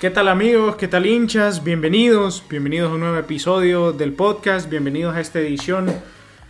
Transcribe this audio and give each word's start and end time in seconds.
¿Qué 0.00 0.08
tal 0.08 0.28
amigos? 0.28 0.76
¿Qué 0.76 0.88
tal 0.88 1.04
hinchas? 1.04 1.62
Bienvenidos, 1.62 2.42
bienvenidos 2.48 2.90
a 2.90 2.94
un 2.94 3.00
nuevo 3.00 3.18
episodio 3.18 3.92
del 3.92 4.14
podcast, 4.14 4.70
bienvenidos 4.70 5.14
a 5.14 5.20
esta 5.20 5.40
edición 5.40 5.92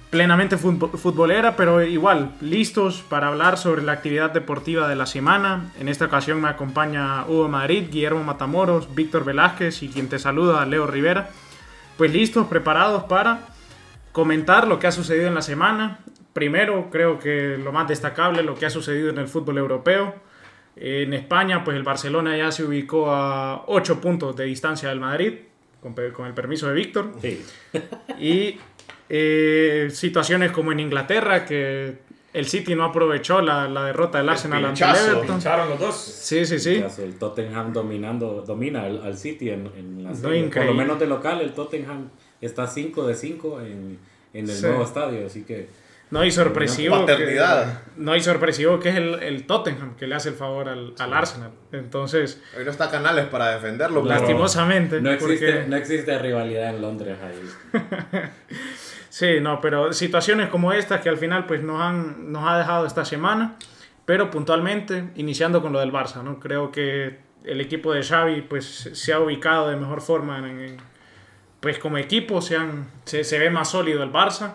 plenamente 0.08 0.56
futbolera, 0.56 1.56
pero 1.56 1.82
igual 1.82 2.30
listos 2.40 3.02
para 3.08 3.26
hablar 3.26 3.58
sobre 3.58 3.82
la 3.82 3.90
actividad 3.90 4.30
deportiva 4.30 4.86
de 4.86 4.94
la 4.94 5.04
semana. 5.04 5.72
En 5.80 5.88
esta 5.88 6.04
ocasión 6.04 6.40
me 6.40 6.48
acompaña 6.48 7.24
Hugo 7.26 7.48
Madrid, 7.48 7.88
Guillermo 7.90 8.22
Matamoros, 8.22 8.94
Víctor 8.94 9.24
Velázquez 9.24 9.82
y 9.82 9.88
quien 9.88 10.08
te 10.08 10.20
saluda, 10.20 10.64
Leo 10.64 10.86
Rivera. 10.86 11.30
Pues 11.98 12.12
listos, 12.12 12.46
preparados 12.46 13.02
para 13.02 13.48
comentar 14.12 14.68
lo 14.68 14.78
que 14.78 14.86
ha 14.86 14.92
sucedido 14.92 15.26
en 15.26 15.34
la 15.34 15.42
semana. 15.42 15.98
Primero, 16.34 16.88
creo 16.92 17.18
que 17.18 17.58
lo 17.58 17.72
más 17.72 17.88
destacable, 17.88 18.44
lo 18.44 18.54
que 18.54 18.66
ha 18.66 18.70
sucedido 18.70 19.10
en 19.10 19.18
el 19.18 19.26
fútbol 19.26 19.58
europeo 19.58 20.29
en 20.76 21.12
España, 21.12 21.64
pues 21.64 21.76
el 21.76 21.82
Barcelona 21.82 22.36
ya 22.36 22.52
se 22.52 22.64
ubicó 22.64 23.10
a 23.10 23.64
8 23.66 24.00
puntos 24.00 24.36
de 24.36 24.44
distancia 24.44 24.88
del 24.88 25.00
Madrid, 25.00 25.34
con, 25.80 25.94
el 26.26 26.34
permiso 26.34 26.68
de 26.68 26.74
Víctor. 26.74 27.12
Sí. 27.20 27.42
Y 28.18 28.58
eh, 29.08 29.88
situaciones 29.90 30.52
como 30.52 30.72
en 30.72 30.80
Inglaterra, 30.80 31.44
que 31.44 31.98
el 32.32 32.46
City 32.46 32.74
no 32.74 32.84
aprovechó 32.84 33.40
la, 33.40 33.68
la 33.68 33.86
derrota 33.86 34.18
del 34.18 34.28
Arsenal 34.28 34.64
ante 34.64 34.84
el 34.84 34.90
Everton. 34.90 35.40
los 35.68 35.80
dos. 35.80 35.96
Sí, 35.96 36.46
sí, 36.46 36.58
sí. 36.58 36.82
El 36.98 37.18
Tottenham 37.18 37.72
dominando, 37.72 38.44
domina 38.46 38.84
al, 38.84 39.16
City 39.16 39.50
en, 39.50 39.70
en 39.76 40.04
la 40.04 40.14
serie. 40.14 40.48
Por 40.48 40.66
lo 40.66 40.74
menos 40.74 41.00
de 41.00 41.06
local, 41.06 41.40
el 41.40 41.52
Tottenham 41.52 42.10
está 42.40 42.66
5 42.66 43.06
de 43.06 43.14
5 43.14 43.60
en, 43.62 43.98
en 44.32 44.50
el 44.50 44.62
nuevo 44.62 44.84
estadio, 44.84 45.26
así 45.26 45.42
que... 45.42 45.68
No, 46.10 46.24
y 46.24 46.32
sorpresivo. 46.32 47.06
Que, 47.06 47.40
no, 47.96 48.16
y 48.16 48.20
sorpresivo 48.20 48.80
que 48.80 48.88
es 48.88 48.96
el, 48.96 49.22
el, 49.22 49.46
Tottenham 49.46 49.94
que 49.96 50.08
le 50.08 50.16
hace 50.16 50.30
el 50.30 50.34
favor 50.34 50.68
al, 50.68 50.94
al, 50.98 51.14
Arsenal. 51.14 51.52
Entonces. 51.70 52.42
Hoy 52.58 52.64
no 52.64 52.70
está 52.70 52.90
Canales 52.90 53.26
para 53.26 53.52
defenderlo. 53.52 54.04
Lastimosamente. 54.04 55.00
No 55.00 55.12
existe, 55.12 55.66
no 55.68 55.76
existe 55.76 56.18
rivalidad 56.18 56.70
en 56.70 56.82
Londres 56.82 57.16
ahí. 57.22 57.80
sí, 59.08 59.38
no, 59.40 59.60
pero 59.60 59.92
situaciones 59.92 60.48
como 60.48 60.72
estas 60.72 61.00
que 61.00 61.08
al 61.08 61.16
final 61.16 61.46
pues 61.46 61.62
nos, 61.62 61.80
han, 61.80 62.32
nos 62.32 62.48
ha 62.48 62.58
dejado 62.58 62.86
esta 62.86 63.04
semana. 63.04 63.56
Pero 64.04 64.30
puntualmente, 64.30 65.10
iniciando 65.14 65.62
con 65.62 65.72
lo 65.72 65.78
del 65.78 65.92
Barça, 65.92 66.24
¿no? 66.24 66.40
Creo 66.40 66.72
que 66.72 67.18
el 67.44 67.60
equipo 67.60 67.92
de 67.92 68.02
Xavi 68.02 68.40
pues 68.42 68.90
se 68.92 69.12
ha 69.12 69.20
ubicado 69.20 69.68
de 69.68 69.76
mejor 69.76 70.00
forma 70.00 70.38
en, 70.38 70.78
pues 71.60 71.78
como 71.78 71.98
equipo, 71.98 72.42
se, 72.42 72.56
han, 72.56 72.90
se, 73.04 73.22
se 73.22 73.38
ve 73.38 73.50
más 73.50 73.70
sólido 73.70 74.02
el 74.02 74.12
Barça 74.12 74.54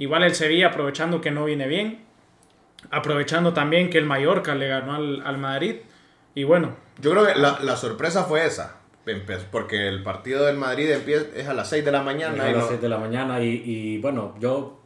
Igual 0.00 0.22
el 0.22 0.34
Sevilla 0.34 0.68
aprovechando 0.68 1.20
que 1.20 1.30
no 1.30 1.44
viene 1.44 1.68
bien, 1.68 1.98
aprovechando 2.90 3.52
también 3.52 3.90
que 3.90 3.98
el 3.98 4.06
Mallorca 4.06 4.54
le 4.54 4.66
ganó 4.66 4.94
al, 4.94 5.22
al 5.26 5.36
Madrid. 5.36 5.76
Y 6.34 6.44
bueno. 6.44 6.74
Yo 7.02 7.10
creo 7.10 7.26
que 7.26 7.34
la, 7.38 7.58
la, 7.60 7.76
sorpresa 7.76 8.24
fue 8.24 8.46
esa. 8.46 8.78
Porque 9.50 9.88
el 9.88 10.02
partido 10.02 10.46
del 10.46 10.56
Madrid 10.56 10.90
empieza, 10.90 11.26
es 11.36 11.48
a 11.48 11.52
las 11.52 11.68
6 11.68 11.84
de 11.84 11.92
la 11.92 12.02
mañana. 12.02 12.46
a 12.46 12.50
las 12.50 12.68
6 12.68 12.80
de 12.80 12.88
la 12.88 12.96
mañana 12.96 13.42
y, 13.42 13.62
y, 13.62 13.98
bueno, 13.98 14.34
yo 14.40 14.80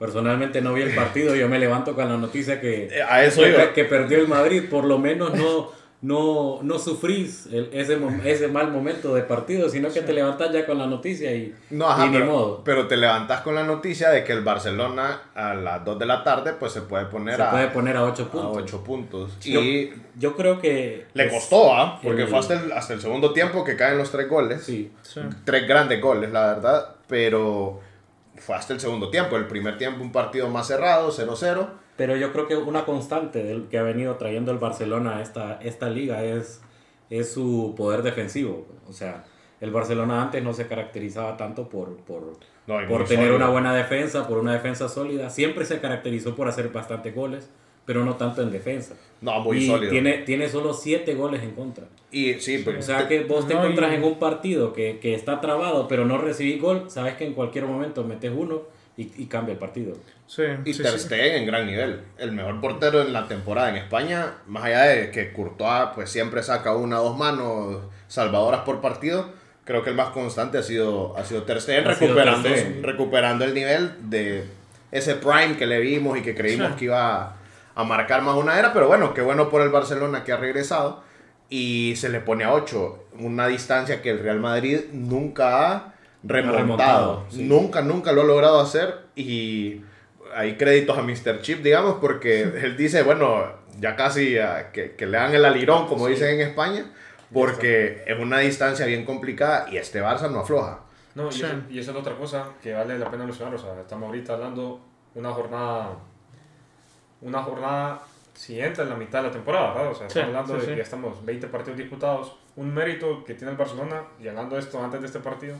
personalmente 0.00 0.60
no 0.60 0.74
vi 0.74 0.82
el 0.82 0.96
partido. 0.96 1.36
Yo 1.36 1.48
me 1.48 1.60
levanto 1.60 1.94
con 1.94 2.08
la 2.08 2.16
noticia 2.16 2.60
que, 2.60 2.90
a 3.08 3.22
eso 3.22 3.42
que, 3.42 3.70
que 3.72 3.84
perdió 3.84 4.18
el 4.18 4.26
Madrid. 4.26 4.64
Por 4.68 4.84
lo 4.84 4.98
menos 4.98 5.32
no 5.32 5.70
no, 6.06 6.60
no 6.62 6.78
sufrís 6.78 7.48
ese, 7.50 7.98
ese 8.24 8.46
mal 8.46 8.70
momento 8.70 9.12
de 9.12 9.22
partido, 9.22 9.68
sino 9.68 9.88
que 9.88 10.02
te 10.02 10.12
levantás 10.12 10.52
ya 10.52 10.64
con 10.64 10.78
la 10.78 10.86
noticia 10.86 11.34
y, 11.34 11.52
no, 11.70 11.88
ajá, 11.88 12.08
pero, 12.12 12.26
modo. 12.26 12.62
Pero 12.64 12.86
te 12.86 12.96
levantás 12.96 13.40
con 13.40 13.56
la 13.56 13.64
noticia 13.64 14.10
de 14.10 14.22
que 14.22 14.32
el 14.32 14.42
Barcelona 14.42 15.22
a 15.34 15.54
las 15.54 15.84
2 15.84 15.98
de 15.98 16.06
la 16.06 16.22
tarde 16.22 16.52
pues 16.52 16.70
se 16.70 16.82
puede 16.82 17.06
poner, 17.06 17.34
se 17.34 17.42
a, 17.42 17.50
puede 17.50 17.66
poner 17.68 17.96
a 17.96 18.04
8 18.04 18.28
puntos. 18.28 18.56
A 18.56 18.60
8 18.60 18.84
puntos. 18.84 19.32
y 19.44 19.90
yo, 20.16 20.36
creo 20.36 20.60
que... 20.60 21.06
Le 21.12 21.28
costó, 21.28 21.74
¿ah? 21.74 21.98
Porque 22.00 22.28
fue 22.28 22.38
hasta 22.38 22.54
el, 22.54 22.70
hasta 22.70 22.94
el 22.94 23.00
segundo 23.00 23.32
tiempo 23.32 23.64
que 23.64 23.74
caen 23.74 23.98
los 23.98 24.12
tres 24.12 24.28
goles. 24.28 24.62
Sí. 24.62 24.92
Tres 25.44 25.66
grandes 25.66 26.00
goles, 26.00 26.30
la 26.30 26.54
verdad. 26.54 26.94
Pero 27.08 27.80
fue 28.36 28.54
hasta 28.54 28.74
el 28.74 28.78
segundo 28.78 29.10
tiempo. 29.10 29.36
El 29.36 29.48
primer 29.48 29.76
tiempo 29.76 30.04
un 30.04 30.12
partido 30.12 30.48
más 30.50 30.68
cerrado, 30.68 31.10
0-0 31.10 31.66
pero 31.96 32.16
yo 32.16 32.32
creo 32.32 32.46
que 32.46 32.56
una 32.56 32.84
constante 32.84 33.42
del 33.42 33.68
que 33.68 33.78
ha 33.78 33.82
venido 33.82 34.16
trayendo 34.16 34.52
el 34.52 34.58
Barcelona 34.58 35.18
a 35.18 35.22
esta, 35.22 35.58
esta 35.62 35.88
liga 35.88 36.24
es, 36.24 36.60
es 37.10 37.32
su 37.32 37.74
poder 37.76 38.02
defensivo. 38.02 38.66
O 38.88 38.92
sea, 38.92 39.24
el 39.60 39.70
Barcelona 39.70 40.22
antes 40.22 40.42
no 40.42 40.52
se 40.52 40.66
caracterizaba 40.66 41.36
tanto 41.36 41.68
por, 41.68 41.96
por, 41.98 42.38
por 42.88 43.04
tener 43.06 43.32
una 43.32 43.48
buena 43.48 43.74
defensa, 43.74 44.28
por 44.28 44.38
una 44.38 44.52
defensa 44.52 44.88
sólida. 44.88 45.30
Siempre 45.30 45.64
se 45.64 45.80
caracterizó 45.80 46.34
por 46.34 46.48
hacer 46.48 46.68
bastantes 46.68 47.14
goles, 47.14 47.50
pero 47.86 48.04
no 48.04 48.16
tanto 48.16 48.42
en 48.42 48.50
defensa. 48.50 48.94
No, 49.22 49.40
muy 49.40 49.58
y 49.58 49.66
sólido. 49.66 49.90
Tiene, 49.90 50.18
tiene 50.18 50.50
solo 50.50 50.74
siete 50.74 51.14
goles 51.14 51.42
en 51.42 51.52
contra. 51.52 51.86
Y, 52.10 52.34
sí, 52.34 52.62
o 52.66 52.82
sea 52.82 53.08
que 53.08 53.24
vos 53.24 53.48
te 53.48 53.54
encontrás 53.54 53.94
en 53.94 54.04
un 54.04 54.18
partido 54.18 54.74
que, 54.74 54.98
que 55.00 55.14
está 55.14 55.40
trabado, 55.40 55.88
pero 55.88 56.04
no 56.04 56.18
recibís 56.18 56.60
gol, 56.60 56.90
sabes 56.90 57.14
que 57.14 57.24
en 57.24 57.32
cualquier 57.32 57.64
momento 57.64 58.04
metes 58.04 58.32
uno 58.36 58.75
y, 58.96 59.22
y 59.22 59.26
cambia 59.26 59.52
el 59.52 59.58
partido. 59.58 59.96
Sí, 60.26 60.42
y 60.64 60.72
Ter 60.74 60.98
Stegen 60.98 61.36
en 61.36 61.46
gran 61.46 61.66
nivel. 61.66 62.00
El 62.18 62.32
mejor 62.32 62.60
portero 62.60 63.00
en 63.02 63.12
la 63.12 63.28
temporada 63.28 63.70
en 63.70 63.76
España, 63.76 64.34
más 64.46 64.64
allá 64.64 64.82
de 64.82 65.10
que 65.10 65.32
Courtois 65.32 65.90
pues 65.94 66.10
siempre 66.10 66.42
saca 66.42 66.74
una 66.74 67.00
o 67.00 67.04
dos 67.10 67.18
manos 67.18 67.82
salvadoras 68.08 68.62
por 68.62 68.80
partido, 68.80 69.30
creo 69.64 69.84
que 69.84 69.90
el 69.90 69.96
más 69.96 70.08
constante 70.08 70.58
ha 70.58 70.62
sido, 70.62 71.16
ha 71.16 71.24
sido 71.24 71.44
Ter 71.44 71.60
Stegen 71.60 71.84
recuperando, 71.84 72.48
recuperando 72.82 73.44
el 73.44 73.54
nivel 73.54 74.10
de 74.10 74.44
ese 74.90 75.14
prime 75.14 75.56
que 75.56 75.66
le 75.66 75.78
vimos 75.78 76.18
y 76.18 76.22
que 76.22 76.34
creímos 76.34 76.74
que 76.76 76.86
iba 76.86 77.36
a, 77.74 77.84
marcar 77.84 78.22
más 78.22 78.36
una 78.36 78.58
era, 78.58 78.72
pero 78.72 78.88
bueno, 78.88 79.14
qué 79.14 79.20
bueno 79.20 79.48
por 79.48 79.62
el 79.62 79.68
Barcelona 79.68 80.24
que 80.24 80.32
ha 80.32 80.36
regresado 80.38 81.04
y 81.48 81.94
se 81.96 82.08
le 82.08 82.20
pone 82.20 82.44
a 82.44 82.52
8, 82.52 83.04
una 83.20 83.46
distancia 83.46 84.02
que 84.02 84.10
el 84.10 84.18
Real 84.20 84.40
Madrid 84.40 84.80
nunca 84.92 85.70
ha 85.70 85.94
remontado. 86.22 87.26
Nunca, 87.32 87.82
nunca 87.82 88.12
lo 88.12 88.22
ha 88.22 88.24
logrado 88.24 88.60
hacer 88.60 89.06
y 89.14 89.82
hay 90.34 90.56
créditos 90.56 90.96
a 90.98 91.02
Mr. 91.02 91.40
Chip, 91.40 91.62
digamos, 91.62 91.96
porque 92.00 92.42
él 92.62 92.76
dice, 92.76 93.02
bueno, 93.02 93.44
ya 93.80 93.96
casi 93.96 94.36
que, 94.72 94.94
que, 94.96 95.06
le 95.06 95.18
dan 95.18 95.34
el 95.34 95.44
alirón, 95.44 95.86
como 95.86 96.06
dicen 96.08 96.40
en 96.40 96.48
España, 96.48 96.84
porque 97.32 98.04
es 98.06 98.18
una 98.18 98.38
distancia 98.38 98.86
bien 98.86 99.04
complicada 99.04 99.66
y 99.70 99.76
este 99.76 100.02
Barça 100.02 100.30
no 100.30 100.40
afloja. 100.40 100.80
No, 101.14 101.30
y, 101.30 101.74
y 101.74 101.78
esa 101.78 101.92
es 101.92 101.96
otra 101.96 102.14
cosa 102.14 102.48
que 102.62 102.74
vale 102.74 102.98
la 102.98 103.10
pena 103.10 103.24
mencionar, 103.24 103.54
o 103.54 103.58
sea, 103.58 103.80
estamos 103.80 104.08
ahorita 104.08 104.34
hablando 104.34 104.80
una 105.14 105.32
jornada, 105.32 105.96
una 107.22 107.42
jornada 107.42 108.02
siguiente 108.34 108.82
en 108.82 108.90
la 108.90 108.96
mitad 108.96 109.22
de 109.22 109.28
la 109.28 109.32
temporada, 109.32 109.72
¿verdad? 109.72 109.92
O 109.92 109.94
sea, 109.94 110.06
estamos 110.06 110.28
hablando 110.28 110.54
de 110.58 110.66
que 110.66 110.76
ya 110.76 110.82
estamos 110.82 111.24
20 111.24 111.46
partidos 111.46 111.78
disputados, 111.78 112.36
un 112.56 112.72
mérito 112.72 113.24
que 113.24 113.34
tiene 113.34 113.52
el 113.52 113.56
Barcelona, 113.56 114.02
y 114.22 114.28
hablando 114.28 114.56
de 114.56 114.60
esto 114.60 114.82
antes 114.82 115.00
de 115.00 115.06
este 115.06 115.20
partido, 115.20 115.56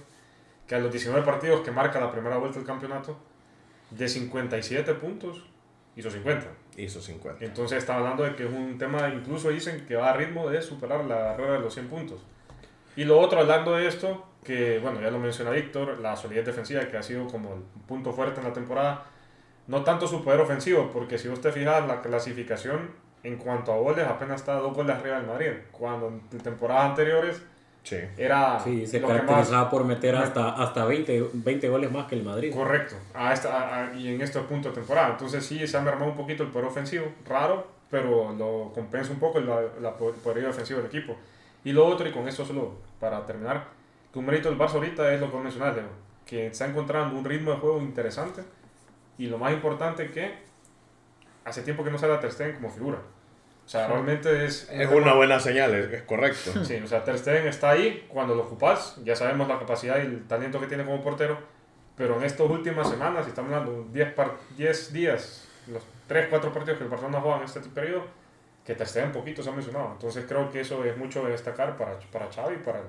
que 0.66 0.74
a 0.74 0.78
los 0.78 0.90
19 0.90 1.24
partidos 1.24 1.60
que 1.60 1.70
marca 1.70 2.00
la 2.00 2.10
primera 2.10 2.36
vuelta 2.38 2.58
del 2.58 2.66
campeonato, 2.66 3.16
de 3.90 4.08
57 4.08 4.94
puntos, 4.94 5.44
hizo 5.94 6.10
50. 6.10 6.46
Hizo 6.76 7.00
50. 7.00 7.44
Entonces 7.44 7.78
está 7.78 7.96
hablando 7.96 8.24
de 8.24 8.34
que 8.34 8.44
es 8.44 8.50
un 8.50 8.76
tema, 8.78 9.08
incluso 9.08 9.50
dicen 9.50 9.86
que 9.86 9.96
va 9.96 10.10
a 10.10 10.12
ritmo 10.12 10.48
de 10.48 10.60
superar 10.60 11.04
la 11.04 11.16
barrera 11.16 11.52
de 11.54 11.60
los 11.60 11.72
100 11.72 11.88
puntos. 11.88 12.20
Y 12.96 13.04
lo 13.04 13.20
otro, 13.20 13.40
hablando 13.40 13.76
de 13.76 13.86
esto, 13.86 14.26
que 14.42 14.78
bueno, 14.78 15.00
ya 15.00 15.10
lo 15.10 15.18
menciona 15.18 15.50
Víctor, 15.50 15.98
la 15.98 16.16
solidez 16.16 16.46
defensiva 16.46 16.80
que 16.88 16.96
ha 16.96 17.02
sido 17.02 17.26
como 17.26 17.54
el 17.54 17.60
punto 17.86 18.12
fuerte 18.12 18.40
en 18.40 18.46
la 18.46 18.52
temporada. 18.52 19.04
No 19.66 19.82
tanto 19.82 20.06
su 20.06 20.22
poder 20.22 20.40
ofensivo, 20.40 20.90
porque 20.92 21.18
si 21.18 21.28
usted 21.28 21.52
fija 21.52 21.80
la 21.80 22.00
clasificación 22.00 22.90
en 23.22 23.36
cuanto 23.36 23.72
a 23.72 23.76
goles, 23.76 24.06
apenas 24.06 24.40
está 24.40 24.54
dos 24.54 24.72
goles 24.74 24.96
arriba 24.96 25.16
del 25.16 25.26
Madrid. 25.26 25.50
Cuando 25.72 26.08
en 26.08 26.38
temporadas 26.38 26.90
anteriores 26.90 27.42
Sí. 27.86 27.98
Era 28.16 28.58
sí, 28.58 28.84
se 28.84 29.00
caracterizaba 29.00 29.70
por 29.70 29.84
meter 29.84 30.16
hasta, 30.16 30.60
hasta 30.60 30.84
20, 30.84 31.30
20 31.34 31.68
goles 31.68 31.92
más 31.92 32.08
que 32.08 32.16
el 32.16 32.24
Madrid. 32.24 32.52
Correcto, 32.52 32.96
a 33.14 33.32
esta, 33.32 33.92
y 33.96 34.08
en 34.12 34.20
este 34.20 34.40
punto 34.40 34.70
de 34.70 34.74
temporada. 34.74 35.10
Entonces 35.10 35.46
sí, 35.46 35.64
se 35.64 35.76
ha 35.76 35.80
mermado 35.82 36.10
un 36.10 36.16
poquito 36.16 36.42
el 36.42 36.48
poder 36.48 36.66
ofensivo, 36.66 37.06
raro, 37.28 37.64
pero 37.88 38.32
lo 38.32 38.72
compensa 38.74 39.12
un 39.12 39.20
poco 39.20 39.38
el, 39.38 39.46
la, 39.46 39.96
poder 39.96 40.46
ofensivo 40.48 40.80
del 40.80 40.88
equipo. 40.88 41.16
Y 41.62 41.70
lo 41.70 41.86
otro, 41.86 42.08
y 42.08 42.10
con 42.10 42.26
esto 42.26 42.44
solo 42.44 42.72
para 42.98 43.24
terminar, 43.24 43.68
que 44.12 44.18
un 44.18 44.26
mérito 44.26 44.48
del 44.48 44.58
Barça 44.58 44.74
ahorita 44.74 45.14
es 45.14 45.20
lo 45.20 45.30
que 45.30 45.38
mencionaste, 45.38 45.82
que 46.24 46.48
está 46.48 46.66
encontrando 46.66 47.16
un 47.16 47.24
ritmo 47.24 47.52
de 47.52 47.58
juego 47.58 47.78
interesante 47.78 48.42
y 49.16 49.28
lo 49.28 49.38
más 49.38 49.52
importante 49.52 50.10
que 50.10 50.34
hace 51.44 51.62
tiempo 51.62 51.84
que 51.84 51.92
no 51.92 51.98
sale 51.98 52.14
a 52.14 52.18
Ter 52.18 52.32
Stegen 52.32 52.56
como 52.56 52.68
figura. 52.68 52.98
O 53.66 53.68
sea, 53.68 53.88
realmente 53.88 54.44
es... 54.44 54.70
Es 54.70 54.88
una 54.88 55.14
buena 55.14 55.40
señal, 55.40 55.74
es, 55.74 56.02
correcto. 56.02 56.64
Sí, 56.64 56.76
o 56.76 56.86
sea, 56.86 57.02
Ter 57.02 57.18
Stegen 57.18 57.48
está 57.48 57.70
ahí 57.70 58.06
cuando 58.08 58.36
lo 58.36 58.44
ocupas, 58.44 58.96
ya 59.04 59.16
sabemos 59.16 59.48
la 59.48 59.58
capacidad 59.58 59.96
y 59.98 60.02
el 60.02 60.24
talento 60.28 60.60
que 60.60 60.68
tiene 60.68 60.84
como 60.84 61.02
portero, 61.02 61.36
pero 61.96 62.16
en 62.16 62.22
estas 62.22 62.48
últimas 62.48 62.88
semanas, 62.88 63.24
si 63.24 63.30
estamos 63.30 63.52
hablando 63.52 63.88
10, 63.92 64.14
10 64.56 64.92
días, 64.92 65.48
los 65.66 65.82
3, 66.06 66.28
4 66.30 66.52
partidos 66.52 66.78
que 66.78 66.84
el 66.84 66.90
Barcelona 66.90 67.20
juega 67.20 67.38
en 67.38 67.42
este 67.42 67.58
periodo, 67.60 68.04
que 68.64 68.76
Ter 68.76 68.86
Stegen 68.86 69.10
poquito 69.10 69.42
se 69.42 69.50
ha 69.50 69.52
mencionado. 69.52 69.90
Entonces 69.94 70.24
creo 70.28 70.48
que 70.48 70.60
eso 70.60 70.84
es 70.84 70.96
mucho 70.96 71.24
de 71.24 71.32
destacar 71.32 71.76
para, 71.76 71.98
para 72.12 72.30
Xavi 72.30 72.54
y 72.54 72.58
para 72.58 72.82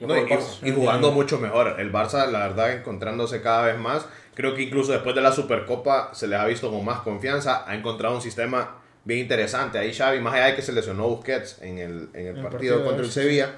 no, 0.00 0.16
y, 0.16 0.68
y, 0.68 0.72
jugando 0.72 1.12
mucho 1.12 1.38
mejor. 1.38 1.76
El 1.78 1.92
Barça, 1.92 2.26
la 2.26 2.40
verdad, 2.40 2.72
encontrándose 2.72 3.40
cada 3.40 3.66
vez 3.66 3.78
más. 3.78 4.08
Creo 4.34 4.54
que 4.54 4.62
incluso 4.62 4.90
después 4.90 5.14
de 5.14 5.20
la 5.20 5.30
Supercopa 5.30 6.12
se 6.12 6.26
les 6.26 6.38
ha 6.38 6.44
visto 6.44 6.70
con 6.70 6.84
más 6.84 7.00
confianza. 7.00 7.64
Ha 7.68 7.76
encontrado 7.76 8.16
un 8.16 8.20
sistema 8.20 8.78
bien 9.04 9.20
interesante. 9.20 9.78
Ahí 9.78 9.92
Xavi, 9.92 10.20
más 10.20 10.34
allá 10.34 10.46
de 10.46 10.54
que 10.56 10.62
se 10.62 10.72
lesionó 10.72 11.08
Busquets 11.08 11.60
en 11.62 11.78
el, 11.78 12.08
en 12.14 12.26
el, 12.36 12.42
partido, 12.42 12.84
contra 12.84 13.04
el 13.04 13.10
Sevilla, 13.10 13.50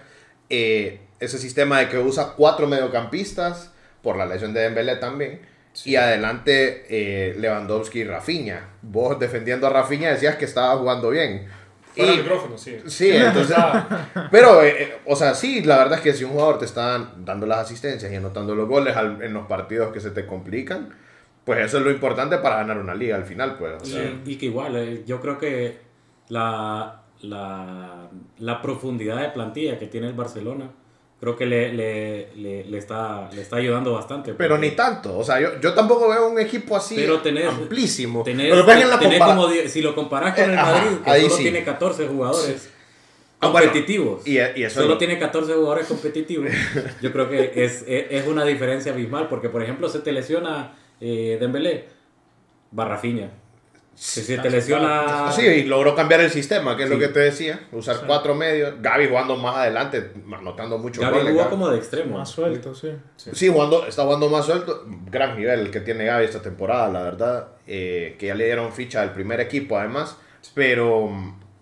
eh, 0.51 1.01
ese 1.21 1.39
sistema 1.39 1.81
de 1.81 1.89
que 1.89 1.99
usa 1.99 2.35
cuatro 2.37 2.67
mediocampistas, 2.67 3.73
por 4.03 4.17
la 4.17 4.27
lesión 4.27 4.53
de 4.53 4.61
Dembélé 4.61 4.97
también, 4.97 5.41
y 5.85 5.97
adelante 5.97 6.87
eh, 6.89 7.35
Lewandowski 7.39 8.01
y 8.01 8.05
Rafinha. 8.05 8.69
Vos 8.83 9.19
defendiendo 9.19 9.67
a 9.67 9.71
Rafinha 9.71 10.11
decías 10.11 10.37
que 10.37 10.45
estaba 10.47 10.77
jugando 10.79 11.11
bien. 11.11 11.47
Fuera 11.95 12.13
Y- 12.13 12.17
el 12.17 12.23
micrófono, 12.23 12.57
sí. 12.59 12.79
Sí, 12.87 13.11
entonces. 13.15 13.57
pero, 14.31 14.63
eh, 14.63 14.75
eh, 14.83 14.99
o 15.07 15.17
sea, 15.17 15.35
sí, 15.35 15.63
la 15.63 15.79
verdad 15.79 15.95
es 15.99 16.01
que 16.03 16.13
si 16.15 16.25
un 16.25 16.31
jugador 16.33 16.59
te 16.59 16.65
está 16.65 17.11
dando 17.19 17.47
las 17.47 17.59
asistencias 17.59 18.11
y 18.11 18.15
anotando 18.17 18.55
los 18.55 18.69
goles 18.69 18.97
al- 18.97 19.23
en 19.23 19.33
los 19.35 19.47
partidos 19.47 19.93
que 19.93 20.01
se 20.01 20.11
te 20.11 20.25
complican, 20.27 20.95
pues 21.47 21.65
eso 21.65 21.79
es 21.79 21.85
lo 21.85 21.91
importante 21.91 22.37
para 22.39 22.57
ganar 22.57 22.77
una 22.79 22.95
liga 22.95 23.17
al 23.17 23.25
final, 23.25 23.57
pues. 23.57 23.83
o 23.83 23.87
Y, 23.87 23.91
sea, 23.91 24.21
y 24.27 24.37
que 24.37 24.47
igual, 24.47 24.77
eh, 24.77 25.03
yo 25.07 25.21
creo 25.21 25.39
que 25.39 25.79
la, 26.29 27.03
la, 27.23 28.09
la 28.39 28.61
profundidad 28.63 29.21
de 29.23 29.29
plantilla 29.31 29.79
que 29.79 29.87
tiene 29.87 30.09
el 30.09 30.13
Barcelona, 30.15 30.71
creo 31.21 31.37
que 31.37 31.47
le, 31.47 31.73
le, 31.73 32.35
le, 32.35 32.65
le 32.65 32.79
está, 32.79 33.31
le 33.33 33.41
está 33.43 33.57
ayudando 33.57 33.93
bastante. 33.95 34.35
Pero 34.35 34.59
ni 34.59 34.73
tanto, 34.73 35.17
o 35.17 35.25
sea, 35.25 35.41
yo, 35.41 35.61
yo 35.61 35.73
tampoco 35.73 36.09
veo 36.09 36.29
un 36.29 36.39
equipo 36.41 36.77
así 36.77 36.97
Pero 36.97 37.23
tenés- 37.23 37.49
amplísimo. 37.49 38.23
tenés- 38.25 38.53
que 38.65 38.73
en 38.83 38.91
la 38.91 38.99
tenés 38.99 39.21
como 39.23 39.49
si 39.49 39.81
lo 39.83 39.95
comparas 39.95 40.35
con 40.35 40.51
Eh, 40.51 40.53
el 40.53 40.59
ajá, 40.59 40.73
Madrid, 40.73 40.97
que 41.05 41.21
solo 41.23 41.37
sí. 41.37 41.43
tiene 41.45 41.65
14 41.65 42.07
jugadores 42.09 42.71
Ah, 43.39 43.49
bueno, 43.49 43.67
competitivos. 43.71 44.27
y, 44.27 44.33
y 44.33 44.39
eso 44.39 44.67
es 44.67 44.73
Solo 44.73 44.89
lo- 44.89 44.99
tiene 44.99 45.19
14 45.19 45.53
jugadores 45.55 45.87
competitivos. 45.87 46.51
Yo 47.03 47.13
creo 47.13 47.29
que 47.31 47.53
es, 47.55 47.85
es, 47.87 48.07
es 48.11 48.27
una 48.27 48.45
diferencia 48.45 48.93
abismal 48.93 49.29
porque, 49.29 49.49
por 49.49 49.63
ejemplo, 49.63 49.89
se 49.89 50.01
te 50.01 50.11
lesiona 50.11 50.73
eh, 51.01 51.37
Dembélé, 51.41 51.87
Barrafiña. 52.71 53.31
Si 53.95 54.21
se 54.21 54.37
te 54.37 54.51
lesiona... 54.51 55.33
Sí, 55.33 55.41
y 55.41 55.65
logró 55.65 55.95
cambiar 55.95 56.21
el 56.21 56.31
sistema, 56.31 56.77
que 56.77 56.83
es 56.83 56.91
lo 56.91 56.99
que 56.99 57.09
te 57.09 57.21
decía, 57.21 57.67
usar 57.73 57.97
cuatro 58.07 58.35
medios, 58.35 58.75
Gaby 58.83 59.07
jugando 59.09 59.37
más 59.39 59.57
adelante, 59.57 60.13
anotando 60.39 60.77
mucho 60.77 61.01
Gaby 61.01 61.15
goles. 61.17 61.31
jugó 61.31 61.45
Gaby. 61.45 61.51
como 61.51 61.69
de 61.71 61.79
extremo. 61.79 62.19
Más 62.19 62.29
suelto, 62.29 62.75
sí. 62.75 62.91
Sí, 63.17 63.49
jugando, 63.49 63.87
está 63.87 64.03
jugando 64.03 64.29
más 64.29 64.45
suelto. 64.45 64.85
Gran 65.11 65.35
nivel 65.39 65.61
el 65.61 65.71
que 65.71 65.81
tiene 65.81 66.05
Gaby 66.05 66.27
esta 66.27 66.43
temporada, 66.43 66.89
la 66.89 67.03
verdad. 67.05 67.49
eh, 67.67 68.17
que 68.19 68.27
ya 68.27 68.35
le 68.35 68.45
dieron 68.45 68.71
ficha 68.73 69.01
al 69.01 69.15
primer 69.15 69.41
equipo, 69.41 69.79
además. 69.79 70.19
Pero, 70.53 71.11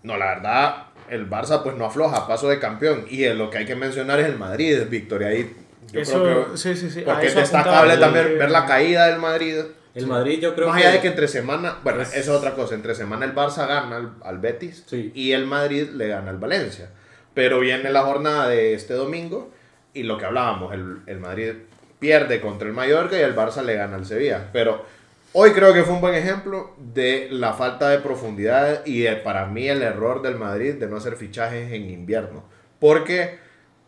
no, 0.03 0.17
la 0.17 0.25
verdad, 0.35 0.87
el 1.09 1.29
Barça 1.29 1.63
pues 1.63 1.77
no 1.77 1.85
afloja, 1.85 2.27
paso 2.27 2.49
de 2.49 2.59
campeón. 2.59 3.05
Y 3.09 3.23
eh, 3.23 3.33
lo 3.33 3.49
que 3.49 3.59
hay 3.59 3.65
que 3.65 3.75
mencionar 3.77 4.19
es 4.19 4.25
el 4.27 4.37
Madrid, 4.37 4.77
Victoria. 4.89 5.29
Ahí, 5.29 5.55
yo 5.91 5.99
Eso, 6.01 6.23
creo 6.23 6.51
que. 6.51 6.57
sí, 6.57 6.75
sí, 6.75 6.89
sí. 6.89 7.01
Porque 7.05 7.27
es 7.27 7.35
destacable 7.35 7.97
también 7.97 8.37
ver 8.37 8.51
la 8.51 8.65
caída 8.65 9.07
del 9.07 9.19
Madrid. 9.19 9.57
El 9.93 10.07
Madrid 10.07 10.39
yo 10.41 10.53
creo 10.55 10.67
Más 10.67 10.77
que... 10.77 10.83
allá 10.87 10.95
de 10.97 11.01
que 11.01 11.07
entre 11.07 11.27
semana, 11.29 11.77
bueno, 11.83 12.01
es- 12.01 12.09
eso 12.15 12.33
es 12.33 12.37
otra 12.37 12.53
cosa, 12.53 12.75
entre 12.75 12.93
semana 12.95 13.25
el 13.25 13.33
Barça 13.33 13.65
gana 13.67 13.95
al, 13.95 14.11
al 14.23 14.39
Betis 14.39 14.83
Sí. 14.87 15.11
y 15.15 15.31
el 15.31 15.45
Madrid 15.45 15.89
le 15.93 16.09
gana 16.09 16.31
al 16.31 16.37
Valencia. 16.37 16.89
Pero 17.33 17.59
viene 17.61 17.89
la 17.91 18.01
jornada 18.01 18.49
de 18.49 18.73
este 18.73 18.93
domingo 18.93 19.51
y 19.93 20.03
lo 20.03 20.17
que 20.17 20.25
hablábamos, 20.25 20.73
el, 20.73 20.97
el 21.07 21.19
Madrid 21.19 21.53
pierde 21.99 22.41
contra 22.41 22.67
el 22.67 22.73
Mallorca 22.73 23.17
y 23.17 23.21
el 23.21 23.35
Barça 23.35 23.61
le 23.63 23.75
gana 23.75 23.95
al 23.95 24.05
Sevilla. 24.05 24.49
Pero 24.51 24.83
hoy 25.31 25.51
creo 25.51 25.73
que 25.73 25.83
fue 25.83 25.93
un 25.93 26.01
buen 26.01 26.13
ejemplo 26.15 26.73
de 26.77 27.29
la 27.31 27.53
falta 27.53 27.87
de 27.89 27.99
profundidad 27.99 28.85
y 28.85 28.99
de, 29.03 29.15
para 29.15 29.45
mí 29.45 29.69
el 29.69 29.81
error 29.81 30.21
del 30.21 30.35
Madrid 30.35 30.73
de 30.75 30.87
no 30.87 30.97
hacer 30.97 31.15
fichajes 31.15 31.71
en 31.71 31.89
invierno. 31.89 32.43
Porque 32.79 33.39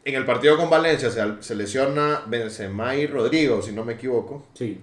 en 0.09 0.15
el 0.15 0.25
partido 0.25 0.56
con 0.57 0.69
Valencia 0.69 1.09
se, 1.09 1.21
se 1.42 1.56
lesiona 1.56 2.21
Benzema 2.27 2.95
y 2.95 3.07
Rodrigo, 3.07 3.62
si 3.62 3.71
no 3.74 3.83
me 3.83 3.94
equivoco. 3.94 4.45
Sí. 4.54 4.80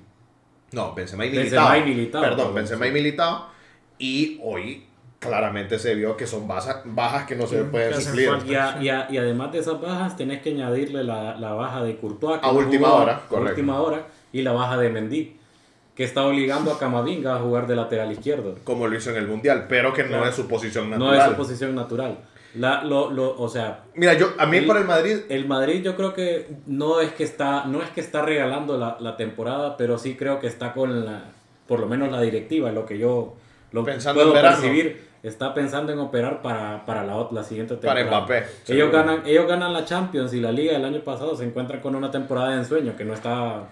No, 0.73 0.95
Benzema 0.95 1.25
y 1.25 1.31
Benzema 1.31 1.71
Militao. 1.71 1.77
y 1.89 1.95
Militao, 1.95 2.21
Perdón, 2.23 2.37
perdón, 2.39 2.55
Benzema 2.55 2.85
sí. 2.85 2.91
y 2.91 2.93
Militao. 2.95 3.47
Y 3.99 4.41
hoy 4.43 4.87
claramente 5.19 5.79
se 5.79 5.95
vio 5.95 6.17
que 6.17 6.27
son 6.27 6.47
bajas, 6.47 6.83
bajas 6.85 7.27
que 7.27 7.37
no 7.37 7.47
se 7.47 7.61
Sí, 7.63 7.69
pueden 7.71 8.01
suplir. 8.01 8.29
Y, 8.47 8.55
a- 8.55 8.79
y 8.83 8.89
a- 8.91 9.07
y 9.11 9.17
además 9.17 9.53
de 9.53 9.61
esas 9.61 9.81
bajas, 9.81 10.17
tenés 10.17 10.43
que 10.43 10.51
añadirle 10.51 11.03
la, 11.05 11.37
la 11.37 11.53
baja 11.53 11.83
de 11.83 11.97
Courtois. 11.97 12.41
que 12.41 12.47
A 12.47 12.53
no 12.53 12.59
última 12.59 12.89
jugó 12.89 13.03
hora, 13.03 13.17
A 13.17 13.21
correcto. 13.29 13.51
última 13.53 13.81
hora. 13.81 14.07
Y 14.33 14.43
la 14.43 14.53
baja 14.53 14.77
de 14.77 14.91
Mendy, 14.91 15.37
que 15.95 16.05
está 16.05 16.27
obligando 16.27 16.73
a 16.73 16.79
Camavinga 16.79 17.37
a 17.37 17.39
jugar 17.39 17.67
de 17.69 17.77
lateral 17.77 18.11
izquierdo. 18.13 18.57
Como 18.65 18.87
lo 18.89 18.97
hizo 18.97 19.11
en 19.11 19.17
el 19.17 19.29
Mundial, 19.29 19.67
pero 19.69 19.95
que 19.95 20.03
no 20.03 20.09
Claro. 20.09 20.27
es 20.27 20.35
su 20.35 20.47
posición 20.49 20.91
No 20.91 20.99
natural. 20.99 21.21
es 21.21 21.25
su 21.31 21.37
posición 21.37 21.75
natural. 21.75 22.19
La, 22.57 22.85
lo, 22.85 23.11
lo, 23.11 23.37
o 23.37 23.49
sea, 23.49 23.81
Mira, 23.95 24.15
yo, 24.15 24.29
a 24.39 24.47
mí 24.47 24.59
El- 24.59 24.67
por 24.67 24.77
el 24.77 24.85
Madrid, 24.85 25.19
el 25.29 25.47
Madrid 25.47 25.83
yo 25.83 25.97
creo 25.97 26.15
que 26.15 26.49
no 26.67 27.01
es 27.01 27.13
que 27.13 27.25
está, 27.25 27.65
no 27.65 27.83
es 27.83 27.91
que 27.91 28.01
está 28.01 28.23
regalando 28.23 28.79
la, 28.79 28.97
la 29.01 29.17
temporada, 29.17 29.77
pero 29.77 29.99
sí 29.99 30.15
creo 30.17 30.39
que 30.41 30.47
está 30.47 30.73
con 30.73 31.05
la, 31.05 31.25
por 31.67 31.81
lo 31.81 31.87
menos 31.87 32.11
la 32.13 32.21
directiva, 32.21 32.71
lo 32.71 32.87
que 32.87 32.99
yo 32.99 33.35
lo 33.73 33.83
Pensando 33.85 34.21
puedo 34.23 34.35
percibir, 34.41 35.09
está 35.25 35.53
pensando 35.53 35.93
en 35.93 35.99
operar 35.99 36.43
para, 36.43 36.87
para 36.87 37.03
la, 37.05 37.27
la 37.33 37.43
siguiente 37.43 37.75
Para 37.75 37.95
temporada. 38.01 38.21
Mbappé, 38.25 38.45
Ellos 38.69 38.93
ganan, 38.93 39.23
ellos 39.27 39.49
ganan 39.49 39.73
la 39.73 39.85
Champions 39.85 40.33
y 40.33 40.41
la 40.41 40.53
Liga 40.53 40.75
del 40.75 40.85
año 40.85 41.01
pasado 41.01 41.37
se 41.37 41.43
encuentran 41.45 41.81
con 41.81 41.97
una 41.97 42.11
temporada 42.13 42.51
de 42.51 42.59
ensueño 42.59 42.97
que 42.97 43.05
no 43.05 43.15
está 43.15 43.65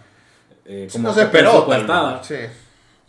eh, 0.65 0.89
como 0.91 1.09
no 1.09 1.15
se 1.15 1.23
esperó. 1.23 1.67
Sí. 2.23 2.35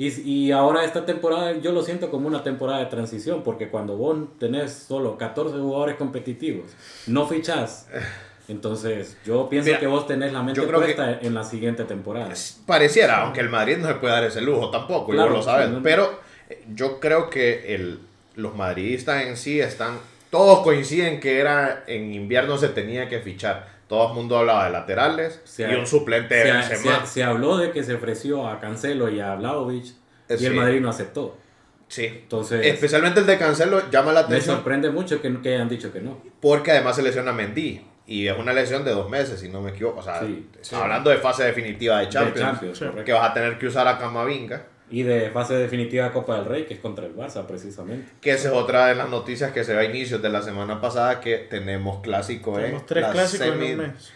Y, 0.08 0.30
y 0.48 0.52
ahora 0.52 0.84
esta 0.84 1.06
temporada 1.06 1.54
yo 1.60 1.72
lo 1.72 1.82
siento 1.84 2.10
como 2.12 2.28
una 2.28 2.44
temporada 2.44 2.80
de 2.80 2.86
transición, 2.88 3.44
porque 3.44 3.70
cuando 3.70 3.96
vos 3.96 4.18
tenés 4.40 4.74
solo 4.74 5.18
14 5.18 5.58
jugadores 5.58 5.96
competitivos, 5.96 6.72
no 7.08 7.28
fichás. 7.28 7.88
Entonces, 8.50 9.18
yo 9.26 9.48
pienso 9.48 9.68
Mira, 9.68 9.80
que 9.80 9.88
vos 9.88 10.06
tenés 10.06 10.34
la 10.34 10.44
mente 10.44 10.62
puesta 10.64 11.20
en 11.22 11.34
la 11.34 11.44
siguiente 11.44 11.86
temporada. 11.86 12.34
Pareciera, 12.66 13.22
aunque 13.22 13.40
el 13.40 13.50
Madrid 13.50 13.78
no 13.78 13.88
se 13.88 13.94
puede 13.96 14.14
dar 14.14 14.24
ese 14.26 14.42
lujo 14.42 14.70
tampoco, 14.70 15.14
y 15.14 15.16
Claro, 15.16 15.30
vos 15.36 15.40
lo 15.40 15.44
sabes. 15.52 15.68
sí, 15.70 15.74
no- 15.76 15.82
Pero 15.84 16.20
eh, 16.50 16.62
yo 16.76 17.00
creo 17.00 17.30
que 17.30 17.74
el, 17.74 18.00
los 18.36 18.54
madridistas 18.56 19.24
en 19.26 19.38
sí 19.38 19.62
están. 19.62 19.98
Todos 20.30 20.60
coinciden 20.60 21.20
que 21.22 21.40
era 21.40 21.84
en 21.88 22.14
invierno 22.14 22.58
se 22.58 22.68
tenía 22.70 23.08
que 23.08 23.20
fichar. 23.20 23.72
Todo 23.94 24.07
el 24.10 24.13
mundo 24.16 24.38
hablaba 24.40 24.66
de 24.66 24.72
laterales 24.72 25.40
Se 25.44 25.72
y 25.72 25.75
un 25.75 25.86
suplente 25.86 26.34
de 26.34 26.44
Se, 26.44 26.51
Benzema. 26.51 27.01
se- 27.01 27.12
se 27.13 27.24
habló 27.24 27.57
de 27.57 27.72
que 27.72 27.84
se 27.84 27.94
ofreció 27.94 28.48
a 28.48 28.60
Cancelo 28.60 29.07
y 29.10 29.19
a 29.19 29.36
Vlahovic 29.36 29.86
Eh, 30.30 30.38
y 30.40 30.45
el. 30.48 30.54
Madrid 30.56 30.81
no 30.81 30.90
aceptó. 30.90 31.38
Sí. 31.88 32.06
Entonces, 32.06 32.66
Especialmente 32.66 33.19
el 33.19 33.28
de 33.28 33.38
Cancelo 33.38 33.90
llama 33.92 34.13
la 34.13 34.22
me 34.22 34.25
atención 34.28 34.56
sorprende 34.56 34.90
mucho 34.90 35.22
que, 35.22 35.42
que 35.42 35.54
hayan 35.54 35.69
dicho 35.69 35.94
que 35.94 36.01
no. 36.01 36.18
porque 36.40 36.72
además 36.72 36.95
se 36.95 37.04
lesiona 37.04 37.31
Mendy. 37.31 37.86
Y 38.06 38.28
es 38.28 38.38
una 38.38 38.51
lesión 38.51 38.84
de 38.84 38.92
dos 38.92 39.10
meses, 39.10 39.40
si 39.40 39.48
no 39.48 39.62
me 39.62 39.69
equivoco. 39.69 40.00
O 40.00 40.04
sea, 40.04 40.19
Sí, 40.22 40.50
hablando 40.76 41.09
de 41.09 41.18
fase 41.18 41.44
definitiva 41.45 42.00
de 42.00 42.09
Champions. 42.09 42.62
De 42.62 42.73
Champions, 42.73 43.06
que 43.06 43.14
vas 43.14 43.30
a 43.30 43.33
tener 43.33 43.57
que 43.59 43.68
usar 43.68 43.88
a 43.88 43.97
Camavinga. 44.00 44.66
Y 44.94 45.02
de 45.02 45.31
fase 45.31 45.56
definitiva 45.56 46.06
de 46.06 46.12
Copa 46.12 46.35
del 46.35 46.45
Rey, 46.45 46.66
que 46.66 46.76
es 46.76 46.80
contra 46.80 47.06
el 47.07 47.16
Barça 47.16 47.45
precisamente. 47.47 48.12
Que 48.21 48.31
esa 48.31 48.50
es 48.50 48.54
otra 48.54 48.85
de 48.88 48.95
las 48.95 49.09
noticias 49.09 49.52
que 49.52 49.64
se 49.64 49.73
va 49.73 49.81
a 49.81 49.85
inicios 49.85 50.21
de 50.21 50.30
la 50.30 50.42
semana 50.44 50.80
pasada, 50.81 51.19
que 51.19 51.38
tenemos 51.38 52.02
clásico 52.02 52.52
en 52.59 52.66
Tenemos 52.66 52.85
tres 52.85 53.06
clásicos 53.07 53.47
semi- 53.47 53.66
en 53.71 53.80
un 53.80 53.88
mes. 53.88 54.14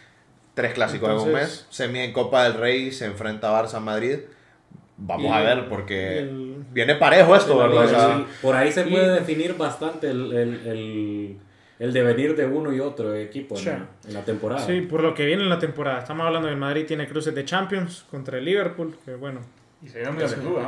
Tres 0.53 0.73
clásicos 0.73 1.09
en 1.09 1.15
un 1.15 1.25
Entonces- 1.29 1.49
mes. 1.49 1.65
Semi 1.71 1.99
en 1.99 2.13
Copa 2.13 2.43
del 2.43 2.53
Rey 2.53 2.91
se 2.91 3.05
enfrenta 3.05 3.49
Barça-Madrid. 3.51 4.19
Vamos 4.97 5.25
Y- 5.25 5.33
a 5.33 5.39
ver, 5.41 5.67
porque 5.67 6.19
el- 6.19 6.57
viene 6.71 6.93
parejo 6.95 7.35
esto, 7.35 7.57
¿verdad? 7.57 7.85
O 7.85 7.87
sea, 7.89 8.25
por 8.43 8.55
ahí 8.55 8.71
se 8.71 8.87
y- 8.87 8.91
puede 8.91 9.13
definir 9.15 9.55
bastante 9.57 10.09
el, 10.11 10.31
el, 10.31 10.67
el, 10.67 11.37
el 11.79 11.93
devenir 11.93 12.35
de 12.35 12.45
uno 12.45 12.71
y 12.71 12.79
otro 12.79 13.15
equipo 13.15 13.55
en, 13.57 13.63
Sí. 13.63 13.69
en 14.07 14.13
la 14.13 14.21
temporada. 14.23 14.61
Sí, 14.65 14.81
por 14.81 15.01
lo 15.01 15.15
que 15.15 15.25
viene 15.25 15.41
en 15.41 15.49
la 15.49 15.57
temporada. 15.59 15.99
Estamos 15.99 16.25
hablando 16.27 16.47
del 16.47 16.57
Madrid 16.57 16.85
tiene 16.85 17.07
cruces 17.07 17.33
de 17.33 17.45
Champions 17.45 18.05
contra 18.11 18.37
el 18.37 18.45
Liverpool, 18.45 18.95
que 19.05 19.15
bueno. 19.15 19.41
Y 19.83 19.87
se 19.89 19.99
dio 19.99 20.09
Mundial 20.09 20.29
de 20.29 20.35
Clubes. 20.37 20.65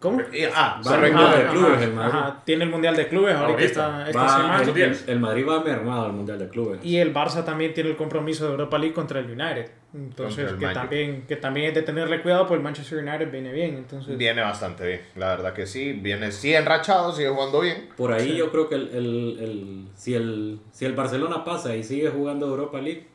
¿Cómo? 0.00 0.20
y- 0.20 0.44
ah, 0.54 0.82
Va 0.86 0.96
correcto. 0.96 1.16
armado 1.18 1.38
de 1.38 1.46
clubes 1.48 1.80
el 1.82 1.92
Madrid. 1.94 2.14
ajá, 2.18 2.42
tiene 2.44 2.64
el 2.64 2.70
Mundial 2.70 2.94
de 2.94 3.08
Clubes 3.08 3.34
ahorita, 3.34 3.62
esta, 3.62 4.06
esta 4.06 4.22
Va- 4.22 4.28
semana. 4.28 4.62
el, 4.62 4.96
el 5.06 5.20
Madrid 5.20 5.46
va 5.48 5.64
mermado 5.64 6.04
al 6.04 6.12
Mundial 6.12 6.38
de 6.38 6.48
Clubes. 6.50 6.80
Y 6.84 6.98
el 6.98 7.14
Barça 7.14 7.42
también 7.42 7.72
tiene 7.72 7.88
el 7.88 7.96
compromiso 7.96 8.44
de 8.44 8.50
Europa 8.50 8.76
League 8.76 8.92
contra 8.92 9.20
el 9.20 9.26
United. 9.30 9.70
Entonces, 9.94 10.50
el 10.50 10.58
que 10.58 10.66
Magic. 10.66 10.74
también, 10.82 11.24
que 11.26 11.36
también 11.36 11.68
es 11.68 11.74
de 11.74 11.82
tenerle 11.82 12.20
cuidado, 12.20 12.46
pues 12.46 12.58
el 12.58 12.64
Manchester 12.64 12.98
United 12.98 13.30
viene 13.32 13.50
bien. 13.52 13.76
Entonces, 13.78 14.18
Viene 14.18 14.42
bastante 14.42 14.86
bien, 14.86 15.00
la 15.16 15.28
verdad 15.30 15.54
que 15.54 15.66
sí. 15.66 15.92
Viene, 15.94 16.30
sí 16.32 16.52
enrachado, 16.54 17.10
sigue 17.12 17.30
jugando 17.30 17.60
bien. 17.60 17.88
Por 17.96 18.12
ahí 18.12 18.36
yo 18.36 18.50
creo 18.50 18.68
que 18.68 18.74
el, 18.74 18.88
el, 18.92 19.38
el- 19.40 19.88
si, 19.94 20.14
el, 20.14 20.60
si 20.70 20.84
el 20.84 20.92
Barcelona 20.92 21.44
pasa 21.44 21.74
y 21.76 21.82
sigue 21.82 22.10
jugando 22.10 22.46
Europa 22.48 22.78
League, 22.78 23.06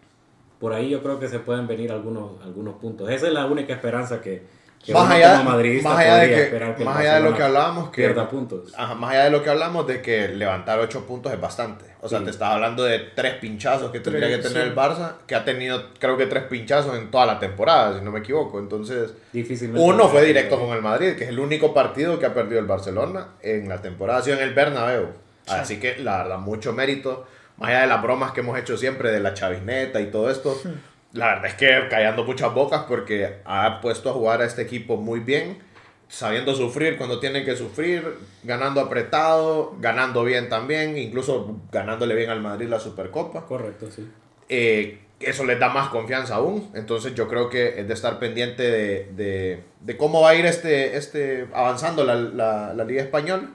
por 0.60 0.74
ahí 0.74 0.90
yo 0.90 1.04
creo 1.04 1.20
que 1.20 1.28
se 1.28 1.38
pueden 1.38 1.68
venir 1.68 1.92
algunos, 1.92 2.44
algunos 2.44 2.76
puntos. 2.78 3.10
Esa 3.12 3.28
es 3.28 3.34
la 3.34 3.46
única 3.46 3.74
esperanza 3.74 4.22
que 4.22 4.58
Más 4.94 5.12
allá, 5.12 5.44
más 5.44 5.58
de 5.58 5.64
que, 5.64 6.76
que 6.78 6.86
más 6.86 6.98
allá 6.98 7.16
de 7.16 7.22
lo 7.22 7.36
que 7.36 7.44
hablábamos, 7.44 7.90
que 7.90 8.04
pierda 8.04 8.30
puntos. 8.30 8.74
Ajá, 8.76 8.96
más 8.96 9.12
allá 9.12 9.26
de 9.26 9.30
lo 9.32 9.44
que 9.44 9.50
hablamos 9.50 9.86
de 9.86 10.02
que 10.02 10.30
levantar 10.30 10.80
8 10.80 11.06
puntos 11.06 11.32
es 11.34 11.40
bastante. 11.40 11.86
O 12.02 12.08
sea, 12.08 12.20
Sí. 12.20 12.26
te 12.26 12.32
estás 12.32 12.54
hablando 12.54 12.84
de 12.86 13.00
tres 13.14 13.36
pinchazos 13.36 13.92
que 13.92 14.00
tendría 14.00 14.30
que 14.30 14.38
tener 14.38 14.64
sí. 14.64 14.70
el 14.70 14.76
Barça, 14.76 15.16
que 15.28 15.36
ha 15.36 15.44
tenido 15.44 15.90
creo 16.00 16.16
que 16.18 16.28
tres 16.28 16.44
pinchazos 16.44 16.98
en 16.98 17.12
toda 17.12 17.26
la 17.26 17.38
temporada, 17.40 18.00
si 18.00 18.04
no 18.06 18.12
me 18.12 18.20
equivoco. 18.20 18.58
Entonces, 18.58 19.14
uno 19.76 20.08
fue 20.08 20.24
directo 20.24 20.58
con 20.60 20.70
el 20.76 20.82
Madrid, 20.82 21.16
que 21.16 21.26
es 21.26 21.30
el 21.30 21.40
único 21.40 21.74
partido 21.74 22.18
que 22.18 22.26
ha 22.26 22.34
perdido 22.34 22.60
el 22.60 22.66
Barcelona 22.66 23.28
en 23.42 23.68
la 23.68 23.82
temporada, 23.82 24.20
ha 24.20 24.24
sido 24.24 24.38
en 24.38 24.44
el 24.44 24.54
Bernabéu. 24.54 25.08
Así 25.48 25.80
que, 25.80 25.98
la 26.00 26.20
verdad, 26.20 26.38
mucho 26.40 26.74
mérito. 26.74 27.28
Más 27.58 27.72
allá 27.72 27.82
de 27.82 27.88
las 27.88 28.02
bromas 28.02 28.32
que 28.32 28.40
hemos 28.40 28.58
hecho 28.58 28.78
siempre 28.78 29.12
de 29.12 29.20
la 29.20 29.34
chavineta 29.34 30.00
y 30.00 30.06
todo 30.06 30.30
esto, 30.32 30.58
la 31.14 31.28
verdad 31.28 31.46
es 31.48 31.54
que 31.56 31.88
callando 31.90 32.24
muchas 32.24 32.54
bocas 32.54 32.84
porque 32.88 33.38
ha 33.46 33.82
puesto 33.82 34.10
a 34.10 34.14
jugar 34.14 34.42
a 34.42 34.46
este 34.46 34.62
equipo 34.62 34.98
muy 34.98 35.20
bien 35.20 35.58
sabiendo 36.08 36.56
sufrir 36.56 36.98
cuando 36.98 37.20
tienen 37.20 37.46
que 37.46 37.56
sufrir, 37.56 38.04
ganando 38.44 38.82
apretado, 38.82 39.76
ganando 39.80 40.24
bien 40.24 40.50
también, 40.50 40.98
incluso 40.98 41.62
ganándole 41.72 42.16
bien 42.16 42.32
al 42.32 42.42
Madrid 42.42 42.68
la 42.68 42.80
Supercopa. 42.80 43.46
Correcto, 43.46 43.90
sí. 43.92 44.10
eh, 44.50 45.02
eso 45.20 45.44
les 45.46 45.60
da 45.60 45.70
más 45.70 45.90
confianza 45.90 46.36
aún. 46.36 46.72
Entonces 46.74 47.14
yo 47.14 47.28
creo 47.28 47.50
que 47.50 47.80
es 47.80 47.88
de 47.88 47.94
estar 47.94 48.20
pendiente 48.20 48.64
de, 48.64 49.12
de, 49.16 49.64
de 49.82 49.98
cómo 49.98 50.22
va 50.22 50.30
a 50.30 50.36
ir 50.36 50.46
este, 50.46 50.96
este 50.98 51.48
avanzando 51.54 52.04
la, 52.06 52.16
la, 52.16 52.74
la 52.74 52.84
Liga 52.86 53.04
Española. 53.04 53.50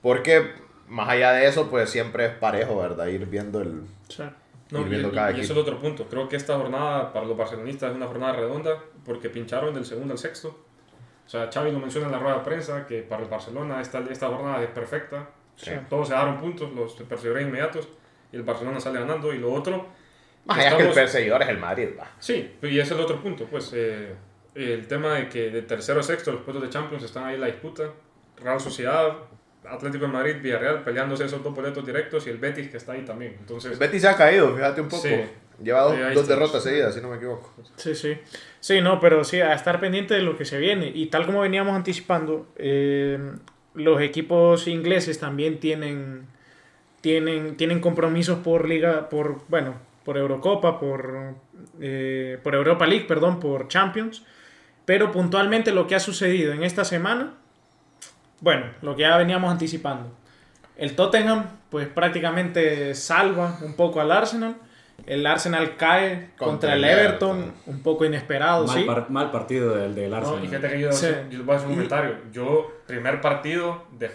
Porque 0.00 0.52
más 0.86 1.08
allá 1.08 1.32
de 1.32 1.46
eso, 1.46 1.68
pues 1.68 1.90
siempre 1.90 2.24
es 2.26 2.32
parejo, 2.32 2.78
¿verdad? 2.78 3.06
Ir 3.08 3.26
viendo 3.26 3.60
el... 3.60 3.82
Sí. 4.08 4.22
No, 4.70 4.80
y, 4.86 5.10
cada 5.10 5.30
y 5.30 5.34
es 5.34 5.38
equipo. 5.40 5.54
el 5.54 5.58
otro 5.60 5.78
punto. 5.78 6.04
Creo 6.08 6.28
que 6.28 6.36
esta 6.36 6.56
jornada 6.58 7.12
para 7.12 7.26
los 7.26 7.36
barcelonistas 7.36 7.90
es 7.90 7.96
una 7.96 8.06
jornada 8.06 8.34
redonda 8.34 8.82
porque 9.04 9.30
pincharon 9.30 9.74
del 9.74 9.84
segundo 9.86 10.12
al 10.12 10.18
sexto. 10.18 10.48
O 11.26 11.28
sea, 11.30 11.50
Xavi 11.52 11.72
lo 11.72 11.78
menciona 11.78 12.06
en 12.06 12.12
la 12.12 12.18
rueda 12.18 12.38
de 12.38 12.44
prensa 12.44 12.86
que 12.86 13.02
para 13.02 13.22
el 13.22 13.28
Barcelona 13.28 13.80
esta, 13.80 14.00
esta 14.10 14.28
jornada 14.28 14.62
es 14.62 14.70
perfecta. 14.70 15.28
Sí. 15.56 15.72
Todos 15.88 16.08
se 16.08 16.14
daron 16.14 16.38
puntos, 16.38 16.72
los 16.72 16.92
perseguidores 16.94 17.46
inmediatos 17.46 17.88
y 18.32 18.36
el 18.36 18.42
Barcelona 18.42 18.80
sale 18.80 19.00
ganando. 19.00 19.32
Y 19.34 19.38
lo 19.38 19.52
otro, 19.52 19.86
Más 20.44 20.58
allá 20.58 20.76
que 20.76 20.82
el 20.84 20.92
perseguidor 20.94 21.42
es 21.42 21.48
el 21.48 21.58
Madrid, 21.58 21.88
va. 21.98 22.10
sí, 22.18 22.56
y 22.62 22.66
ese 22.78 22.80
es 22.80 22.90
el 22.92 23.00
otro 23.00 23.20
punto. 23.20 23.44
Pues 23.46 23.72
eh, 23.74 24.14
el 24.54 24.86
tema 24.86 25.14
de 25.14 25.28
que 25.28 25.50
de 25.50 25.62
tercero 25.62 26.00
a 26.00 26.02
sexto 26.02 26.32
los 26.32 26.42
puestos 26.42 26.62
de 26.62 26.70
Champions 26.70 27.04
están 27.04 27.24
ahí 27.24 27.34
en 27.34 27.40
la 27.40 27.46
disputa. 27.48 27.90
Real 28.36 28.60
Sociedad, 28.60 29.16
Atlético 29.64 30.06
de 30.06 30.12
Madrid, 30.12 30.36
Villarreal 30.40 30.82
peleándose 30.82 31.24
esos 31.24 31.42
dos 31.42 31.54
boletos 31.54 31.84
directos 31.84 32.26
y 32.26 32.30
el 32.30 32.38
Betis 32.38 32.68
que 32.68 32.76
está 32.76 32.92
ahí 32.92 33.04
también. 33.04 33.36
Entonces, 33.38 33.72
El 33.72 33.78
Betis 33.78 34.02
se 34.02 34.08
ha 34.08 34.16
caído, 34.16 34.54
fíjate 34.54 34.80
un 34.80 34.88
poco. 34.88 35.02
Sí. 35.02 35.16
Lleva 35.62 35.82
dos, 35.82 36.28
derrotas 36.28 36.62
seguidas, 36.62 36.94
si 36.94 37.00
no 37.00 37.08
me 37.10 37.16
equivoco. 37.16 37.52
Sí, 37.76 37.94
sí. 37.94 38.16
Sí, 38.60 38.80
no, 38.80 39.00
pero 39.00 39.24
sí, 39.24 39.40
a 39.40 39.54
estar 39.54 39.80
pendiente 39.80 40.14
de 40.14 40.22
lo 40.22 40.36
que 40.36 40.44
se 40.44 40.58
viene. 40.58 40.92
Y 40.94 41.06
tal 41.06 41.26
como 41.26 41.40
veníamos 41.40 41.74
anticipando, 41.74 42.46
eh, 42.56 43.18
los 43.74 44.00
equipos 44.00 44.68
ingleses 44.68 45.18
también 45.18 45.58
tienen, 45.58 46.26
tienen, 47.00 47.56
tienen 47.56 47.80
compromisos 47.80 48.38
por 48.38 48.68
liga, 48.68 49.08
por, 49.08 49.40
bueno, 49.48 49.74
por 50.04 50.16
Eurocopa, 50.16 50.78
por, 50.78 51.34
eh, 51.80 52.38
por 52.44 52.54
Europa 52.54 52.86
League, 52.86 53.06
perdón, 53.06 53.40
por 53.40 53.66
Champions. 53.66 54.24
Pero 54.84 55.10
puntualmente 55.10 55.72
lo 55.72 55.88
que 55.88 55.96
ha 55.96 56.00
sucedido 56.00 56.52
en 56.52 56.62
esta 56.62 56.84
semana, 56.84 57.34
bueno, 58.40 58.66
lo 58.82 58.94
que 58.96 59.02
ya 59.02 59.16
veníamos 59.16 59.50
anticipando. 59.50 60.10
El 60.76 60.94
Tottenham, 60.94 61.46
pues 61.70 61.88
prácticamente 61.88 62.94
salva 62.94 63.58
un 63.62 63.74
poco 63.74 64.00
al 64.00 64.12
Arsenal. 64.12 64.56
El 65.06 65.26
Arsenal 65.26 65.76
cae 65.76 66.30
contra, 66.36 66.46
Contra 66.46 66.74
el 66.74 66.84
Everton, 66.84 67.38
Everton. 67.38 67.54
un 67.66 67.82
poco 67.82 68.04
inesperado, 68.04 68.66
Mal, 68.66 68.78
sí. 68.78 68.84
par- 68.84 69.10
mal 69.10 69.30
partido 69.30 69.74
del, 69.76 69.94
del 69.94 70.10
No, 70.10 70.16
Arsenal. 70.16 70.44
y 70.44 70.48
fíjate 70.48 70.68
que 70.70 70.80
yo, 70.80 70.92
Sí. 70.92 71.06
yo 71.30 71.44
voy 71.44 71.54
a 71.54 71.56
hacer 71.56 71.68
un 71.68 71.74
comentario. 71.74 72.16
Yo, 72.32 72.72
primer 72.86 73.20
partido 73.20 73.84
de 73.92 74.10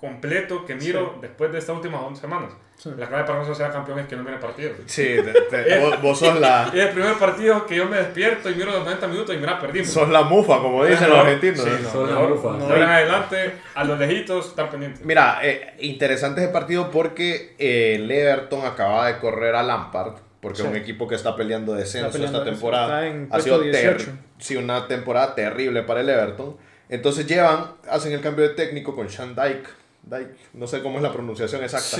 completo 0.00 0.64
que 0.64 0.74
miro 0.74 1.18
después 1.20 1.50
de 1.52 1.58
estas 1.58 1.76
últimas 1.76 2.00
11 2.02 2.20
semanas. 2.20 2.52
Sí. 2.76 2.90
La 2.96 3.08
clave 3.08 3.24
para 3.24 3.38
nosotros 3.38 3.58
sea 3.58 3.70
campeón 3.70 3.98
es 3.98 4.06
que 4.06 4.14
no 4.14 4.22
viene 4.22 4.38
partido. 4.38 4.70
Sí, 4.86 5.02
te- 5.50 5.62
te- 5.64 5.78
vos, 5.80 6.00
vos 6.00 6.18
sos 6.18 6.38
la, 6.38 6.70
Y 6.74 6.78
el 6.78 6.90
primer 6.90 7.14
partido 7.14 7.66
que 7.66 7.74
yo 7.74 7.86
me 7.86 7.96
despierto 7.96 8.48
y 8.50 8.54
miro 8.54 8.70
los 8.70 8.84
90 8.84 9.08
minutos 9.08 9.34
y 9.34 9.38
mira, 9.38 9.58
perdimos. 9.60 9.88
sos 9.88 10.08
la 10.08 10.22
mufa, 10.22 10.58
como 10.58 10.84
dicen 10.84 11.08
No, 11.08 11.16
los 11.16 11.24
argentinos. 11.26 11.60
sí, 11.60 11.68
¿eh? 11.68 11.78
no, 11.82 11.90
Son 11.90 12.06
la 12.06 12.14
mejor, 12.20 12.30
mufa. 12.36 12.48
No, 12.56 12.66
adelante, 12.84 13.52
a 13.74 13.84
los 13.84 13.98
lejitos, 13.98 14.46
estar 14.48 14.70
pendientes. 14.70 15.04
Mira, 15.04 15.40
eh, 15.42 15.74
interesante 15.80 16.42
ese 16.44 16.52
partido 16.52 16.90
porque 16.92 17.56
eh, 17.58 17.96
el 17.96 18.08
Everton 18.10 18.64
acaba 18.64 19.08
de 19.08 19.18
correr 19.18 19.56
a 19.56 19.62
Lampard, 19.64 20.12
porque 20.40 20.58
Sí. 20.58 20.62
es 20.62 20.68
un 20.68 20.76
equipo 20.76 21.08
que 21.08 21.16
está 21.16 21.34
peleando 21.34 21.74
descenso 21.74 22.06
Está 22.06 22.12
peleando 22.18 22.38
esta 22.38 22.50
temporada. 22.52 23.04
está 23.08 23.36
ha 23.36 23.40
sido 23.40 23.60
ter- 23.60 23.96
18. 23.96 24.12
sí, 24.38 24.54
una 24.56 24.86
temporada 24.86 25.34
terrible 25.34 25.82
para 25.82 26.00
el 26.02 26.08
Everton. 26.08 26.56
Entonces 26.90 27.26
llevan, 27.26 27.72
hacen 27.90 28.12
el 28.12 28.20
cambio 28.20 28.48
de 28.48 28.54
técnico 28.54 28.94
con 28.94 29.10
Sean 29.10 29.34
Dyke, 29.34 29.68
Dyke, 30.08 30.34
no 30.54 30.66
sé 30.66 30.82
cómo 30.82 30.96
es 30.98 31.02
la 31.02 31.12
pronunciación 31.12 31.62
exacta, 31.62 31.98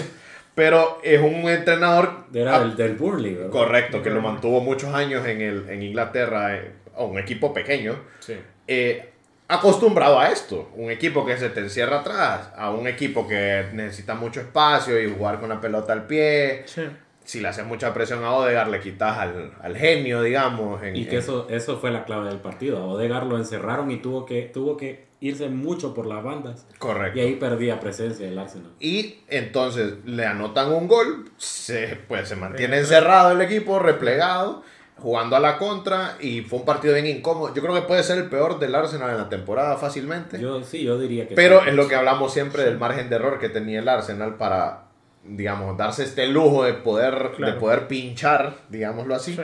pero 0.55 0.99
es 1.03 1.21
un 1.21 1.49
entrenador 1.49 2.25
Era 2.33 2.59
del, 2.61 2.77
del 2.77 2.95
Burnley, 2.95 3.35
¿verdad? 3.35 3.50
correcto, 3.50 4.03
que 4.03 4.11
lo 4.11 4.21
mantuvo 4.21 4.61
muchos 4.61 4.95
años 4.95 5.27
en, 5.27 5.41
el, 5.41 5.69
en 5.69 5.83
Inglaterra, 5.83 6.57
eh, 6.57 6.73
a 6.97 7.03
un 7.05 7.19
equipo 7.19 7.53
pequeño. 7.55 7.95
Sí. 8.21 8.35
eh, 8.67 9.11
acostumbrado 9.50 10.21
a 10.21 10.29
esto. 10.29 10.71
Un 10.77 10.91
equipo 10.91 11.25
que 11.25 11.37
se 11.38 11.49
te 11.49 11.61
encierra 11.61 12.00
atrás, 12.00 12.50
a 12.55 12.71
un 12.71 12.87
equipo 12.87 13.27
que 13.27 13.65
necesita 13.73 14.15
mucho 14.15 14.41
espacio 14.41 15.00
y 15.03 15.11
jugar 15.11 15.41
con 15.41 15.49
la 15.49 15.59
pelota 15.61 15.93
al 15.95 16.07
pie. 16.07 16.65
Sí. 16.67 16.83
Si 17.25 17.41
le 17.41 17.49
haces 17.49 17.65
mucha 17.65 17.93
presión 17.95 18.25
a 18.25 18.33
Odegaard, 18.33 18.71
le 18.71 18.81
quitas 18.81 19.17
al, 19.19 19.53
al 19.62 19.77
genio, 19.77 20.21
digamos. 20.23 20.83
en- 20.83 20.97
Y 20.97 21.07
que 21.07 21.12
en- 21.17 21.19
eso, 21.21 21.47
eso 21.49 21.79
fue 21.79 21.91
la 21.91 22.05
clave 22.05 22.29
del 22.29 22.41
partido. 22.41 22.77
A 22.79 22.85
Odegaard 22.87 23.27
lo 23.27 23.38
encerraron 23.38 23.91
y 23.91 23.97
tuvo 23.99 24.27
que, 24.27 24.43
tuvo 24.43 24.77
que 24.77 25.08
irse 25.20 25.48
mucho 25.48 25.94
por 25.94 26.06
las 26.06 26.22
bandas. 26.22 26.66
Correcto. 26.78 27.18
Y 27.18 27.22
ahí 27.22 27.34
perdía 27.37 27.80
presencia 27.80 28.28
el 28.28 28.38
Arsenal. 28.38 28.70
Y 28.80 29.16
entonces 29.28 29.94
le 30.04 30.25
anotan 30.26 30.70
un 30.72 30.87
gol, 30.87 31.30
se, 31.37 31.98
pues 32.08 32.28
se 32.28 32.37
mantiene 32.37 32.78
encerrado 32.78 33.32
el 33.32 33.40
equipo, 33.40 33.78
replegado, 33.80 34.62
jugando 34.98 35.37
a 35.37 35.40
la 35.40 35.58
contra 35.58 36.16
y 36.20 36.42
fue 36.42 36.60
un 36.60 36.64
partido 36.64 36.94
bien 36.94 37.06
incómodo. 37.06 37.52
Yo 37.54 37.62
creo 37.62 37.75
que 37.75 37.82
puede 37.82 38.02
ser 38.02 38.18
el 38.18 38.28
peor 38.28 38.58
del 38.60 38.75
Arsenal 38.75 39.10
en 39.10 39.16
la 39.18 39.28
temporada 39.28 39.76
fácilmente. 39.76 40.40
Yo 40.40 40.62
sí, 40.62 40.82
yo 40.84 40.98
diría 40.98 41.26
que 41.28 41.34
Pero 41.34 41.62
sí. 41.62 41.70
es 41.70 41.75
lo 41.75 41.88
que 41.88 41.94
hablamos 41.96 42.32
siempre 42.32 42.64
del 42.64 42.78
margen 42.78 43.08
de 43.08 43.16
error 43.16 43.38
que 43.38 43.48
tenía 43.48 43.80
el 43.80 43.88
Arsenal 43.88 44.37
para, 44.37 44.84
digamos, 45.25 45.76
darse 45.76 46.04
este 46.04 46.26
lujo 46.28 46.64
de 46.64 46.75
poder, 46.75 47.32
Claro. 47.37 47.54
de 47.54 47.58
poder 47.60 47.88
pinchar, 47.88 48.54
digámoslo 48.68 49.14
así. 49.16 49.34
Sí. 49.34 49.42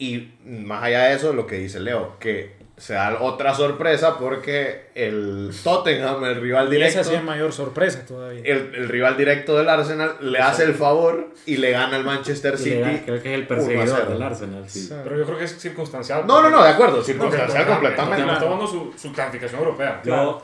Y 0.00 0.34
más 0.48 0.84
allá 0.84 1.04
de 1.04 1.14
eso, 1.14 1.32
lo 1.32 1.46
que 1.46 1.56
dice 1.56 1.80
Leo, 1.80 2.18
que 2.18 2.56
se 2.78 2.94
da 2.94 3.20
otra 3.20 3.54
sorpresa 3.54 4.18
porque 4.18 4.86
el 4.94 5.50
Tottenham, 5.64 6.24
el 6.24 6.40
rival 6.40 6.68
Y 6.68 6.70
directo, 6.72 7.00
esa 7.00 7.10
sí 7.10 7.16
es 7.16 7.22
mayor 7.22 7.52
sorpresa 7.52 8.04
todavía. 8.06 8.40
el, 8.44 8.74
el 8.74 8.88
rival 8.88 9.16
directo 9.16 9.56
del 9.58 9.68
Arsenal, 9.68 10.12
le 10.20 10.38
hace 10.38 10.64
el 10.64 10.74
favor 10.74 11.28
y 11.46 11.56
le 11.58 11.70
gana 11.72 11.96
al 11.96 12.04
Manchester 12.04 12.54
Y 12.60 12.64
le 12.70 12.80
da- 12.80 12.88
City. 12.90 13.02
creo 13.04 13.22
que 13.22 13.28
es 13.34 13.34
el 13.34 13.40
1 13.40 13.44
a 13.44 13.48
perseguidor 13.48 13.98
0. 14.00 14.10
del 14.10 14.22
Arsenal. 14.22 14.64
Sí. 14.68 14.80
Sí. 14.86 14.94
Pero 15.04 15.18
yo 15.18 15.24
creo 15.26 15.38
que 15.38 15.44
es 15.44 15.58
circunstancial. 15.58 16.26
No, 16.26 16.40
no, 16.42 16.50
no, 16.50 16.62
de 16.62 16.70
acuerdo, 16.70 16.96
No, 16.98 17.02
circunstancial 17.02 17.64
pero- 17.64 17.74
completamente. 17.80 18.22
Está 18.22 18.38
tomando 18.40 18.66
su, 18.66 18.92
su 18.96 19.12
clasificación 19.12 19.60
europea. 19.60 20.00
Yo, 20.04 20.42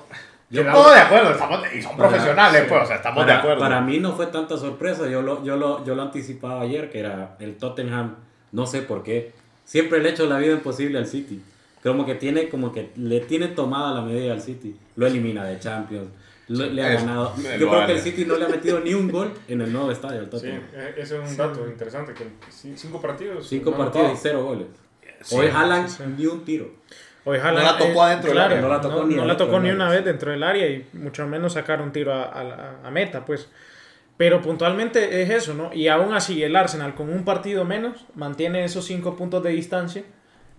yo- 0.50 0.64
No, 0.64 0.91
de 0.91 1.00
acuerdo, 1.00 1.31
estamos, 1.31 1.61
y 1.75 1.83
son 1.83 1.97
Para- 1.97 2.09
profesionales, 2.11 2.62
sí. 2.62 2.67
pues, 2.69 2.83
o 2.83 2.87
sea, 2.87 2.97
estamos 2.97 3.23
para, 3.23 3.33
de 3.33 3.38
acuerdo. 3.38 3.61
para 3.61 3.81
mí 3.81 3.99
no 3.99 4.12
fue 4.14 4.26
tanta 4.26 4.57
sorpresa. 4.57 5.09
Yo 5.09 5.23
lo, 5.23 5.43
yo, 5.45 5.57
lo, 5.57 5.85
yo 5.85 5.95
lo 5.95 6.03
anticipaba 6.03 6.61
ayer, 6.62 6.91
que 6.91 7.00
era 7.00 7.37
el 7.41 7.57
Tottenham, 7.57 8.17
no 8.53 8.67
sé 8.67 8.83
por 8.83 9.03
qué. 9.03 9.33
Siempre 9.64 10.00
le 10.00 10.11
he 10.11 10.12
hecho 10.12 10.26
la 10.26 10.37
vida 10.38 10.53
imposible 10.53 10.99
al 10.99 11.07
City. 11.07 11.43
Como 11.85 12.05
que 12.07 12.14
tiene, 12.17 12.49
como 12.49 12.73
que 12.73 12.91
le 12.97 13.21
tiene 13.21 13.49
tomada 13.49 13.93
la 13.95 14.00
medida 14.00 14.33
al 14.33 14.41
City. 14.41 14.75
Lo 14.97 15.07
elimina 15.07 15.45
de 15.45 15.59
Champions. 15.61 16.09
lo- 16.49 16.67
le 16.67 16.83
ha 16.83 16.93
Es- 16.95 17.00
ganado. 17.00 17.35
Yo 17.37 17.43
creo 17.43 17.59
que 17.59 17.64
vale. 17.76 17.93
el 17.95 18.00
City 18.00 18.25
no 18.26 18.37
le 18.37 18.45
ha 18.45 18.49
metido 18.49 18.79
ni 18.81 18.93
un 18.93 19.11
gol 19.11 19.33
en 19.49 19.62
el 19.62 19.73
nuevo 19.73 19.91
estadio 19.91 20.19
al 20.19 20.25
Sí, 20.26 20.31
Tottenham. 20.31 20.62
eh, 20.75 20.95
ese 20.99 21.23
es 21.23 21.31
un 21.31 21.37
dato 21.38 21.67
interesante. 21.67 22.12
Que 22.12 22.26
cinco 22.76 23.00
partidos. 23.00 23.47
Cinco 23.49 23.71
no 23.71 23.79
partidos 23.79 24.12
y 24.12 24.17
cero 24.21 24.45
goles. 24.45 24.67
Sí. 25.23 25.37
Hoy 25.37 25.47
Haaland 25.47 25.88
sí. 25.88 26.03
ni 26.19 26.26
un 26.26 26.45
tiro. 26.45 26.71
Hoy 27.25 27.38
No 27.38 27.53
la 27.53 27.79
tocó 27.79 28.03
adentro 28.03 28.29
del 28.29 28.38
área. 28.38 28.61
No 28.61 28.69
la 28.69 28.79
tocó, 28.83 28.97
ni, 28.97 29.14
adentro 29.14 29.25
la 29.26 29.37
tocó 29.38 29.59
ni 29.61 29.71
una 29.71 29.88
vez 29.88 30.05
dentro 30.05 30.31
del 30.33 30.43
área 30.43 30.67
y 30.69 30.87
mucho 30.93 31.26
menos 31.26 31.55
sacar 31.55 31.81
un 31.81 31.93
tiro 31.93 32.12
a, 32.12 32.25
a- 32.25 32.87
a 32.87 32.91
meta, 32.91 33.25
pues. 33.25 33.49
Pero 34.19 34.43
puntualmente 34.43 35.23
es 35.23 35.31
eso, 35.31 35.55
¿no? 35.55 35.73
Y 35.73 35.88
aún 35.88 36.12
así 36.12 36.43
el 36.43 36.55
Arsenal 36.57 36.95
con 36.95 37.09
un 37.09 37.25
partido 37.25 37.64
menos 37.64 38.05
mantiene 38.14 38.64
esos 38.64 38.85
cinco 38.85 39.17
puntos 39.17 39.43
de 39.43 39.50
distancia 39.50 40.05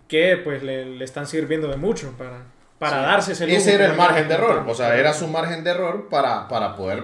que 0.08 0.38
pues 0.38 0.62
le, 0.64 0.86
le 0.86 1.04
están 1.06 1.26
sirviendo 1.28 1.68
de 1.68 1.78
mucho 1.78 2.12
para, 2.18 2.44
para 2.80 2.98
darse 3.02 3.32
ese 3.34 3.46
lujo, 3.48 3.58
Ese 3.58 3.74
era 3.76 3.86
el 3.88 3.94
margen 3.98 4.28
de 4.28 4.34
error, 4.36 4.64
o 4.68 4.74
sea, 4.76 4.96
era 4.98 5.14
su 5.14 5.28
margen 5.28 5.64
de 5.64 5.72
error 5.72 6.08
para, 6.10 6.48
para 6.48 6.76
poder... 6.76 7.04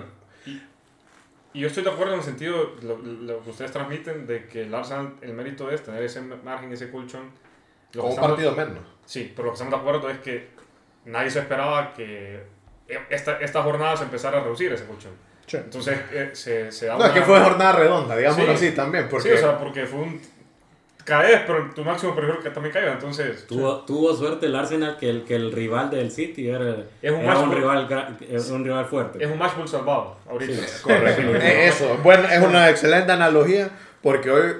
Y 1.53 1.59
yo 1.59 1.67
estoy 1.67 1.83
de 1.83 1.89
acuerdo 1.89 2.13
en 2.13 2.19
el 2.19 2.25
sentido, 2.25 2.75
lo, 2.81 2.97
lo 2.97 3.43
que 3.43 3.49
ustedes 3.49 3.71
transmiten, 3.71 4.25
de 4.25 4.47
que 4.47 4.61
el 4.63 4.73
Arsenal, 4.73 5.15
el 5.21 5.33
mérito 5.33 5.69
es 5.69 5.83
tener 5.83 6.01
ese 6.01 6.21
margen, 6.21 6.71
ese 6.71 6.89
colchón. 6.89 7.29
Con 7.93 8.05
un 8.05 8.09
estamos- 8.11 8.29
partido 8.31 8.51
menos. 8.55 8.77
Sí, 9.05 9.33
pero 9.35 9.47
lo 9.47 9.51
que 9.51 9.55
estamos 9.55 9.73
de 9.73 9.79
acuerdo 9.79 10.09
es 10.09 10.19
que 10.19 10.47
nadie 11.05 11.29
se 11.29 11.39
esperaba 11.39 11.93
que 11.93 12.41
esta, 13.09 13.37
esta 13.39 13.61
jornada 13.63 13.97
se 13.97 14.03
empezara 14.05 14.37
a 14.39 14.43
reducir 14.43 14.71
ese 14.71 14.85
colchón. 14.85 15.11
Sí. 15.45 15.57
Entonces 15.57 15.99
eh, 16.13 16.29
se, 16.31 16.71
se 16.71 16.85
da 16.85 16.93
No, 16.97 16.99
es 17.03 17.11
una- 17.11 17.13
que 17.19 17.21
fue 17.25 17.41
jornada 17.41 17.71
redonda, 17.73 18.15
digámoslo 18.15 18.45
Sí. 18.57 18.67
así 18.67 18.71
también, 18.75 19.09
porque... 19.09 19.29
Sí, 19.29 19.35
o 19.35 19.37
sea, 19.37 19.57
porque 19.57 19.85
fue 19.85 19.99
un... 19.99 20.21
Caes, 21.03 21.41
pero 21.45 21.69
tu 21.73 21.83
máximo 21.83 22.15
peligro 22.15 22.39
que 22.39 22.49
también 22.49 22.73
caiga, 22.73 22.93
entonces... 22.93 23.45
Tuvo, 23.47 23.81
tuvo 23.85 24.13
suerte 24.13 24.45
el 24.45 24.55
Arsenal 24.55 24.97
que 24.97 25.09
el, 25.09 25.23
que 25.23 25.35
el 25.35 25.51
rival 25.51 25.89
del 25.89 26.11
City 26.11 26.49
era, 26.49 26.85
Es 27.01 27.11
un 27.11 27.21
era 27.21 27.39
un, 27.39 27.51
rival, 27.51 28.17
es 28.29 28.49
un 28.49 28.63
rival 28.63 28.85
fuerte. 28.85 29.23
Es 29.23 29.29
un 29.29 29.37
matchball 29.37 29.67
salvado, 29.67 30.17
ahorita. 30.29 30.61
Correcto. 30.81 31.21
Eh, 31.41 31.67
Eso, 31.67 31.97
bueno, 32.03 32.27
es 32.29 32.41
una 32.41 32.69
excelente 32.69 33.11
analogía 33.11 33.69
porque 34.01 34.29
hoy 34.31 34.53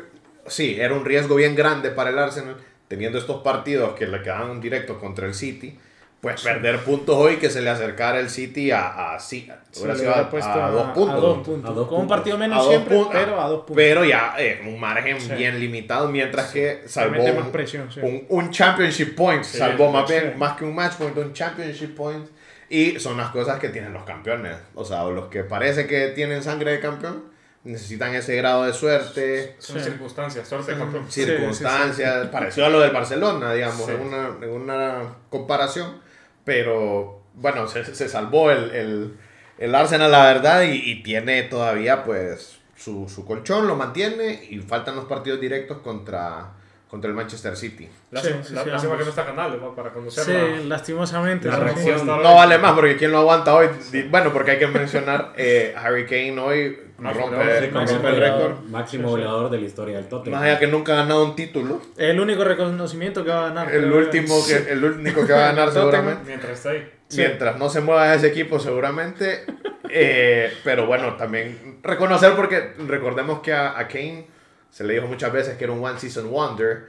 sí, 0.47 0.77
era 0.79 0.93
un 0.93 1.05
riesgo 1.05 1.35
bien 1.35 1.55
grande 1.55 1.91
para 1.91 2.09
el 2.09 2.19
Arsenal 2.19 2.55
teniendo 2.87 3.17
estos 3.17 3.41
partidos 3.41 3.93
que 3.93 4.05
le 4.05 4.21
quedaban 4.21 4.59
directos 4.59 4.97
contra 4.97 5.25
el 5.25 5.33
City. 5.33 5.79
Pues 6.21 6.41
perder 6.43 6.77
puntos 6.83 7.15
hoy 7.15 7.37
que 7.37 7.49
se 7.49 7.61
le 7.63 7.71
acercara 7.71 8.19
el 8.19 8.29
City 8.29 8.69
a, 8.69 9.13
a, 9.15 9.19
sí, 9.19 9.49
Sí, 9.71 9.83
a, 10.05 10.29
puesto 10.29 10.51
a 10.51 10.69
dos 10.69 10.91
puntos. 10.91 11.15
A 11.15 11.17
dos 11.17 11.37
puntos. 11.39 11.71
A 11.71 11.73
dos 11.73 11.87
Con 11.87 12.01
un 12.01 12.07
partido 12.07 12.37
menos 12.37 12.67
siempre, 12.67 12.95
puntos. 12.95 13.13
pero 13.13 13.41
a 13.41 13.47
dos 13.47 13.57
puntos. 13.61 13.75
Pero 13.75 14.05
ya 14.05 14.35
es 14.37 14.61
un 14.61 14.79
margen 14.79 15.19
Sí. 15.19 15.31
bien 15.33 15.59
limitado, 15.59 16.09
mientras 16.09 16.51
que 16.51 16.83
salvó 16.85 17.23
más 17.33 17.47
presión, 17.47 17.91
sí. 17.91 18.01
un, 18.03 18.25
un 18.29 18.51
championship 18.51 19.15
point, 19.15 19.43
Sí, 19.43 19.57
salvó 19.57 19.91
más 19.91 20.07
sí. 20.07 20.13
bien, 20.13 20.37
más 20.37 20.55
que 20.57 20.63
un 20.65 20.75
match 20.75 20.93
point, 20.97 21.17
un 21.17 21.33
championship 21.33 21.95
point. 21.95 22.27
Y 22.69 22.99
son 22.99 23.17
las 23.17 23.31
cosas 23.31 23.57
que 23.59 23.69
tienen 23.69 23.91
los 23.91 24.03
campeones. 24.03 24.55
O 24.75 24.85
sea, 24.85 25.03
los 25.05 25.27
que 25.29 25.43
parece 25.43 25.87
que 25.87 26.09
tienen 26.09 26.43
sangre 26.43 26.71
de 26.73 26.79
campeón, 26.79 27.23
necesitan 27.63 28.13
ese 28.13 28.35
grado 28.35 28.63
de 28.65 28.73
suerte, 28.73 29.55
Son 29.57 29.77
Sí. 29.79 29.85
circunstancias, 29.85 30.47
suerte 30.47 30.75
campeón. 30.77 31.05
Sí, 31.09 31.23
circunstancias, 31.25 32.27
pareció 32.27 32.65
a 32.65 32.69
lo 32.69 32.79
del 32.79 32.91
Barcelona, 32.91 33.53
digamos, 33.53 33.85
Sí. 33.87 33.91
en, 33.91 34.01
una, 34.01 34.27
en 34.41 34.49
una 34.51 35.03
comparación, 35.29 35.99
pero 36.45 37.21
bueno, 37.33 37.67
se, 37.67 37.83
se 37.95 38.09
salvó 38.09 38.51
el, 38.51 38.71
el, 38.71 39.17
el 39.57 39.75
Arsenal, 39.75 40.11
la 40.11 40.25
verdad, 40.25 40.63
y, 40.63 40.91
y 40.91 41.03
tiene 41.03 41.43
todavía 41.43 42.03
pues 42.03 42.59
su, 42.75 43.07
su 43.09 43.25
colchón, 43.25 43.67
lo 43.67 43.75
mantiene, 43.75 44.47
y 44.49 44.59
faltan 44.59 44.95
los 44.95 45.05
partidos 45.05 45.39
directos 45.39 45.79
contra, 45.79 46.53
contra 46.91 47.09
el 47.09 47.15
Manchester 47.15 47.55
City. 47.55 47.87
Lástima, 48.11 48.43
Sí, 48.43 48.49
sí, 48.49 48.53
la- 48.53 48.63
sí, 48.65 48.69
lástima 48.69 48.93
ambos. 48.93 48.97
que 48.97 49.03
no 49.05 49.09
está 49.09 49.25
canal 49.25 49.59
¿no? 49.61 49.73
para 49.73 49.91
conocer 49.91 50.23
Sí, 50.25 50.31
la- 50.33 50.75
lastimosamente. 50.75 51.47
la 51.47 51.55
reacción. 51.55 52.05
No 52.05 52.35
vale 52.35 52.57
más 52.57 52.73
porque 52.73 52.97
quién 52.97 53.13
lo 53.13 53.19
aguanta 53.19 53.55
hoy. 53.55 53.67
Bueno, 54.09 54.33
porque 54.33 54.51
hay 54.51 54.59
que 54.59 54.67
mencionar 54.67 55.31
eh, 55.37 55.73
Harry 55.77 56.05
Kane 56.05 56.37
hoy 56.37 56.77
rompe, 56.99 57.57
el 57.59 57.71
goleador. 57.71 58.19
récord. 58.19 58.51
Máximo 58.69 59.09
goleador 59.09 59.49
de 59.49 59.57
la 59.61 59.65
historia 59.65 59.95
del 59.95 60.07
Tottenham. 60.09 60.39
Más 60.39 60.49
allá 60.49 60.59
que 60.59 60.67
nunca 60.67 60.91
ha 60.91 60.95
ganado 60.97 61.23
un 61.23 61.35
título. 61.35 61.81
El 61.97 62.19
único 62.19 62.43
reconocimiento 62.43 63.23
que 63.23 63.29
va 63.31 63.45
a 63.45 63.47
ganar. 63.49 63.73
El 63.73 63.89
último 63.91 64.35
que, 64.45 64.71
el 64.73 64.83
único 64.83 65.25
que 65.25 65.31
va 65.31 65.39
a 65.49 65.53
ganar 65.53 65.71
seguramente. 65.73 66.23
mientras 66.27 66.51
está 66.51 66.71
ahí. 66.71 66.91
Mientras 67.15 67.57
no 67.57 67.69
se 67.69 67.79
mueva 67.79 68.13
ese 68.13 68.27
equipo 68.27 68.59
seguramente. 68.59 69.45
Eh, 69.89 70.53
pero 70.65 70.85
bueno, 70.87 71.15
también 71.15 71.79
reconocer 71.83 72.33
porque 72.35 72.73
recordemos 72.87 73.39
que 73.39 73.53
a, 73.53 73.77
a 73.79 73.87
Kane 73.87 74.27
se 74.71 74.83
le 74.83 74.93
dijo 74.95 75.05
muchas 75.05 75.31
veces 75.31 75.57
que 75.57 75.65
era 75.65 75.73
un 75.73 75.83
one 75.85 75.99
season 75.99 76.31
wonder. 76.31 76.87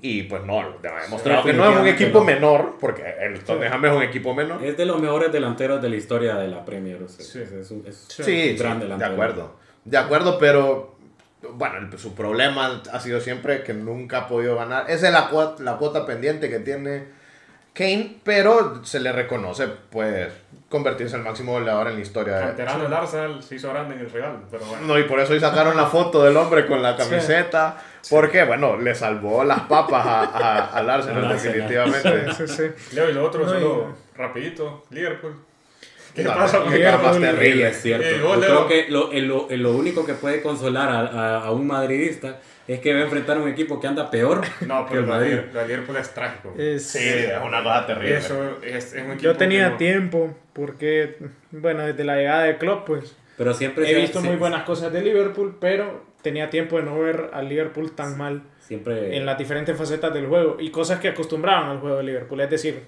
Y 0.00 0.22
pues 0.24 0.44
no, 0.44 0.60
ha 0.60 1.02
demostrado 1.02 1.42
que 1.44 1.52
no 1.52 1.68
es 1.72 1.76
un 1.80 1.86
equipo 1.88 2.20
no. 2.20 2.24
menor, 2.24 2.76
porque 2.80 3.02
el 3.20 3.42
Tottenham 3.42 3.84
es 3.84 3.92
un 3.92 4.02
equipo 4.02 4.32
menor. 4.32 4.62
Es 4.64 4.76
de 4.76 4.86
los 4.86 5.00
mejores 5.00 5.32
delanteros 5.32 5.82
de 5.82 5.88
la 5.88 5.96
historia 5.96 6.36
de 6.36 6.46
la 6.48 6.64
Premier. 6.64 7.02
o 7.02 7.08
sea, 7.08 7.24
Sí. 7.24 7.40
es, 7.40 7.70
un- 7.72 7.84
es 7.86 8.06
Sí. 8.08 8.22
Sí, 8.22 8.50
un 8.52 8.56
gran 8.58 8.72
sí, 8.74 8.78
de 8.78 8.84
delantero. 8.84 9.12
acuerdo. 9.12 9.56
De 9.84 9.98
acuerdo, 9.98 10.38
pero 10.38 10.96
bueno, 11.54 11.78
el- 11.78 11.98
su 11.98 12.14
problema 12.14 12.80
ha 12.92 13.00
sido 13.00 13.20
siempre 13.20 13.64
que 13.64 13.74
nunca 13.74 14.18
ha 14.18 14.28
podido 14.28 14.54
ganar. 14.56 14.88
Esa 14.88 15.08
es 15.08 15.12
la 15.12 15.28
cuota, 15.30 15.62
la 15.64 15.78
cuota 15.78 16.06
pendiente 16.06 16.48
que 16.48 16.60
tiene 16.60 17.06
Kane, 17.78 18.16
pero 18.24 18.84
se 18.84 18.98
le 18.98 19.12
reconoce, 19.12 19.68
pues, 19.68 20.26
convertirse 20.68 21.14
en 21.14 21.20
el 21.20 21.26
máximo 21.28 21.52
goleador 21.52 21.86
en 21.88 21.94
la 21.94 22.00
historia. 22.00 22.34
de- 22.34 22.42
Canterano 22.46 22.82
del 22.82 22.92
Arsenal 22.92 23.42
se 23.42 23.54
hizo 23.54 23.70
grande 23.70 23.94
en 23.94 24.00
el 24.00 24.10
Real, 24.10 24.40
pero 24.50 24.64
bueno. 24.66 24.84
No, 24.86 24.98
y 24.98 25.04
por 25.04 25.20
eso 25.20 25.32
hoy 25.32 25.40
sacaron 25.40 25.76
la 25.76 25.86
foto 25.86 26.24
del 26.24 26.36
hombre 26.36 26.66
con 26.66 26.82
la 26.82 26.96
camiseta, 26.96 27.76
porque, 28.10 28.42
bueno, 28.44 28.76
le 28.76 28.94
salvó 28.96 29.44
las 29.44 29.60
papas 29.60 30.04
a, 30.04 30.20
a- 30.24 30.76
al 30.76 30.90
Arsenal, 30.90 31.24
Al 31.24 31.32
Arsenal. 31.32 31.54
definitivamente. 31.56 32.32
Sí, 32.34 32.48
sí. 32.48 32.94
Leo, 32.96 33.08
y 33.10 33.12
lo 33.14 33.24
otro, 33.24 33.44
No, 33.44 33.48
solo 33.52 33.94
rapidito, 34.16 34.84
Liverpool. 34.90 35.36
¿Qué 36.14 36.22
No, 36.24 36.34
pasa? 36.34 36.64
qué 36.70 36.80
cara 36.82 36.98
más? 36.98 37.16
Sí, 37.16 37.22
terrible. 37.22 37.68
es 37.68 37.82
cierto. 37.82 38.06
Eh, 38.06 38.18
Yo 38.20 38.40
creo 38.40 38.68
que 38.68 38.86
lo, 38.88 39.12
en 39.12 39.28
lo, 39.28 39.50
en 39.50 39.62
lo 39.62 39.72
único 39.72 40.04
que 40.04 40.14
puede 40.14 40.40
consolar 40.42 40.88
a, 40.88 41.00
a- 41.00 41.44
a 41.46 41.52
un 41.52 41.66
madridista 41.66 42.40
es 42.66 42.80
que 42.80 42.92
va 42.92 43.00
a 43.00 43.02
enfrentar 43.04 43.38
un 43.38 43.48
equipo 43.48 43.80
que 43.80 43.86
anda 43.86 44.10
peor 44.10 44.40
No, 44.66 44.84
que 44.84 44.90
pero 44.90 45.00
el 45.02 45.06
lo 45.06 45.12
Madrid. 45.14 45.38
lo 45.52 45.60
de 45.60 45.68
Liverpool 45.68 45.96
es 45.96 46.12
trágico. 46.14 46.54
Es- 46.58 46.86
Sí, 46.86 46.98
es 47.08 47.32
una 47.44 47.62
cosa 47.62 47.86
terrible. 47.86 48.16
Eso 48.16 48.58
es, 48.62 48.92
es 48.94 49.02
un 49.04 49.18
Yo 49.18 49.36
tenía 49.36 49.64
que 49.66 49.70
no- 49.70 49.76
tiempo, 49.76 50.36
porque, 50.52 51.16
bueno, 51.50 51.86
desde 51.86 52.04
la 52.04 52.16
llegada 52.16 52.42
de 52.44 52.56
Klopp, 52.58 52.86
pues, 52.86 53.16
Pero 53.36 53.54
siempre 53.54 53.84
he 53.90 53.94
se- 53.94 54.00
visto 54.00 54.20
se- 54.20 54.26
muy 54.26 54.36
buenas 54.36 54.64
cosas 54.64 54.92
de 54.92 55.00
Liverpool, 55.02 55.56
pero 55.60 56.04
tenía 56.22 56.50
tiempo 56.50 56.76
de 56.78 56.82
no 56.82 56.98
ver 56.98 57.30
al 57.32 57.48
Liverpool 57.48 57.92
tan 57.92 58.18
mal 58.18 58.42
Siempre 58.58 59.16
en 59.16 59.24
las 59.24 59.38
diferentes 59.38 59.74
facetas 59.78 60.12
del 60.12 60.26
juego 60.26 60.56
y 60.60 60.70
cosas 60.70 60.98
que 61.00 61.08
acostumbraban 61.08 61.70
al 61.70 61.78
juego 61.78 61.96
de 61.98 62.02
Liverpool, 62.02 62.40
es 62.42 62.50
decir, 62.50 62.82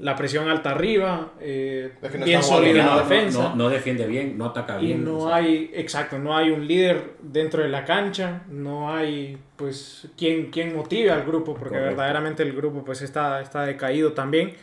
la 0.00 0.14
presión 0.14 0.48
alta 0.48 0.70
arriba, 0.70 1.32
eh, 1.40 1.92
Es 2.00 2.10
que 2.10 2.18
no 2.18 2.24
bien 2.24 2.42
sólida 2.42 2.70
en 2.70 2.76
no, 2.78 2.84
la 2.96 3.02
no- 3.02 3.08
defensa. 3.08 3.42
no- 3.42 3.56
no 3.56 3.68
defiende 3.68 4.06
bien, 4.06 4.38
no 4.38 4.44
ataca 4.46 4.80
Y 4.80 4.86
bien. 4.86 5.04
no 5.04 5.18
o 5.18 5.26
sea, 5.28 5.36
hay, 5.36 5.70
exacto, 5.74 6.18
no 6.18 6.36
hay 6.36 6.50
un 6.50 6.66
líder 6.66 7.14
dentro 7.20 7.62
de 7.62 7.68
la 7.68 7.84
cancha, 7.84 8.42
no 8.48 8.94
hay 8.94 9.38
pues 9.56 10.08
quien, 10.16 10.50
quien 10.50 10.76
motive 10.76 11.10
al 11.10 11.24
grupo, 11.24 11.54
porque 11.54 11.70
Correcto. 11.70 11.88
verdaderamente 11.96 12.42
el 12.44 12.52
grupo 12.52 12.84
pues 12.84 13.02
está, 13.02 13.40
está 13.40 13.64
decaído 13.64 14.12
también. 14.12 14.54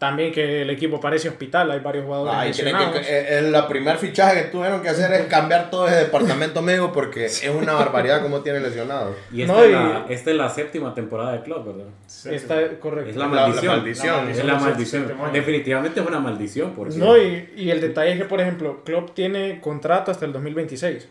También 0.00 0.32
que 0.32 0.62
el 0.62 0.70
equipo 0.70 0.98
parece 0.98 1.28
hospital, 1.28 1.70
hay 1.70 1.80
varios 1.80 2.06
jugadores 2.06 2.34
Ay, 2.34 2.52
tienen 2.52 2.72
lesionados. 2.72 3.06
que, 3.06 3.12
eh, 3.18 3.38
eh, 3.38 3.42
la 3.42 3.68
primer 3.68 3.98
fichaje 3.98 4.44
que 4.44 4.48
tuvieron 4.48 4.80
que 4.80 4.88
hacer 4.88 5.12
es 5.12 5.26
cambiar 5.26 5.70
todo 5.70 5.86
ese 5.88 5.96
departamento 5.96 6.62
médico 6.62 6.90
porque 6.90 7.26
es 7.26 7.46
una 7.54 7.74
barbaridad 7.74 8.22
como 8.22 8.40
tiene 8.40 8.60
lesionados. 8.60 9.14
Y 9.30 9.42
esta, 9.42 9.52
No, 9.52 9.62
es 9.62 9.68
y- 9.68 9.72
la, 9.72 10.06
esta 10.08 10.30
es 10.30 10.36
la 10.38 10.48
séptima 10.48 10.94
temporada 10.94 11.32
de 11.32 11.42
club, 11.42 11.66
¿verdad? 11.66 11.90
Sí, 12.06 12.30
Está 12.34 12.56
correcto. 12.80 13.10
Es 13.10 13.16
la 13.16 13.26
La- 13.26 13.34
la 13.34 13.40
maldición. 13.42 13.76
maldición. 13.76 14.30
Es 14.30 14.42
la 14.42 14.54
maldición. 14.58 15.12
Definitivamente 15.34 16.00
es 16.00 16.06
una 16.06 16.18
maldición, 16.18 16.72
porque 16.74 16.94
No, 16.96 17.18
y, 17.18 17.50
y 17.56 17.70
el 17.70 17.82
detalle 17.82 18.12
es 18.12 18.18
que, 18.18 18.24
por 18.24 18.40
ejemplo, 18.40 18.82
Klopp 18.84 19.12
tiene 19.14 19.60
contrato 19.60 20.10
hasta 20.10 20.24
el 20.24 20.32
2026. 20.32 21.08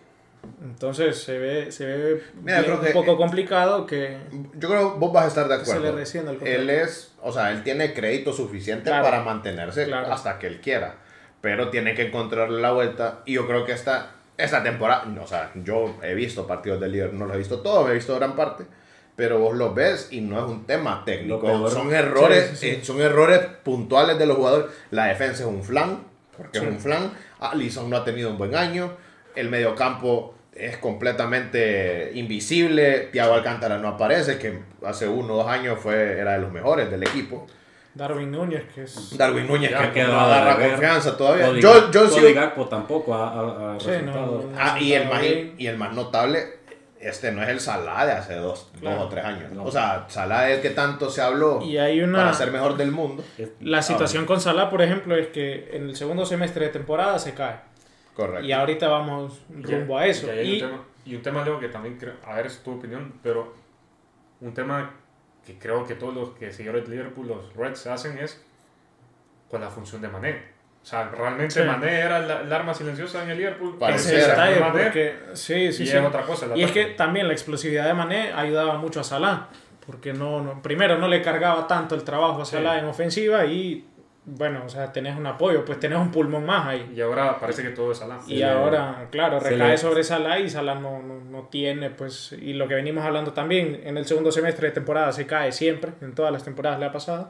Entonces 0.63 1.21
se 1.21 1.37
ve, 1.37 1.71
se 1.71 1.85
ve 1.85 2.23
Mira, 2.41 2.63
creo 2.63 2.75
un 2.79 2.85
que- 2.85 2.91
poco 2.91 3.17
complicado 3.17 3.85
que... 3.85 4.17
Yo 4.55 4.69
creo 4.69 4.93
que 4.93 4.99
vos 4.99 5.11
vas 5.13 5.25
a 5.25 5.27
estar 5.27 5.47
de 5.47 5.55
Se 5.57 5.61
acuerdo. 5.63 5.83
le 5.83 5.91
resciende 5.91 6.31
el 6.31 6.47
él 6.47 6.69
es, 6.69 7.13
o 7.21 7.31
sea, 7.31 7.51
él 7.51 7.63
tiene 7.63 7.93
crédito 7.93 8.31
suficiente 8.33 8.85
Claro. 8.89 9.03
para 9.03 9.21
mantenerse 9.23 9.85
Claro. 9.85 10.11
hasta 10.11 10.39
que 10.39 10.47
él 10.47 10.61
quiera. 10.61 10.95
Pero 11.41 11.69
tiene 11.69 11.93
que 11.93 12.07
encontrarle 12.07 12.61
la 12.61 12.71
vuelta. 12.71 13.19
Y 13.25 13.33
yo 13.33 13.47
creo 13.47 13.65
que 13.65 13.71
esta, 13.73 14.11
esta 14.37 14.61
temporada, 14.63 15.05
no, 15.05 15.23
o 15.23 15.27
sea, 15.27 15.51
yo 15.55 15.95
he 16.03 16.13
visto 16.13 16.45
partidos 16.47 16.79
del 16.81 16.91
líder, 16.93 17.13
no 17.13 17.25
los 17.25 17.35
he 17.35 17.39
visto 17.39 17.59
todos, 17.61 17.89
he 17.89 17.93
visto 17.93 18.15
gran 18.15 18.35
parte. 18.35 18.65
Pero 19.15 19.39
vos 19.39 19.55
los 19.57 19.73
ves 19.75 20.07
y 20.11 20.21
no 20.21 20.37
es 20.39 20.49
un 20.49 20.65
tema 20.65 21.03
técnico. 21.05 21.69
Son 21.69 21.93
errores, 21.93 22.51
Sí, 22.51 22.55
sí, 22.55 22.67
eh, 22.69 22.79
son 22.83 23.01
errores 23.01 23.39
puntuales 23.63 24.17
de 24.17 24.25
los 24.25 24.37
jugadores. 24.37 24.67
La 24.91 25.05
defensa 25.07 25.43
es 25.43 25.49
un 25.49 25.63
flan, 25.63 26.03
porque 26.37 26.59
Sí. 26.59 26.65
es 26.65 26.71
un 26.71 26.79
flan. 26.79 27.11
Alisson 27.39 27.89
no 27.89 27.97
ha 27.97 28.05
tenido 28.05 28.29
un 28.29 28.37
buen 28.37 28.55
año. 28.55 28.93
El 29.39 29.49
mediocampo 29.49 30.33
es 30.53 30.77
completamente 30.77 32.11
invisible. 32.15 33.09
Thiago 33.11 33.33
Alcántara 33.35 33.77
no 33.77 33.89
aparece, 33.89 34.37
que 34.37 34.59
hace 34.85 35.07
uno 35.07 35.33
o 35.33 35.37
dos 35.37 35.47
años 35.47 35.79
fue, 35.79 36.19
era 36.19 36.33
de 36.33 36.39
los 36.39 36.51
mejores 36.51 36.89
del 36.91 37.03
equipo. 37.03 37.47
Darwin 37.95 38.31
Núñez, 38.31 38.63
que 38.73 38.83
es... 38.83 39.17
Darwin 39.17 39.47
Núñez 39.47 39.71
Ya, 39.71 39.81
que 39.87 39.91
quedado 39.93 40.13
no 40.13 40.19
agarra 40.21 40.69
confianza 40.69 41.17
todavía. 41.17 41.47
Cody 41.47 41.61
Yo, 41.61 41.91
yo 41.91 42.09
Cody 42.09 42.27
sí- 42.27 42.33
Gakpo 42.33 42.65
tampoco 42.67 43.13
ha, 43.15 43.29
ha- 43.29 43.75
ha 43.75 43.79
Sí, 43.79 43.89
no, 44.05 44.13
no. 44.13 44.43
Ah, 44.57 44.77
y 44.79 44.93
el, 44.93 45.09
más, 45.09 45.23
y 45.57 45.67
el 45.67 45.75
más 45.77 45.93
notable, 45.93 46.43
este 46.99 47.31
no 47.31 47.41
es 47.41 47.49
el 47.49 47.59
Salah 47.59 48.05
de 48.05 48.11
hace 48.13 48.35
dos, 48.35 48.69
Claro. 48.79 48.97
dos 48.97 49.05
o 49.05 49.09
tres 49.09 49.25
años. 49.25 49.51
No. 49.51 49.63
O 49.63 49.71
sea, 49.71 50.05
Salah 50.07 50.49
es 50.49 50.57
el 50.57 50.61
que 50.61 50.69
tanto 50.69 51.09
se 51.09 51.21
habló 51.21 51.61
Y 51.63 51.77
hay 51.77 52.01
una... 52.01 52.19
para 52.19 52.33
ser 52.33 52.51
mejor 52.51 52.77
del 52.77 52.91
mundo. 52.91 53.23
La 53.61 53.81
situación 53.81 54.25
con 54.25 54.39
Salah, 54.39 54.69
por 54.69 54.81
ejemplo, 54.81 55.15
es 55.17 55.27
que 55.27 55.69
en 55.73 55.89
el 55.89 55.95
segundo 55.95 56.25
semestre 56.25 56.65
de 56.67 56.71
temporada 56.71 57.17
se 57.19 57.33
cae. 57.33 57.55
Correcto. 58.19 58.45
Y 58.45 58.51
ahorita 58.51 58.87
vamos 58.89 59.41
rumbo 59.49 59.97
a 59.97 60.05
eso. 60.05 60.27
Y, 60.33 60.53
un 60.55 60.59
tema, 60.69 60.83
y 61.05 61.15
un 61.15 61.21
tema, 61.21 61.43
Leo, 61.45 61.59
que 61.59 61.69
también 61.69 61.97
creo, 61.97 62.15
a 62.25 62.35
ver, 62.35 62.47
es 62.47 62.61
tu 62.63 62.73
opinión, 62.73 63.13
pero 63.23 63.53
un 64.41 64.53
tema 64.53 64.93
que 65.45 65.57
creo 65.57 65.85
que 65.85 65.95
todos 65.95 66.13
los 66.13 66.29
que 66.31 66.51
seguidores 66.51 66.83
de 66.85 66.91
Liverpool, 66.95 67.27
los 67.27 67.55
Reds, 67.55 67.87
hacen 67.87 68.17
es 68.17 68.43
con 69.49 69.61
la 69.61 69.69
función 69.69 70.01
de 70.01 70.09
Mané. 70.09 70.59
O 70.81 70.85
sea, 70.85 71.09
realmente 71.09 71.61
Sí. 71.61 71.67
Mané 71.67 71.99
era 71.99 72.19
la- 72.19 72.41
el 72.41 72.51
arma 72.53 72.73
silenciosa 72.73 73.23
en 73.23 73.29
el 73.31 73.37
Liverpool. 73.37 73.77
ese 73.89 74.15
detalle, 74.17 74.59
Mané, 74.59 74.83
porque 74.83 75.15
sí, 75.33 75.71
sí, 75.73 75.83
y 75.83 75.87
sí. 75.87 75.97
es 75.97 76.03
otra 76.03 76.23
cosa. 76.23 76.47
Y 76.55 76.63
es 76.63 76.71
que 76.71 76.85
también 76.87 77.27
la 77.27 77.33
explosividad 77.33 77.85
de 77.85 77.93
Mané 77.93 78.31
ayudaba 78.33 78.77
mucho 78.77 78.99
a 78.99 79.03
Salah, 79.03 79.47
porque 79.85 80.13
no, 80.13 80.41
no- 80.41 80.61
primero 80.61 80.97
no 80.97 81.07
le 81.07 81.21
cargaba 81.21 81.67
tanto 81.67 81.95
el 81.95 82.03
trabajo 82.03 82.41
a 82.41 82.45
Sí. 82.45 82.57
Salah 82.57 82.79
en 82.79 82.85
ofensiva 82.85 83.45
y 83.45 83.85
bueno, 84.25 84.61
o 84.65 84.69
sea, 84.69 84.91
tenés 84.91 85.15
un 85.17 85.25
apoyo, 85.25 85.65
pues 85.65 85.79
tenés 85.79 85.97
un 85.97 86.11
pulmón 86.11 86.45
más 86.45 86.67
ahí. 86.67 86.91
Y 86.95 87.01
ahora 87.01 87.39
parece 87.39 87.63
que 87.63 87.69
todo 87.69 87.91
es 87.91 87.97
Salah. 87.97 88.19
Y 88.27 88.35
le- 88.35 88.45
ahora, 88.45 89.07
claro, 89.11 89.39
recae 89.39 89.69
le- 89.69 89.77
sobre 89.77 90.03
Salah 90.03 90.39
y 90.39 90.49
Salah 90.49 90.75
no, 90.75 91.01
no, 91.01 91.19
no 91.19 91.43
tiene, 91.49 91.89
pues, 91.89 92.33
y 92.33 92.53
lo 92.53 92.67
que 92.67 92.75
venimos 92.75 93.03
hablando 93.03 93.33
también, 93.33 93.81
en 93.83 93.97
el 93.97 94.05
segundo 94.05 94.31
semestre 94.31 94.67
de 94.67 94.73
temporada 94.73 95.11
se 95.11 95.25
cae 95.25 95.51
siempre, 95.51 95.91
en 96.01 96.13
todas 96.13 96.31
las 96.31 96.43
temporadas 96.43 96.79
le 96.79 96.85
ha 96.85 96.91
pasado. 96.91 97.29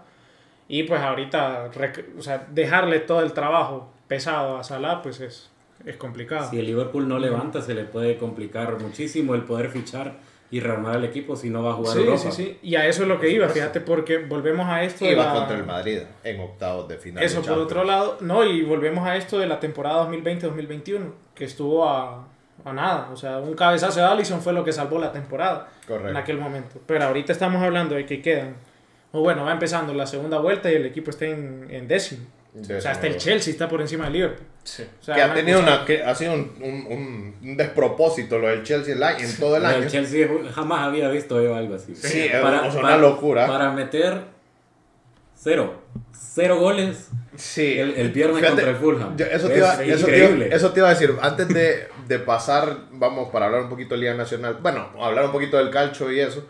Y 0.68 0.84
pues 0.84 1.00
ahorita, 1.02 1.72
o 2.18 2.22
sea, 2.22 2.46
dejarle 2.52 3.00
todo 3.00 3.22
el 3.22 3.34
trabajo 3.34 3.92
pesado 4.08 4.58
a 4.58 4.64
Salah, 4.64 5.02
pues 5.02 5.20
es, 5.22 5.50
es 5.86 5.96
complicado. 5.98 6.50
Si 6.50 6.60
el 6.60 6.66
Liverpool 6.66 7.08
no 7.08 7.18
levanta, 7.18 7.62
se 7.62 7.74
le 7.74 7.86
puede 7.86 8.18
complicar 8.18 8.78
muchísimo 8.80 9.36
el 9.36 9.44
poder 9.44 9.70
fichar 9.70 10.14
y 10.52 10.60
rearmar 10.62 10.96
el 10.96 11.04
equipo 11.06 11.36
si 11.36 11.50
no 11.50 11.62
va 11.64 11.72
a 11.72 11.74
jugar 11.74 11.94
Sí, 11.94 12.00
Europa. 12.00 12.18
sí, 12.18 12.32
sí. 12.32 12.60
Y 12.64 12.76
a 12.76 12.88
eso 12.88 13.04
es 13.04 13.08
lo 13.08 13.20
que 13.20 13.30
iba, 13.30 13.48
fíjate, 13.50 13.82
porque 13.82 14.18
volvemos 14.18 14.68
a 14.68 14.84
esto. 14.84 15.06
La- 15.12 15.32
contra 15.34 15.56
el 15.58 15.64
Madrid 15.66 16.00
en 16.24 16.40
octavos 16.40 16.88
de 16.88 16.98
final. 16.98 17.24
Eso 17.24 17.42
de 17.42 17.48
por 17.48 17.58
otro 17.60 17.84
lado, 17.84 18.18
no, 18.22 18.44
y 18.44 18.64
volvemos 18.64 19.08
a 19.08 19.16
esto 19.16 19.38
de 19.38 19.46
la 19.46 19.60
temporada 19.60 20.10
2020-2021, 20.10 21.12
que 21.36 21.46
estuvo 21.46 21.88
a, 21.88 22.28
a 22.66 22.74
nada. 22.74 23.10
O 23.12 23.16
sea, 23.16 23.38
un 23.38 23.54
cabezazo 23.54 24.00
de 24.00 24.06
Allison 24.08 24.42
fue 24.42 24.54
lo 24.54 24.64
que 24.64 24.72
salvó 24.74 24.98
la 25.00 25.12
temporada 25.12 25.68
Correcto. 25.88 26.10
en 26.10 26.18
aquel 26.18 26.38
momento. 26.40 26.80
Pero 26.86 27.06
ahorita 27.06 27.32
estamos 27.32 27.62
hablando 27.62 27.94
de 27.96 28.06
que 28.06 28.22
quedan, 28.22 28.56
o 29.12 29.22
bueno, 29.22 29.44
va 29.46 29.52
empezando 29.52 29.94
la 29.94 30.08
segunda 30.08 30.40
vuelta 30.40 30.72
y 30.72 30.76
el 30.76 30.86
equipo 30.86 31.12
está 31.12 31.26
en, 31.26 31.68
en 31.70 31.88
décimo. 31.88 32.26
De 32.54 32.78
O 32.78 32.82
sea, 32.82 32.92
hasta 32.92 33.06
el 33.06 33.18
Chelsea 33.18 33.52
está 33.54 33.70
por 33.70 33.80
encima 33.82 34.06
del 34.06 34.14
Liverpool. 34.14 34.48
Sí. 34.70 34.84
O 34.84 35.04
sea, 35.04 35.16
que 35.16 35.22
ha 35.22 35.26
una 35.26 35.34
tenido 35.36 35.60
cosa- 35.62 35.76
una, 35.78 35.86
que 35.86 36.04
ha 36.04 36.14
sido 36.16 36.34
un, 36.34 36.54
un, 36.62 37.36
un- 37.42 37.58
despropósito 37.58 38.38
lo 38.40 38.48
del 38.50 38.64
Chelsea 38.64 38.94
el 38.96 39.02
año- 39.04 39.26
en 39.26 39.38
todo 39.38 39.58
el 39.58 39.66
año. 39.66 39.88
Chelsea 39.88 40.28
jamás 40.54 40.88
había 40.88 41.10
visto 41.10 41.42
yo 41.42 41.56
algo 41.56 41.76
así. 41.76 41.96
Sí, 41.96 42.22
es 42.32 42.40
Para- 42.42 42.62
o 42.68 42.72
sea, 42.72 42.82
para- 42.82 42.96
una 42.96 42.98
locura. 42.98 43.48
Para 43.48 43.72
meter 43.72 44.22
Cero. 45.42 45.82
Cero 46.12 46.58
goles 46.60 47.08
Sí. 47.36 47.80
el, 47.80 47.96
el 47.96 48.10
viernes 48.12 48.38
Fíjate, 48.40 48.56
contra 48.56 48.70
el 48.72 48.76
Fulham. 48.76 49.18
yo- 49.18 49.26
eso, 49.26 49.48
te 49.48 49.54
Es 49.54 49.60
iba, 49.60 49.74
eso, 49.74 49.82
te 49.82 49.88
iba, 49.88 49.98
increíble. 50.28 50.50
eso 50.56 50.72
te 50.74 50.80
iba 50.82 50.90
a 50.90 50.94
decir. 50.94 51.16
Antes 51.22 51.48
de, 51.48 51.88
de 52.08 52.20
pasar, 52.20 52.76
vamos, 52.92 53.30
para 53.32 53.46
hablar 53.46 53.62
un 53.64 53.70
poquito 53.70 53.96
de 53.96 54.02
Liga 54.02 54.14
Nacional. 54.14 54.58
Bueno, 54.62 54.90
hablar 55.02 55.26
un 55.26 55.32
poquito 55.32 55.58
del 55.58 55.70
calcio 55.70 56.12
y 56.12 56.20
eso. 56.20 56.46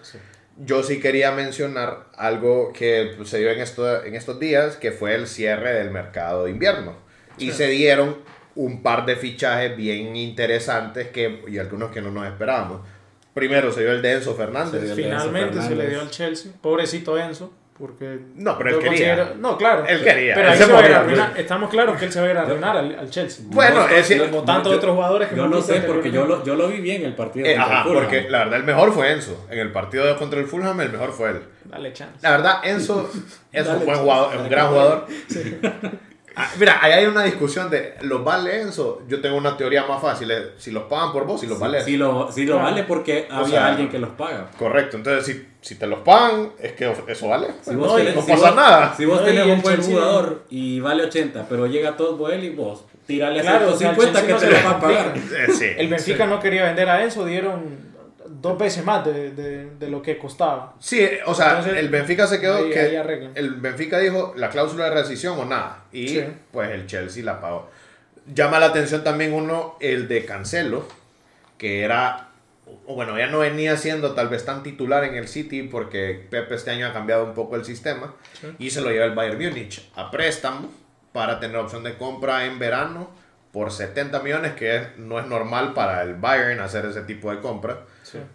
Yo 0.58 0.84
sí 0.84 1.00
quería 1.00 1.32
mencionar 1.32 2.08
algo 2.18 2.74
que 2.74 3.14
pues, 3.16 3.30
se 3.30 3.38
dio 3.40 3.52
en, 3.52 3.60
esto, 3.62 4.04
en 4.04 4.16
estos 4.16 4.40
días, 4.40 4.76
que 4.76 4.92
fue 4.92 5.14
el 5.16 5.28
cierre 5.28 5.74
del 5.74 5.92
mercado 5.92 6.46
de 6.46 6.52
invierno. 6.52 6.96
Y 7.40 7.52
se 7.52 7.68
dieron 7.68 8.18
un 8.56 8.82
par 8.84 9.06
de 9.06 9.16
fichajes 9.16 9.76
bien 9.78 10.16
interesantes 10.16 11.08
que, 11.10 11.44
y 11.48 11.58
algunos 11.58 11.92
que 11.92 12.02
no 12.02 12.12
nos 12.12 12.26
esperábamos. 12.28 12.82
Primero 13.34 13.72
se 13.72 13.82
dio 13.82 13.92
el 13.92 14.02
de 14.02 14.14
Enzo 14.14 14.36
Fernández. 14.36 14.82
El 14.82 14.82
de 14.82 14.92
Enzo 14.92 14.96
Finalmente 15.04 15.54
se 15.54 15.62
le 15.62 15.68
Fernández. 15.68 15.90
dio 15.92 16.02
al 16.02 16.10
Chelsea. 16.10 16.52
Pobrecito 16.62 17.18
Enzo. 17.18 17.54
Porque 17.78 18.20
No, 18.36 18.58
pero 18.58 18.72
él 18.72 18.76
quería. 18.80 18.90
considero- 19.16 19.36
No, 19.40 19.58
claro. 19.58 19.86
Él 19.88 20.04
quería, 20.04 20.36
Pero 20.36 20.52
él 20.52 20.58
se 20.58 20.66
va 20.66 20.80
a 20.80 21.00
arruinar. 21.00 21.34
Estamos 21.38 21.70
claros 21.70 21.98
que 21.98 22.06
él 22.06 22.12
se 22.12 22.20
va 22.20 22.28
a 22.28 22.32
ir 22.32 22.38
a 22.38 22.42
arruinar 22.42 22.76
al, 22.76 23.00
al 23.00 23.10
Chelsea. 23.10 23.46
Bueno, 23.48 23.88
Yo- 23.90 23.96
es 23.96 24.22
como 24.30 24.44
tantos 24.44 24.76
otros 24.76 24.96
jugadores 24.96 25.30
que 25.30 25.38
Yo 25.38 25.48
no 25.48 25.56
visto 25.56 25.74
sé, 25.74 25.80
porque 25.84 26.12
yo 26.12 26.26
lo, 26.26 26.44
yo 26.44 26.56
lo 26.56 26.68
vi 26.68 26.82
bien 26.82 27.06
el 27.06 27.16
partido 27.16 27.46
Eh, 27.48 27.56
ajá, 27.56 27.88
el 27.88 27.94
porque 27.94 28.30
la 28.30 28.40
verdad 28.40 28.60
el 28.60 28.66
mejor 28.66 28.92
fue 28.92 29.14
Enzo. 29.14 29.48
En 29.50 29.60
el 29.60 29.72
partido 29.72 30.06
de 30.06 30.18
contra 30.18 30.42
el 30.42 30.46
Fulham 30.48 30.82
el 30.82 30.92
mejor 30.92 31.14
fue 31.14 31.30
él. 31.30 31.42
Dale 31.64 31.94
chance. 31.94 32.16
La 32.22 32.32
verdad, 32.32 32.56
Enzo 32.66 33.10
es 33.54 33.66
un 33.66 33.86
buen 33.86 33.98
jugador, 34.00 34.36
es 34.36 34.42
un 34.42 34.50
gran 34.50 34.68
jugador. 34.68 35.08
Ah, 35.64 35.72
Mira, 36.60 36.80
ahí 36.82 36.92
hay 36.94 37.06
una 37.06 37.24
discusión 37.24 37.70
de 37.70 37.96
los 38.02 38.24
vale 38.24 38.62
Enzo. 38.62 39.02
Yo 39.08 39.22
tengo 39.22 39.38
una 39.38 39.56
teoría 39.58 39.86
más 39.86 40.02
fácil. 40.02 40.32
es, 40.32 40.44
Si 40.58 40.72
los 40.72 40.84
pagan 40.84 41.12
por 41.12 41.26
vos, 41.26 41.42
si 41.42 41.48
los 41.48 41.60
vale. 41.60 41.82
Si 41.84 41.98
lo, 41.98 42.32
si 42.32 42.46
lo 42.46 42.54
Claro. 42.56 42.70
vale 42.72 42.84
porque 42.84 43.28
O 43.32 43.36
había 43.36 43.48
sea, 43.50 43.68
alguien 43.68 43.90
que 43.90 44.00
los 44.00 44.10
paga. 44.12 44.50
Correcto. 44.58 44.98
Entonces, 44.98 45.26
si, 45.26 45.48
si 45.62 45.76
te 45.76 45.88
los 45.88 46.00
pagan, 46.00 46.52
es 46.60 46.74
que 46.74 46.92
eso 47.08 47.28
vale. 47.28 47.48
Si 47.62 47.72
No, 47.76 47.96
tenés- 47.98 48.16
no 48.16 48.22
si 48.22 48.32
pasa 48.32 48.48
vos- 48.48 48.56
nada. 48.56 48.94
Si 48.96 49.06
vos 49.06 49.20
No, 49.20 49.26
tenés 49.26 49.46
un 49.46 49.62
buen 49.62 49.76
Chelsea- 49.76 49.94
jugador 49.94 50.44
y 50.50 50.80
vale 50.80 51.04
80, 51.04 51.46
pero 51.50 51.68
llega 51.68 51.96
todo 51.98 52.16
Boel 52.18 52.44
y 52.44 52.50
vos, 52.50 52.86
tirale 53.06 53.42
Claro, 53.42 53.76
150 53.76 54.20
Chelsea 54.20 54.28
que 54.28 54.34
no 54.34 54.40
te 54.40 54.46
se 54.46 54.52
lo 54.52 54.58
le 54.58 54.64
va 54.64 54.72
a 54.72 54.80
pagar. 54.80 55.14
Eh, 55.18 55.52
sí. 55.52 55.66
El 55.78 55.88
Benfica 55.90 56.26
no 56.28 56.40
quería 56.40 56.64
vender 56.64 56.90
a 56.90 57.04
Enzo, 57.04 57.26
dieron 57.26 57.89
dos 58.42 58.58
veces 58.58 58.84
más 58.86 59.06
de, 59.06 59.32
de, 59.32 59.70
de 59.78 59.90
lo 59.90 60.02
que 60.02 60.18
costaba. 60.18 60.76
Sí, 60.80 61.08
o 61.26 61.34
sea, 61.34 61.50
Entonces, 61.58 61.78
el 61.78 61.90
Benfica 61.90 62.28
se 62.28 62.40
quedó 62.40 62.58
ahí- 62.58 62.70
que 62.72 62.80
ahí 62.80 63.32
el 63.36 63.56
Benfica 63.56 64.00
dijo 64.00 64.34
la 64.36 64.50
cláusula 64.50 64.86
de 64.86 64.92
rescisión 64.92 65.38
o 65.40 65.46
nada 65.46 65.84
y 65.92 66.08
Sí. 66.10 66.24
pues 66.52 66.72
el 66.72 66.86
Chelsea 66.88 67.24
la 67.24 67.40
pagó. 67.42 67.70
Llama 68.34 68.60
la 68.60 68.68
atención 68.68 69.04
también 69.04 69.34
uno 69.34 69.76
el 69.80 70.08
de 70.08 70.26
Cancelo, 70.26 70.86
que 71.58 71.82
era 71.84 72.26
bueno, 72.88 73.18
ya 73.18 73.26
no 73.28 73.40
venía 73.40 73.76
siendo 73.78 74.14
tal 74.14 74.30
vez 74.30 74.46
tan 74.46 74.62
titular 74.62 75.04
en 75.04 75.16
el 75.16 75.28
City 75.28 75.64
porque 75.64 76.28
Pepe 76.30 76.54
este 76.54 76.70
año 76.70 76.86
ha 76.86 76.94
cambiado 76.94 77.24
un 77.26 77.34
poco 77.34 77.56
el 77.56 77.66
sistema 77.66 78.14
y 78.60 78.70
se 78.70 78.82
lo 78.82 78.92
lleva 78.92 79.06
el 79.06 79.16
Bayern 79.16 79.40
Múnich 79.44 79.90
a 79.96 80.12
préstamo 80.12 80.72
para 81.12 81.40
tener 81.40 81.58
opción 81.58 81.82
de 81.84 81.96
compra 81.98 82.46
en 82.46 82.60
verano 82.60 83.10
por 83.52 83.72
70 83.72 84.20
millones, 84.20 84.54
que 84.54 84.84
no 84.98 85.20
es 85.20 85.26
normal 85.26 85.74
para 85.74 86.04
el 86.04 86.14
Bayern 86.14 86.60
hacer 86.60 86.86
ese 86.86 87.02
tipo 87.02 87.32
de 87.32 87.40
compra, 87.40 87.80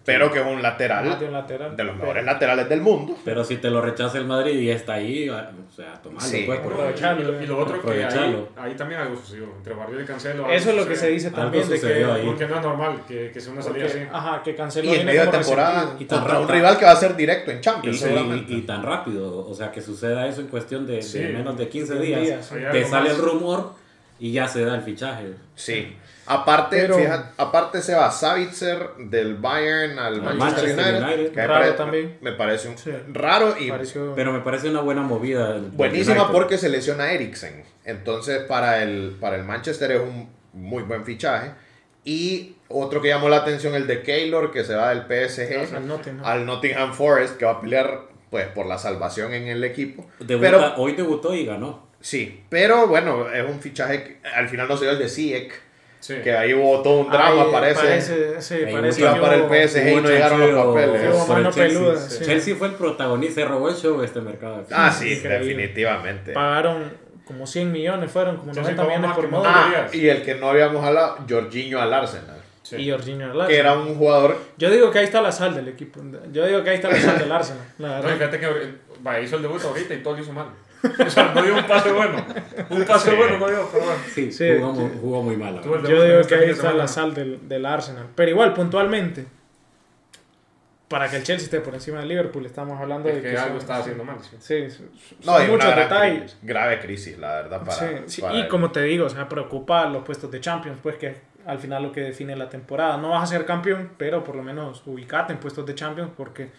pero 0.04 0.30
que 0.32 0.40
es 0.40 0.46
un 0.46 0.62
lateral 0.62 1.18
de 1.18 1.26
un 1.26 1.32
lateral. 1.32 1.76
de 1.76 1.84
los 1.84 1.96
mejores 1.96 2.24
laterales 2.24 2.68
del 2.68 2.80
mundo. 2.80 3.16
Pero 3.24 3.44
si 3.44 3.56
te 3.56 3.70
lo 3.70 3.80
rechaza 3.80 4.18
el 4.18 4.26
Madrid 4.26 4.58
y 4.58 4.70
está 4.70 4.94
ahí, 4.94 5.28
o 5.28 5.37
sea, 5.74 5.94
tomalo 6.02 6.20
Sí. 6.20 6.44
pues. 6.46 6.60
Y 6.64 7.22
lo, 7.22 7.42
y 7.42 7.46
lo 7.46 7.58
otro 7.58 7.80
que 7.82 8.04
ahí, 8.04 8.46
ahí 8.56 8.74
también 8.74 9.00
algo 9.00 9.16
sucedió. 9.16 9.44
Entre 9.56 9.74
Barrio 9.74 10.00
y 10.00 10.04
Cancelo. 10.04 10.48
Eso 10.50 10.70
es 10.70 10.76
lo 10.76 10.87
que 10.87 10.96
se 10.96 11.08
dice 11.08 11.30
también 11.30 11.68
de 11.68 11.80
que, 11.80 12.04
ahí. 12.04 12.22
Porque 12.26 12.46
no 12.46 12.56
es 12.56 12.62
normal 12.62 13.02
que, 13.08 13.30
que 13.32 13.40
sea 13.40 13.52
una 13.52 13.62
salida 13.62 13.87
porque- 13.87 14.00
así. 14.02 14.08
ajá, 14.12 14.42
que 14.42 14.54
Cancelo 14.54 14.90
Y 14.90 14.94
en 14.96 15.06
medio 15.06 15.24
de 15.24 15.30
temporada. 15.30 15.96
Y 15.98 16.04
contra 16.04 16.38
un 16.40 16.48
rival 16.48 16.78
que 16.78 16.84
va 16.84 16.92
a 16.92 16.96
ser 16.96 17.16
directo 17.16 17.50
en 17.50 17.58
Y, 17.58 17.60
Champions, 17.60 17.96
y- 17.96 18.00
seguramente. 18.00 18.52
y 18.52 18.60
tan 18.62 18.82
rápido, 18.82 19.46
o 19.46 19.54
sea, 19.54 19.70
que 19.72 19.80
suceda 19.80 20.26
eso 20.26 20.40
en 20.40 20.48
cuestión 20.48 20.87
de, 20.87 20.94
de 20.96 21.02
Sí. 21.02 21.18
menos 21.20 21.56
de 21.56 21.68
15 21.68 21.92
15 21.94 22.06
días. 22.06 22.20
días, 22.22 22.46
sí. 22.46 22.54
Te 22.72 22.84
sale 22.84 23.08
más. 23.10 23.18
el 23.18 23.24
rumor 23.24 23.72
y 24.20 24.32
ya 24.32 24.46
se 24.46 24.64
da 24.64 24.74
el 24.76 24.82
fichaje. 24.82 25.32
Sí. 25.54 25.96
Aparte, 26.26 26.76
Pero- 26.80 26.96
fíjate, 26.98 27.28
aparte 27.37 27.82
se 27.82 27.94
va 27.94 28.10
Savitzer 28.10 28.90
del 28.98 29.37
Bayern 29.37 29.98
al 29.98 30.22
Manchester, 30.22 30.38
Manchester 30.38 30.94
United. 30.94 31.04
United. 31.14 31.30
que 31.32 31.37
me 31.40 31.46
Raro 31.46 31.60
pare- 31.60 31.72
también. 31.76 32.18
Me 32.20 32.32
parece 32.32 32.68
un- 32.68 32.78
Sí. 32.78 32.90
raro 33.12 33.54
y 33.58 33.70
Pareció- 33.70 34.14
Pero 34.14 34.32
me 34.32 34.40
parece 34.40 34.68
una 34.70 34.80
buena 34.80 35.02
movida. 35.02 35.58
buenísima 35.72 36.30
porque 36.32 36.56
se 36.58 36.68
lesiona 36.68 37.12
Eriksen. 37.12 37.64
Entonces, 37.84 38.38
para 38.44 38.82
el, 38.82 39.16
para 39.20 39.37
el 39.37 39.44
Manchester 39.44 39.92
es 39.92 40.00
un 40.00 40.28
muy 40.52 40.82
buen 40.84 41.04
fichaje. 41.04 41.50
Y 42.04 42.56
otro 42.68 43.00
que 43.00 43.08
llamó 43.08 43.28
la 43.28 43.37
atención, 43.38 43.74
el 43.74 43.87
de 43.87 44.02
Keylor, 44.02 44.50
que 44.52 44.64
se 44.64 44.74
va 44.74 44.90
del 44.90 45.02
PSG 45.06 45.74
Al 45.76 45.87
Nottingham. 45.88 46.24
al 46.24 46.46
Nottingham 46.46 46.92
Forest, 46.92 47.37
que 47.38 47.44
va 47.44 47.52
a 47.52 47.60
pelear 47.60 48.02
pues 48.30 48.48
por 48.48 48.66
la 48.66 48.78
salvación 48.78 49.32
en 49.32 49.46
el 49.48 49.62
equipo. 49.62 50.04
Debuta- 50.18 50.50
Pero 50.50 50.74
hoy 50.76 50.92
debutó 50.92 51.34
y 51.34 51.46
ganó. 51.46 51.87
Sí, 52.00 52.42
pero 52.50 52.87
bueno, 52.88 53.30
es 53.32 53.48
un 53.48 53.60
fichaje 53.60 54.02
que 54.04 54.28
al 54.28 54.48
final 54.48 54.66
no 54.68 54.76
se 54.76 54.84
dio 54.84 54.92
el 54.92 54.98
de 54.98 55.08
Ziyech, 55.08 55.52
Sí. 56.05 56.17
que 56.23 56.37
ahí 56.37 56.53
hubo 56.53 56.83
todo 56.83 56.99
un 57.01 57.11
drama, 57.11 57.45
Ahí, 57.45 57.49
parece. 57.51 57.81
Parece, 57.81 58.40
sí, 58.43 58.57
parece 58.71 59.01
iba 59.01 59.14
que 59.14 59.21
para 59.21 59.37
el 59.37 59.69
PSG 59.69 59.88
y 59.88 59.95
no 60.03 60.09
llegaron 60.11 60.55
los 60.55 60.67
papeles. 60.67 61.14
Por 61.27 61.38
el 61.38 61.45
Chelsea. 61.45 61.67
peluda, 61.67 61.97
Sí. 61.97 62.17
sí. 62.19 62.25
Chelsea 62.27 62.57
fue 62.57 62.69
el 62.69 62.75
protagonista, 62.75 63.40
se 63.40 63.47
robó 63.47 63.71
el 63.71 63.75
show 63.75 64.03
este 64.03 64.21
mercado. 64.21 64.67
Ah, 64.71 64.90
sí, 64.90 65.14
Increíble. 65.14 65.47
definitivamente. 65.47 66.33
Pagaron 66.35 66.93
como 67.25 67.47
100 67.47 67.73
millones, 67.73 68.11
fueron 68.11 68.37
como 68.37 68.53
Sí, 68.53 68.61
90 68.61 68.83
sí, 68.83 68.88
millones 68.88 69.11
por 69.17 69.29
más. 69.31 69.43
Ah, 69.47 69.87
y 69.95 70.09
el 70.09 70.23
que 70.23 70.35
no 70.35 70.51
habíamos 70.51 70.85
hablado, 70.85 71.17
Jorginho 71.27 71.81
al 71.81 71.95
Arsenal, 71.95 72.37
Sí. 72.62 72.77
Y 72.77 72.90
Jorginho 72.90 73.31
al 73.40 73.47
que 73.47 73.57
era 73.57 73.71
Arsenal. 73.73 73.93
un 73.93 73.99
jugador 73.99 74.38
Yo 74.59 74.69
digo 74.71 74.90
que 74.90 74.99
ahí 74.99 75.05
está 75.07 75.23
la 75.23 75.33
sal 75.33 75.55
del 75.55 75.69
equipo. 75.69 76.01
Yo 76.33 76.45
digo 76.45 76.62
que 76.62 76.69
ahí 76.69 76.77
está 76.77 76.88
la 76.90 77.01
sal 77.01 77.19
del 77.19 77.33
Arsenal. 77.33 77.62
La 77.79 78.01
No, 78.03 78.09
fíjate 78.11 78.38
que 78.40 78.47
eh, 78.47 78.75
vaya, 79.01 79.21
hizo 79.21 79.37
el 79.37 79.43
debut 79.43 79.62
ahorita 79.64 79.95
y 79.95 80.03
todo 80.03 80.17
lo 80.17 80.23
hizo 80.23 80.33
mal. 80.35 80.49
O 81.07 81.11
sea, 81.11 81.33
no 81.35 81.42
dio 81.42 81.55
un 81.57 81.66
pase 81.66 81.92
bueno. 81.92 82.25
Un 82.70 82.85
pase 82.85 83.11
Sí. 83.11 83.16
bueno 83.16 83.38
no 83.38 83.49
dio, 83.49 83.68
pero 83.73 83.85
bueno. 83.85 84.01
Sí, 84.12 84.31
Sí, 84.33 84.49
jugó, 84.59 84.73
muy- 84.73 84.90
sí. 84.90 84.99
jugó 85.01 85.23
muy 85.23 85.37
mal. 85.37 85.61
Yo 85.62 85.81
digo 86.05 86.20
este 86.20 86.37
que 86.38 86.44
ahí 86.44 86.51
está 86.51 86.73
la 86.73 86.87
sal 86.88 87.14
del, 87.14 87.49
del 87.49 87.64
Arsenal. 87.66 88.07
Pero 88.14 88.31
igual, 88.31 88.53
puntualmente, 88.55 89.27
para 90.88 91.09
que 91.09 91.16
el 91.16 91.23
Chelsea 91.25 91.44
esté 91.47 91.61
por 91.61 91.75
encima 91.75 91.99
del 92.01 92.09
Liverpool, 92.09 92.44
estamos 92.47 92.79
hablando 92.81 93.09
Es 93.09 93.16
de 93.16 93.23
que 93.23 93.31
que 93.31 93.37
algo 93.38 93.49
son- 93.55 93.59
estaba 93.61 93.79
haciendo 93.81 94.05
mal. 94.05 94.16
Sí. 94.20 94.37
Sí, 94.38 94.70
son 94.70 94.90
no, 95.25 95.40
y 95.40 95.44
una 95.44 95.53
muchos 95.53 95.70
gran 95.70 95.79
detalles. 95.88 96.18
crisis, 96.20 96.38
grave 96.42 96.79
crisis, 96.81 97.18
la 97.18 97.35
verdad, 97.37 97.61
para, 97.64 97.73
Sí, 97.73 97.87
sí, 98.07 98.20
para 98.23 98.35
y 98.38 98.49
como 98.49 98.70
te 98.70 98.83
digo, 98.83 99.07
o 99.07 99.11
sea, 99.11 99.29
preocupa 99.29 99.87
los 99.87 100.05
puestos 100.05 100.31
de 100.31 100.40
Champions, 100.40 100.79
pues 100.83 100.97
que 100.97 101.16
al 101.47 101.59
final 101.59 101.83
lo 101.83 101.92
que 101.92 102.01
define 102.03 102.37
la 102.37 102.49
temporada. 102.49 102.97
No 102.99 103.11
vas 103.11 103.23
a 103.25 103.27
ser 103.27 103.44
campeón, 103.47 103.90
pero 103.97 104.23
por 104.23 104.37
lo 104.37 104.42
menos 104.42 104.83
ubicate 104.87 105.33
en 105.33 105.38
puestos 105.40 105.64
de 105.66 105.75
Champions 105.75 106.11
porque 106.16 106.51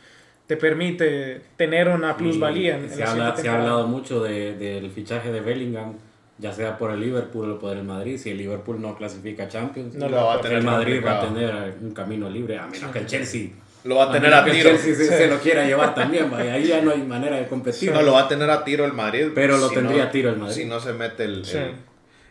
te 0.48 0.58
permite 0.58 1.42
tener 1.58 1.88
una 1.90 2.16
plusvalía. 2.18 2.76
en- 2.78 2.84
en 2.86 2.90
se, 2.92 3.00
la 3.00 3.12
habla- 3.12 3.36
se 3.36 3.50
ha 3.50 3.56
hablado 3.56 3.88
mucho 3.88 4.22
de- 4.24 4.56
del 4.56 4.92
fichaje 4.92 5.32
de 5.32 5.42
Bellingham, 5.42 5.94
ya 6.38 6.52
sea 6.54 6.78
por 6.78 6.92
el 6.92 7.00
Liverpool 7.00 7.52
o 7.52 7.60
por 7.60 7.76
el 7.76 7.84
Madrid. 7.84 8.18
Si 8.18 8.30
el 8.30 8.38
Liverpool 8.38 8.80
no 8.82 8.96
clasifica 8.96 9.44
a 9.44 9.48
Champions, 9.48 9.96
No 9.96 10.08
lo 10.10 10.26
va 10.26 10.36
a 10.36 10.42
tener 10.42 10.58
el 10.60 10.64
Madrid 10.66 11.02
va 11.06 11.22
a 11.22 11.28
tener 11.28 11.76
un 11.82 11.94
camino 11.94 12.30
libre, 12.30 12.58
a 12.60 12.68
menos 12.68 12.92
que 12.92 13.00
el 13.00 13.06
Chelsea, 13.08 13.50
Lo 13.86 13.98
va 13.98 14.06
a 14.10 14.12
tener 14.12 14.34
a 14.34 14.40
el 14.44 14.52
tiro. 14.52 14.70
Chelsea 14.72 14.96
se, 14.96 15.06
se 15.06 15.28
lo 15.28 15.38
quiera 15.38 15.64
llevar 15.66 15.94
también, 15.94 16.30
vaya, 16.32 16.54
ahí 16.56 16.66
ya 16.68 16.82
no 16.82 16.90
hay 16.92 17.04
manera 17.04 17.38
de 17.38 17.46
competir. 17.48 17.92
No, 17.92 18.02
lo 18.02 18.14
va 18.14 18.22
a 18.24 18.28
tener 18.28 18.50
a 18.50 18.64
tiro 18.64 18.84
el 18.84 18.94
Madrid. 18.94 19.28
Pero 19.36 19.58
lo 19.58 19.70
si 19.70 19.76
tendría 19.76 20.04
no- 20.04 20.10
a 20.10 20.12
tiro 20.12 20.30
el 20.32 20.38
Madrid. 20.38 20.54
Si 20.56 20.66
no 20.66 20.80
se 20.80 20.94
mete 20.94 21.24
el... 21.24 21.46
Sí. 21.46 21.58
el- 21.58 21.72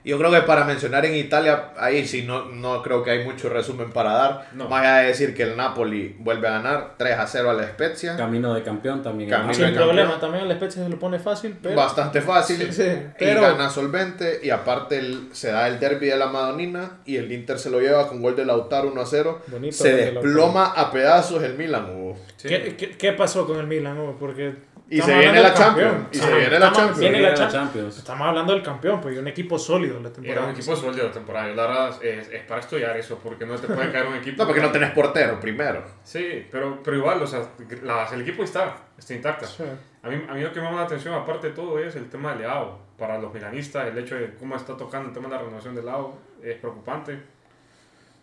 Yo 0.04 0.18
creo 0.18 0.30
que 0.30 0.42
para 0.42 0.64
mencionar 0.64 1.06
en 1.06 1.14
Italia, 1.16 1.70
ahí 1.78 2.06
sí 2.06 2.22
no, 2.22 2.44
no 2.46 2.82
creo 2.82 3.02
que 3.02 3.10
hay 3.10 3.24
mucho 3.24 3.48
resumen 3.48 3.90
para 3.90 4.12
dar. 4.12 4.48
No. 4.52 4.68
Más 4.68 4.82
allá 4.82 4.96
de 4.98 5.06
decir 5.08 5.34
que 5.34 5.44
el 5.44 5.56
Napoli 5.56 6.14
vuelve 6.18 6.46
a 6.46 6.50
ganar 6.52 6.94
3 6.98 7.18
a 7.18 7.26
0 7.26 7.50
a 7.50 7.54
la 7.54 7.64
Spezia. 7.68 8.14
Camino 8.16 8.52
de 8.52 8.62
campeón 8.62 9.02
también. 9.02 9.30
Camino 9.30 9.54
Sin 9.54 9.64
de 9.64 9.70
campeón. 9.70 9.88
problema, 9.88 10.20
también 10.20 10.46
la 10.46 10.54
Spezia 10.56 10.82
se 10.84 10.88
lo 10.90 10.98
pone 10.98 11.18
fácil, 11.18 11.56
pero 11.62 11.74
Bastante 11.74 12.20
fácil. 12.20 12.58
Sí, 12.70 12.72
sí, 12.72 12.82
Y 12.82 13.12
pero- 13.18 13.40
gana 13.40 13.70
solvente. 13.70 14.40
Y 14.42 14.50
aparte 14.50 14.98
el- 14.98 15.28
se 15.32 15.50
da 15.52 15.66
el 15.68 15.80
derby 15.80 16.06
de 16.08 16.16
la 16.16 16.26
Madonina. 16.26 16.98
Y 17.06 17.16
el 17.16 17.32
Inter 17.32 17.58
se 17.58 17.70
lo 17.70 17.80
lleva 17.80 18.06
con 18.06 18.20
gol 18.20 18.36
de 18.36 18.44
Lautaro 18.44 18.88
1 18.92 19.00
a 19.00 19.06
0. 19.06 19.40
Bonito 19.46 19.74
se 19.76 19.90
de 19.96 20.10
desploma 20.12 20.66
a 20.76 20.90
pedazos 20.90 21.42
el 21.42 21.54
Milan. 21.54 21.88
Hugo. 21.96 22.18
Sí. 22.36 22.48
¿Qué, 22.48 22.76
qué, 22.76 22.90
qué 22.90 23.12
pasó 23.12 23.46
con 23.46 23.58
el 23.58 23.66
Milan? 23.66 23.98
Hugo? 23.98 24.16
Porque 24.20 24.54
Y 24.94 24.98
estamos 25.00 25.06
se 25.06 25.18
viene 25.20 25.38
hablando 25.38 25.42
la 25.42 25.48
del 25.48 25.58
campeón. 25.66 25.90
Champions. 25.90 26.14
Y 26.14 26.18
se 26.18 26.26
viene 26.36 26.50
la 26.50 26.54
estamos- 26.56 26.76
Champions. 26.78 27.00
viene 27.00 27.20
la 27.20 27.28
la. 27.30 27.88
Estamos 27.98 28.28
hablando 28.28 28.52
del 28.52 28.62
campeón, 28.62 29.00
pues 29.00 29.14
y 29.14 29.18
un 29.18 29.28
equipo 29.28 29.58
sólido 29.58 29.94
la 29.94 30.00
Era 30.08 30.12
temporada. 30.12 30.46
un 30.46 30.52
equipo 30.52 30.76
sólido 30.76 31.06
de 31.06 31.12
temporada. 31.12 31.46
La 31.48 31.66
verdad 31.66 32.04
es, 32.04 32.28
es 32.28 32.42
para 32.44 32.60
estudiar 32.60 32.96
eso, 32.96 33.18
porque 33.22 33.44
no 33.46 33.56
te 33.56 33.66
puede 33.66 33.90
caer 33.90 34.06
un 34.06 34.14
equipo. 34.16 34.36
No, 34.42 34.46
porque 34.46 34.60
no 34.62 34.70
tenés 34.70 34.90
portero 34.92 35.40
primero. 35.40 35.82
Sí, 36.04 36.46
pero, 36.50 36.80
pero 36.82 36.96
igual, 36.96 37.22
o 37.22 37.26
sea, 37.26 37.40
la- 37.82 38.06
el 38.12 38.20
equipo 38.22 38.44
está, 38.44 38.76
está 38.96 39.14
intacta. 39.14 39.46
Sí. 39.46 39.64
A 40.02 40.08
mí, 40.08 40.22
a 40.28 40.34
mí 40.34 40.40
lo 40.42 40.52
que 40.52 40.60
me 40.60 40.66
llama 40.66 40.78
la 40.80 40.84
atención, 40.86 41.14
aparte 41.14 41.48
de 41.48 41.54
todo, 41.54 41.78
es 41.78 41.96
el 41.96 42.08
tema 42.08 42.32
de 42.34 42.40
Leao. 42.40 42.78
Para 42.98 43.18
los 43.18 43.34
milanistas, 43.34 43.88
el 43.88 43.98
hecho 43.98 44.14
de 44.14 44.34
cómo 44.36 44.54
está 44.54 44.76
tocando 44.76 45.08
el 45.08 45.14
tema 45.14 45.26
de 45.28 45.34
la 45.34 45.40
renovación 45.40 45.74
de 45.74 45.82
Leao 45.82 46.16
es 46.42 46.56
preocupante. 46.58 47.18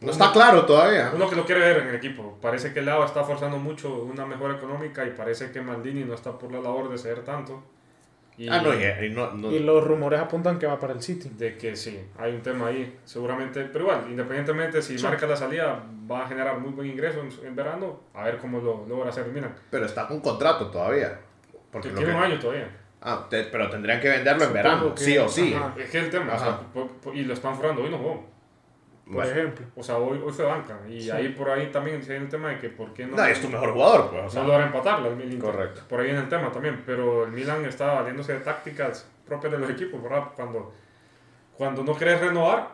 No 0.01 0.11
está 0.11 0.31
claro 0.31 0.65
todavía. 0.65 1.11
Uno 1.13 1.29
que 1.29 1.35
lo 1.35 1.45
quiere 1.45 1.61
ver 1.61 1.77
en 1.83 1.87
el 1.89 1.95
equipo. 1.95 2.37
Parece 2.41 2.73
que 2.73 2.81
Leao 2.81 3.05
está 3.05 3.23
forzando 3.23 3.57
mucho 3.57 4.03
una 4.03 4.25
mejora 4.25 4.55
económica 4.55 5.05
y 5.05 5.11
parece 5.11 5.51
que 5.51 5.61
Maldini 5.61 6.03
no 6.03 6.15
está 6.15 6.37
por 6.37 6.51
la 6.51 6.59
labor 6.59 6.89
de 6.89 6.97
ceder 6.97 7.23
tanto. 7.23 7.63
Y 8.37 8.49
Ah, 8.49 8.61
no, 8.61 8.73
y, 8.73 9.05
y 9.05 9.09
no, 9.11 9.31
no- 9.33 9.51
Y 9.51 9.59
los 9.59 9.83
rumores 9.85 10.19
apuntan 10.19 10.57
que 10.57 10.65
va 10.65 10.79
para 10.79 10.93
el 10.93 11.01
City. 11.03 11.29
de 11.37 11.57
que 11.57 11.75
sí, 11.75 11.99
hay 12.17 12.33
un 12.33 12.41
tema 12.41 12.67
ahí, 12.67 12.97
seguramente. 13.05 13.63
Pero 13.65 13.83
igual, 13.83 14.05
independientemente 14.09 14.81
si 14.81 14.97
Sí. 14.97 15.03
marca 15.03 15.27
la 15.27 15.35
salida, 15.35 15.83
va 16.09 16.23
a 16.25 16.27
generar 16.27 16.57
muy 16.57 16.71
buen 16.71 16.87
ingreso 16.89 17.19
en, 17.21 17.29
en 17.45 17.55
verano. 17.55 17.99
A 18.15 18.23
ver 18.23 18.37
cómo 18.39 18.59
lo 18.59 18.85
logra 18.87 19.09
hacer 19.09 19.25
el 19.27 19.33
Milan. 19.33 19.53
Pero 19.69 19.85
está 19.85 20.07
con 20.07 20.19
contrato 20.21 20.67
todavía. 20.71 21.19
Porque 21.71 21.89
tiene 21.89 22.05
que- 22.11 22.17
un 22.17 22.23
año 22.23 22.39
todavía. 22.39 22.69
Ah, 23.01 23.27
te- 23.29 23.43
pero 23.43 23.69
tendrían 23.69 23.99
que 23.99 24.09
venderlo 24.09 24.43
en 24.43 24.49
Supongo 24.49 24.53
verano, 24.63 24.95
que- 24.95 25.01
sí 25.03 25.17
o 25.19 25.29
sí. 25.29 25.53
ajá. 25.53 25.73
Es 25.77 25.89
que 25.91 25.97
es 25.99 26.03
el 26.05 26.09
tema, 26.09 26.33
o 26.33 26.39
sea, 26.39 26.59
y 27.13 27.23
lo 27.23 27.33
están 27.33 27.55
forrando, 27.55 27.83
hoy 27.83 27.89
no 27.91 27.97
jugó. 27.99 28.30
Por 29.11 29.25
ejemplo. 29.25 29.65
O 29.75 29.83
sea, 29.83 29.97
hoy, 29.97 30.21
hoy 30.25 30.31
fue 30.31 30.45
banca. 30.45 30.79
Y 30.89 31.01
Sí. 31.01 31.11
ahí 31.11 31.29
por 31.29 31.49
ahí 31.49 31.67
también 31.71 32.01
se 32.01 32.09
viene 32.11 32.25
el 32.25 32.31
tema 32.31 32.49
de 32.49 32.59
que 32.59 32.69
por 32.69 32.93
qué 32.93 33.05
no, 33.05 33.15
No, 33.17 33.25
es 33.25 33.41
tu 33.41 33.47
mejor 33.49 33.73
jugador, 33.73 34.09
pues. 34.09 34.23
o 34.25 34.29
sea. 34.29 34.41
no 34.41 34.47
logra 34.49 34.65
empatarla 34.65 35.07
el 35.09 35.15
Milan. 35.15 35.39
Correcto. 35.39 35.81
Por 35.89 35.99
ahí 35.99 36.05
viene 36.07 36.19
el 36.21 36.29
tema 36.29 36.51
también. 36.51 36.83
Pero 36.85 37.25
el 37.25 37.31
Milan 37.31 37.65
está 37.65 37.93
valiéndose 37.93 38.33
de 38.33 38.39
tácticas 38.39 39.09
propias 39.25 39.51
de 39.53 39.59
los 39.59 39.69
equipos, 39.69 40.01
¿verdad? 40.01 40.25
Cuando, 40.35 40.73
cuando 41.57 41.83
no 41.83 41.93
quieres 41.93 42.19
renovar. 42.21 42.69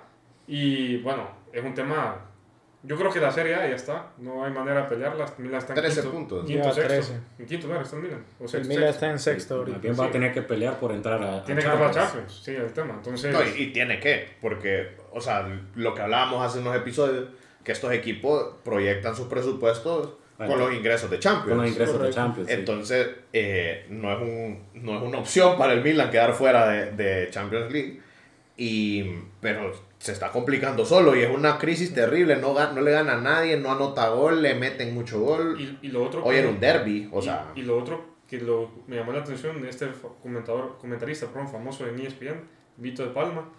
Y 0.48 0.98
bueno, 1.02 1.28
es 1.52 1.64
un 1.64 1.74
tema. 1.74 2.16
Yo 2.84 2.96
creo 2.96 3.12
que 3.12 3.20
la 3.20 3.32
Serie 3.32 3.56
A 3.56 3.68
ya 3.68 3.76
está. 3.76 4.12
No 4.20 4.46
hay 4.46 4.52
manera 4.52 4.84
de 4.84 4.88
pelearla. 4.88 5.26
El 5.38 5.44
Milan 5.46 5.60
está 5.60 5.74
en 5.74 5.80
13 5.80 6.02
quinto, 6.02 6.16
puntos. 6.16 6.46
Quinto, 6.46 6.62
Lleva 6.62 6.74
sexto. 6.74 6.94
13. 6.94 7.14
En 7.40 7.46
quinto 7.48 7.68
lugar 7.68 7.82
está 7.82 7.96
el 7.98 8.02
Milan. 8.04 8.26
O 8.40 8.44
El 8.44 8.50
sexto, 8.50 8.68
Milan 8.70 8.84
sexto. 8.84 8.96
está 8.96 9.12
en 9.12 9.20
sexto 9.20 9.56
ahorita. 9.56 9.74
También 9.78 10.00
va 10.00 10.06
a 10.06 10.12
tener 10.12 10.34
que 10.34 10.42
pelear 10.44 10.80
por 10.80 10.92
entrar 10.92 11.22
a, 11.24 11.38
a 11.38 11.44
Tiene 11.44 11.62
que 11.62 11.68
entrar 11.68 11.90
a 11.90 11.92
Champions. 11.92 12.42
Sí, 12.44 12.52
el 12.56 12.72
tema. 12.74 12.94
Entonces. 12.94 13.34
No, 13.34 13.40
y, 13.44 13.64
y 13.64 13.74
tiene 13.74 14.00
que, 14.00 14.30
porque, 14.42 14.96
o 15.12 15.20
sea, 15.20 15.48
lo 15.76 15.94
que 15.94 16.02
hablábamos 16.02 16.46
hace 16.46 16.60
unos 16.60 16.76
episodios, 16.76 17.30
que 17.64 17.72
estos 17.72 17.92
equipos 17.92 18.56
proyectan 18.64 19.16
sus 19.16 19.28
presupuestos 19.28 20.14
Bueno, 20.38 20.54
con 20.54 20.62
los 20.62 20.74
ingresos 20.74 21.10
de 21.10 21.20
Champions. 21.20 21.50
Con 21.50 21.58
los 21.58 21.68
ingresos 21.72 22.02
de. 22.02 22.10
Champions. 22.12 22.48
sí. 22.48 22.54
Entonces, 22.56 23.08
eh, 23.34 23.86
no, 23.90 24.14
es 24.14 24.22
un, 24.22 24.64
no 24.76 24.98
es 24.98 25.02
una 25.04 25.18
opción 25.18 25.58
para 25.58 25.74
el 25.74 25.82
Milan 25.84 26.10
quedar 26.12 26.32
fuera 26.34 26.70
de, 26.70 26.92
de 26.92 27.30
Champions 27.32 27.72
League. 27.72 28.00
Y, 28.56 29.04
pero 29.42 29.72
se 30.00 30.12
está 30.12 30.32
complicando 30.32 30.86
solo 30.86 31.16
y 31.16 31.22
es 31.24 31.30
una 31.30 31.58
crisis 31.58 31.94
terrible. 31.94 32.36
No, 32.38 32.54
no 32.74 32.82
le 32.82 32.92
gana 32.92 33.14
a 33.14 33.22
nadie, 33.22 33.58
no 33.58 33.72
anota 33.72 34.10
gol, 34.10 34.42
le 34.42 34.54
meten 34.56 34.94
mucho 34.94 35.20
gol. 35.20 35.60
Y, 35.60 35.88
y 35.88 35.90
lo 35.90 36.04
otro. 36.06 36.24
Hoy 36.24 36.36
que- 36.36 36.40
era 36.42 36.50
un 36.50 36.60
derby, 36.60 37.10
o 37.12 37.20
y- 37.20 37.24
sea. 37.24 37.52
Y, 37.56 37.62
lo 37.64 37.78
otro 37.78 38.18
que 38.28 38.40
lo, 38.40 38.72
me 38.88 38.96
llamó 38.98 39.12
la 39.14 39.20
atención 39.22 39.62
de 39.62 39.70
este 39.70 39.88
comentador, 40.22 40.78
comentarista 40.80 41.28
perdón, 41.28 41.50
famoso 41.50 41.88
en 41.88 42.00
ESPN, 42.00 42.42
Vito 42.78 43.04
de 43.04 43.10
Palma, 43.12 43.50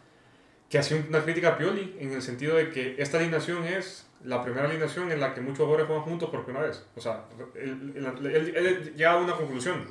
que 0.68 0.78
hacía 0.78 1.02
una 1.08 1.22
crítica 1.24 1.48
a 1.50 1.58
Pioli 1.58 1.96
en 1.98 2.12
el 2.12 2.20
sentido 2.22 2.56
de 2.56 2.70
que 2.70 2.96
esta 2.98 3.18
alineación 3.18 3.64
es 3.64 4.06
la 4.24 4.42
primera 4.42 4.66
alineación 4.68 5.10
en 5.12 5.20
la 5.20 5.32
que 5.32 5.40
muchos 5.40 5.58
jugadores 5.58 5.86
juegan 5.86 6.04
juntos 6.04 6.28
por 6.30 6.44
primera 6.44 6.66
vez. 6.66 6.84
O 6.96 7.00
sea, 7.00 7.24
él, 7.54 7.92
él, 7.96 8.26
él- 8.26 8.52
él 8.56 8.94
llega 8.96 9.12
a 9.12 9.16
una 9.16 9.32
conclusión. 9.34 9.86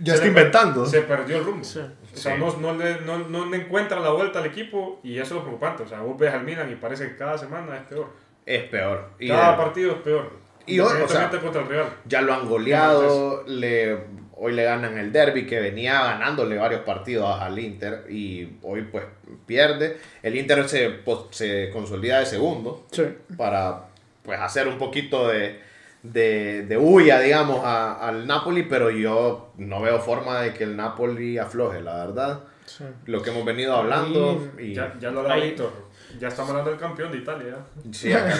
Ya, 0.00 0.14
le- 0.16 0.26
inventando. 0.28 0.86
Se 0.86 1.02
perdió 1.02 1.36
el 1.38 1.44
rumbo. 1.44 1.64
Sí. 1.64 1.80
O 1.80 2.16
sea, 2.16 2.34
Sí. 2.36 2.40
no, 2.40 2.56
no, 2.58 2.74
le, 2.78 3.00
no, 3.00 3.18
no 3.28 3.46
le 3.46 3.56
encuentra 3.58 3.98
la 4.00 4.10
vuelta 4.10 4.38
al 4.38 4.46
equipo 4.46 5.00
y 5.02 5.14
eso 5.18 5.24
es 5.24 5.30
lo 5.32 5.42
preocupante. 5.42 5.82
O 5.82 5.88
sea, 5.88 6.00
vos 6.00 6.16
ves 6.18 6.32
al 6.32 6.44
Milan 6.44 6.70
y 6.70 6.76
parece 6.76 7.08
que 7.08 7.16
cada 7.16 7.36
semana 7.36 7.76
es 7.76 7.82
peor. 7.82 8.06
Es 8.46 8.62
peor. 8.64 9.10
Y, 9.18 9.28
Cada 9.28 9.56
partido 9.56 9.92
es 9.92 9.98
peor. 9.98 10.30
y 10.66 10.78
hoy, 10.80 11.00
o 11.02 11.08
sea, 11.08 11.28
contra 11.30 11.62
el 11.62 11.68
Real. 11.68 11.86
ya 12.04 12.22
lo 12.22 12.34
han 12.34 12.48
goleado, 12.48 13.42
le, 13.46 13.98
hoy 14.44 14.52
le 14.54 14.64
ganan 14.64 14.98
el 14.98 15.12
derby 15.12 15.46
que 15.46 15.60
venía 15.60 16.02
ganándole 16.02 16.56
varios 16.56 16.80
partidos 16.80 17.40
al 17.40 17.56
Inter 17.60 18.06
y 18.10 18.48
hoy 18.62 18.82
pues 18.82 19.04
pierde. 19.46 19.98
El 20.22 20.36
Inter 20.36 20.68
se, 20.68 20.98
se 21.30 21.70
consolida 21.70 22.18
de 22.18 22.26
segundo 22.26 22.84
Sí. 22.90 23.04
para 23.36 23.84
pues 24.24 24.40
hacer 24.40 24.66
un 24.66 24.78
poquito 24.78 25.28
de, 25.28 25.60
de, 26.02 26.62
de 26.66 26.76
huya, 26.76 27.20
digamos, 27.20 27.64
a- 27.64 28.08
al 28.08 28.26
Napoli, 28.26 28.64
pero 28.64 28.90
yo 28.90 29.52
no 29.58 29.80
veo 29.80 30.00
forma 30.00 30.40
de 30.40 30.52
que 30.54 30.64
el 30.64 30.76
Napoli 30.76 31.38
afloje, 31.38 31.80
la 31.80 32.04
verdad. 32.04 32.40
sí. 32.66 32.84
Lo 33.06 33.22
que 33.22 33.30
hemos 33.30 33.44
venido 33.44 33.76
hablando 33.76 34.50
y... 34.58 34.74
Ya, 34.74 34.94
ya 35.00 35.10
lo 35.10 35.28
Ahí- 35.30 35.50
Víctor. 35.50 35.72
Ya 36.20 36.28
estamos 36.28 36.50
hablando 36.50 36.70
del 36.70 36.78
campeón 36.80 37.10
de 37.12 37.18
Italia. 37.18 37.56
sí, 37.90 38.12
acá- 38.12 38.38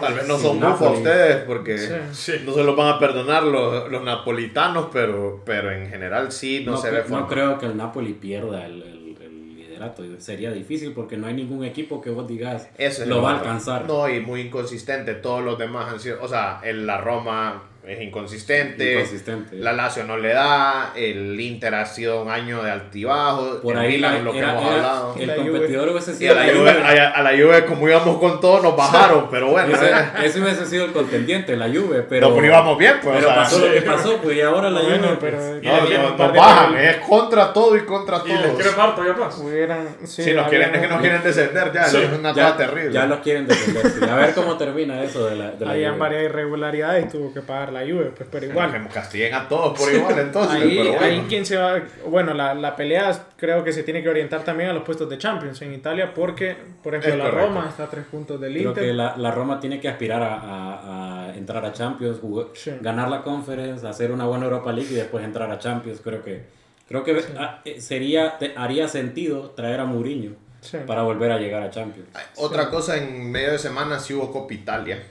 tal 0.00 0.14
vez 0.14 0.26
no 0.28 0.38
son 0.38 0.60
bufos 0.60 0.98
ustedes 0.98 1.36
porque... 1.44 1.78
Sí. 2.12 2.32
No 2.44 2.52
se 2.52 2.62
los 2.64 2.76
van 2.76 2.88
a 2.94 2.98
perdonar 2.98 3.42
los, 3.44 3.90
los 3.90 4.02
napolitanos, 4.04 4.88
pero, 4.92 5.42
pero 5.46 5.70
en 5.70 5.88
general 5.88 6.30
sí 6.32 6.62
no, 6.64 6.72
no, 6.72 6.76
se 6.78 6.90
ve 6.90 7.04
no 7.08 7.26
creo 7.26 7.58
que 7.58 7.66
el 7.66 7.76
Napoli 7.76 8.12
pierda 8.14 8.66
el, 8.66 8.82
el- 8.82 9.16
el 9.20 9.56
liderato. 9.56 10.02
Sería 10.18 10.50
difícil 10.52 10.92
porque 10.92 11.16
no 11.16 11.26
hay 11.26 11.34
ningún 11.34 11.64
equipo 11.64 12.00
que 12.02 12.10
vos 12.10 12.26
digas 12.28 12.68
Ese 12.76 13.02
es 13.02 13.08
lo 13.08 13.16
el 13.18 13.24
va 13.24 13.30
a 13.32 13.38
alcanzar. 13.38 13.86
No, 13.86 14.08
y 14.08 14.20
muy 14.20 14.42
inconsistente. 14.42 15.14
Todos 15.14 15.42
los 15.44 15.58
demás 15.58 15.92
han 15.92 16.00
sido. 16.00 16.22
O 16.22 16.28
sea, 16.28 16.60
el, 16.62 16.86
la 16.86 16.98
Roma 17.00 17.62
es 17.86 18.00
inconsistente. 18.00 18.92
Inconsistente. 18.94 19.56
La 19.56 19.72
Lazio 19.72 20.04
no 20.04 20.16
le 20.16 20.32
da. 20.32 20.92
El 20.96 21.38
Inter 21.38 21.74
ha 21.74 21.84
sido 21.86 22.22
un 22.22 22.30
año 22.30 22.62
de 22.62 22.70
altibajo. 22.70 23.60
Por 23.62 23.74
el 23.74 23.80
ahí 23.80 23.92
Milan, 23.96 24.14
la- 24.14 24.20
lo 24.22 24.32
que 24.32 24.38
era- 24.38 24.50
hemos 24.52 24.62
era- 24.64 24.74
hablado. 24.76 25.14
el 25.18 25.26
La 25.26 25.36
competidor 25.36 25.88
hubiese 25.90 26.12
Y 26.12 26.14
sido 26.14 26.32
a 26.32 26.44
la, 26.44 26.52
Juve, 26.54 26.70
a, 26.70 27.10
a 27.10 27.22
la 27.22 27.30
Juve, 27.30 27.64
como 27.66 27.88
íbamos 27.88 28.18
con 28.18 28.40
todo, 28.40 28.62
nos 28.62 28.76
bajaron. 28.76 29.28
Pero 29.30 29.48
bueno, 29.50 29.74
Ese, 29.74 29.90
eh. 29.90 29.94
ese 30.24 30.40
hubiese 30.40 30.66
sido 30.66 30.84
el 30.86 30.92
contendiente, 30.92 31.56
la 31.56 31.66
Juve, 31.68 32.02
pero, 32.08 32.28
no, 32.30 32.34
pero 32.34 32.46
íbamos 32.46 32.78
bien, 32.78 32.94
pues. 33.02 33.16
pero 33.16 33.28
o 33.28 33.32
sea, 33.32 33.42
pasó 33.42 33.58
lo 33.66 33.72
que 33.72 33.82
pasó, 33.82 34.16
pues 34.22 34.36
y 34.36 34.40
ahora 34.40 34.70
la 34.70 34.80
Bueno, 34.82 35.06
Juve. 35.08 35.16
pero- 35.20 35.36
pues, 35.38 35.62
Y 35.62 35.66
no, 35.66 36.08
nos 36.16 36.32
de 36.32 36.38
bajan. 36.38 36.70
goles. 36.72 36.90
Es 36.90 36.96
contra 37.06 37.52
todo 37.52 37.76
y 37.76 37.80
contra 37.84 38.22
Y 38.24 38.28
les 38.32 38.76
dar 38.76 38.94
todavía 38.94 39.14
más. 39.14 39.38
Hubieran, 39.38 39.88
sí, 40.04 40.22
Sí, 40.24 40.32
nos 40.32 40.48
quieren, 40.48 40.74
es 40.74 40.80
que 40.80 40.88
nos 40.88 41.00
quieren 41.00 41.22
descender 41.22 41.72
ya. 41.72 41.84
Sí, 41.84 41.98
es 41.98 42.18
una 42.18 42.32
cosa 42.32 42.56
terrible. 42.56 42.92
ya 42.92 43.06
los 43.06 43.18
quieren 43.20 43.46
defender. 43.46 43.86
sí. 43.90 44.04
A 44.10 44.14
ver 44.16 44.34
cómo 44.34 44.56
termina 44.56 45.02
eso 45.02 45.26
de 45.26 45.36
la, 45.36 45.52
Habían 45.70 45.98
varias 45.98 46.22
irregularidades 46.24 47.06
y 47.06 47.08
tuvo 47.08 47.32
que 47.32 47.40
pagar 47.40 47.72
la 47.74 47.80
Juve, 47.80 48.12
pues, 48.16 48.28
pero 48.32 48.46
Igual. 48.46 48.72
Que 48.72 48.88
castiguen 48.88 49.34
a 49.34 49.46
todos 49.48 49.78
por 49.78 49.92
igual, 49.92 50.18
entonces. 50.18 50.62
Ahí, 50.62 50.76
pero 50.78 50.90
bueno. 50.92 51.04
ahí 51.06 51.26
quién 51.28 51.44
se 51.44 51.56
va, 51.58 51.82
bueno, 52.06 52.32
la, 52.32 52.54
la 52.54 52.74
pelea 52.74 53.26
creo 53.36 53.62
que 53.62 53.72
se 53.72 53.82
tiene 53.82 54.02
que 54.02 54.08
orientar 54.08 54.42
también 54.44 54.70
a 54.70 54.72
los 54.72 54.82
puestos 54.84 55.10
de 55.10 55.18
Champions 55.18 55.60
en 55.62 55.74
Italia 55.74 56.14
porque, 56.14 56.56
por 56.82 56.94
ejemplo, 56.94 57.12
Es 57.12 57.18
la 57.18 57.24
correcto. 57.30 57.46
Roma 57.54 57.66
está 57.68 57.84
a 57.84 57.90
tres 57.90 58.04
puntos 58.06 58.40
del 58.40 58.54
Creo 58.54 58.68
Inter. 58.70 58.84
que 58.84 58.92
la, 58.94 59.16
la 59.18 59.30
Roma 59.30 59.60
tiene 59.60 59.78
que 59.80 59.88
aspirar 59.88 60.22
a, 60.22 60.34
a- 60.36 61.24
a 61.30 61.34
entrar 61.36 61.64
a 61.64 61.72
Champions, 61.72 62.18
jugar- 62.20 62.46
Sí. 62.54 62.70
ganar 62.80 63.08
la 63.10 63.22
Conference, 63.22 63.86
hacer 63.86 64.10
una 64.12 64.24
buena 64.24 64.44
Europa 64.44 64.72
League 64.72 64.90
y 64.92 64.94
después 64.94 65.24
entrar 65.24 65.50
a 65.50 65.58
Champions. 65.58 66.00
Creo 66.02 66.22
que 66.22 66.42
creo 66.88 67.02
que 67.02 67.22
ah, 67.38 67.60
eh, 67.64 67.80
sería 67.80 68.38
te- 68.38 68.52
haría 68.56 68.88
sentido 68.88 69.50
traer 69.50 69.80
a 69.80 69.84
Mourinho 69.84 70.32
Sí. 70.60 70.78
para 70.86 71.02
volver 71.02 71.30
a 71.32 71.38
llegar 71.38 71.62
a 71.62 71.70
Champions. 71.70 72.08
Otra 72.36 72.70
cosa, 72.70 72.96
en 72.96 73.30
medio 73.30 73.52
de 73.52 73.58
semana 73.58 73.98
sí 73.98 74.14
hubo 74.14 74.32
Copa 74.32 74.54
Italia 74.54 75.02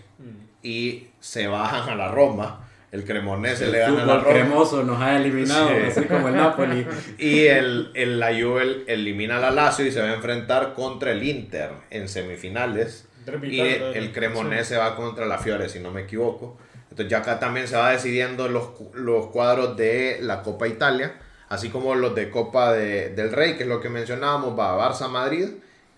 y 0.63 1.07
se 1.19 1.47
bajan 1.47 1.89
a 1.89 1.95
la 1.95 2.07
Roma. 2.09 2.59
El 2.91 3.03
Cremonese 3.05 3.67
le 3.67 3.83
El 3.83 3.91
gana 3.91 4.03
a 4.03 4.05
la 4.05 4.17
Roma. 4.19 4.29
cremoso 4.29 4.83
nos 4.83 5.01
ha 5.01 5.17
eliminado, 5.17 5.67
Sí. 5.69 5.75
así 5.89 6.03
como 6.05 6.27
el 6.29 6.35
Napoli. 6.35 6.85
Y 7.17 7.45
el, 7.47 7.91
el, 7.95 8.19
la 8.19 8.27
Juve 8.27 8.83
elimina 8.87 9.37
a 9.37 9.39
la 9.39 9.51
Lazio 9.51 9.85
y 9.85 9.91
se 9.91 9.99
va 10.01 10.09
a 10.09 10.13
enfrentar 10.13 10.73
contra 10.73 11.11
el 11.11 11.23
Inter 11.23 11.71
en 11.89 12.07
semifinales. 12.07 13.07
Y 13.43 13.59
el 13.61 14.11
Cremonese 14.11 14.77
va 14.77 14.95
contra 14.95 15.25
la 15.25 15.37
Fiore, 15.39 15.69
si 15.69 15.79
no 15.79 15.91
me 15.91 16.01
equivoco. 16.01 16.57
Entonces 16.91 17.09
ya 17.09 17.19
acá 17.19 17.39
también 17.39 17.67
se 17.67 17.75
va 17.77 17.91
decidiendo 17.91 18.47
los, 18.47 18.69
los 18.93 19.27
cuadros 19.27 19.75
de 19.75 20.19
la 20.21 20.43
Copa 20.43 20.67
Italia, 20.67 21.15
así 21.49 21.69
como 21.69 21.95
los 21.95 22.13
de 22.13 22.29
Copa 22.29 22.73
de- 22.73 23.09
del 23.09 23.31
Rey, 23.31 23.55
que 23.55 23.63
es 23.63 23.69
lo 23.69 23.81
que 23.81 23.89
mencionábamos, 23.89 24.57
va 24.59 24.77
Barça 24.77 25.09
Madrid 25.09 25.47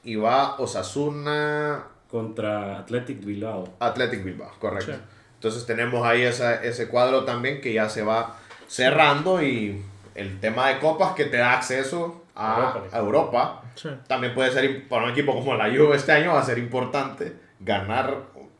y 0.05 0.15
va 0.15 0.55
Osasuna 0.59 1.83
Contra 2.15 2.79
Athletic 2.79 3.25
Bilbao. 3.25 3.67
Athletic 3.79 4.23
Bilbao, 4.23 4.51
correcto. 4.57 4.93
Sí. 4.93 4.97
Entonces 5.33 5.65
tenemos 5.65 6.05
ahí 6.07 6.21
esa- 6.21 6.63
ese 6.63 6.87
cuadro 6.87 7.25
también 7.25 7.59
que 7.59 7.73
ya 7.73 7.89
se 7.89 8.03
va 8.03 8.37
cerrando 8.67 9.43
y 9.43 9.81
el 10.15 10.39
tema 10.39 10.69
de 10.69 10.79
copas 10.79 11.11
que 11.13 11.25
te 11.25 11.35
da 11.37 11.51
acceso 11.53 12.23
a 12.35 12.55
Europa. 12.55 12.83
a 12.91 12.97
Europa. 12.99 13.61
Sí. 13.75 13.89
También 14.07 14.33
puede 14.33 14.49
ser, 14.51 14.87
para 14.87 15.03
un 15.03 15.09
equipo 15.11 15.33
como 15.33 15.55
la 15.55 15.65
Juve 15.65 15.97
este 15.97 16.13
año, 16.13 16.33
va 16.33 16.39
a 16.39 16.45
ser 16.45 16.57
importante 16.57 17.33
ganar 17.59 18.15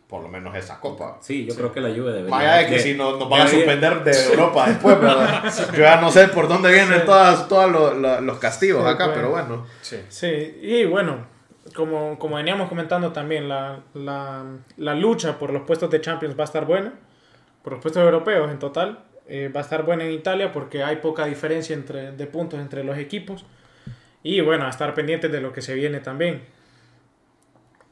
por 0.08 0.22
lo 0.22 0.28
menos 0.28 0.54
esa 0.56 0.80
copa. 0.82 1.18
Sí, 1.22 1.46
yo 1.46 1.56
creo 1.56 1.72
que 1.72 1.80
la 1.82 1.90
Juve 1.90 2.12
debería. 2.12 2.38
Allá 2.38 2.56
de 2.58 2.68
que 2.68 2.80
si 2.80 2.94
nos, 2.96 3.18
nos 3.18 3.30
van 3.30 3.42
a 3.44 3.48
suspender 3.48 4.04
de 4.04 4.12
Europa 4.32 4.66
después, 4.68 5.00
¿verdad? 5.00 5.44
Yo 5.74 5.80
ya 5.82 6.00
no 6.02 6.12
sé 6.12 6.28
por 6.28 6.48
dónde 6.50 6.72
vienen 6.74 7.06
todas, 7.06 7.48
todos 7.48 7.72
los, 7.72 7.96
los- 7.98 8.22
los 8.22 8.38
castigos 8.38 8.84
Sí, 8.84 8.90
acá, 8.90 9.06
bueno. 9.08 9.16
pero 9.16 9.30
bueno. 9.32 9.66
Sí. 9.82 9.98
Sí, 10.10 10.60
y 10.62 10.86
bueno, 10.86 11.34
como, 11.76 12.18
como 12.18 12.38
veníamos 12.38 12.70
comentando 12.70 13.12
también, 13.12 13.48
la, 13.48 13.82
la, 13.94 14.46
la 14.78 14.96
lucha 14.96 15.38
por 15.38 15.52
los 15.52 15.64
puestos 15.64 15.90
de 15.92 16.02
Champions 16.02 16.38
va 16.38 16.44
a 16.44 16.46
estar 16.46 16.66
buena, 16.66 16.94
por 17.62 17.74
los 17.74 17.82
puestos 17.82 18.04
europeos 18.04 18.50
en 18.50 18.60
total, 18.60 19.00
eh, 19.28 19.52
va 19.54 19.62
a 19.62 19.64
estar 19.64 19.84
buena 19.84 20.06
en 20.06 20.12
Italia 20.12 20.52
porque 20.52 20.84
hay 20.84 20.98
poca 20.98 21.26
diferencia 21.26 21.76
entre, 21.76 22.12
de 22.12 22.28
puntos 22.28 22.60
entre 22.60 22.84
los 22.84 22.98
equipos. 22.98 23.46
Y 24.24 24.42
bueno, 24.42 24.66
a 24.66 24.70
estar 24.70 24.94
pendientes 24.94 25.32
de 25.32 25.42
lo 25.42 25.54
que 25.54 25.62
se 25.62 25.76
viene 25.76 26.00
también. 26.00 26.44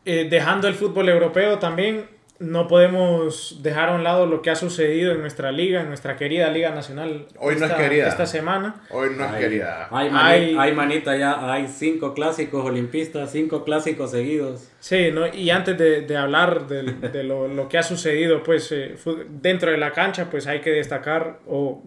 Eh, 0.05 0.27
dejando 0.29 0.67
el 0.67 0.73
fútbol 0.73 1.09
europeo 1.09 1.59
también, 1.59 2.07
no 2.39 2.67
podemos 2.67 3.59
dejar 3.63 3.89
a 3.89 3.95
un 3.95 4.03
lado 4.03 4.25
lo 4.25 4.41
que 4.41 4.49
ha 4.49 4.55
sucedido 4.55 5.11
en 5.13 5.21
nuestra 5.21 5.51
liga, 5.51 5.81
en 5.81 5.87
nuestra 5.87 6.17
querida 6.17 6.49
Liga 6.49 6.71
Nacional. 6.71 7.27
Hoy 7.39 7.55
no 7.55 7.65
es 7.65 7.71
esta- 7.71 7.77
querida. 7.77 8.07
Esta 8.09 8.25
semana. 8.25 8.75
Hoy 8.89 9.09
no 9.15 9.23
es 9.25 9.31
Ay, 9.31 9.41
querida. 9.41 9.87
Hay, 9.91 10.09
mani- 10.09 10.33
Hay- 10.33 10.55
hay 10.57 10.73
manita 10.73 11.15
ya, 11.15 11.53
hay 11.53 11.67
cinco 11.67 12.13
clásicos 12.13 12.65
olimpistas, 12.65 13.31
cinco 13.31 13.63
clásicos 13.63 14.11
seguidos. 14.11 14.69
Sí, 14.79 15.11
¿no? 15.13 15.27
y 15.27 15.49
antes 15.51 15.77
de, 15.77 16.01
de 16.01 16.17
hablar 16.17 16.67
del- 16.67 16.99
de, 16.99 17.23
lo, 17.23 17.47
lo 17.47 17.69
que 17.69 17.77
ha 17.77 17.83
sucedido 17.83 18.43
pues, 18.43 18.71
eh, 18.71 18.95
dentro 19.29 19.71
de 19.71 19.77
la 19.77 19.91
cancha, 19.91 20.29
pues 20.29 20.45
hay 20.47 20.59
que 20.59 20.71
destacar 20.71 21.39
o 21.47 21.81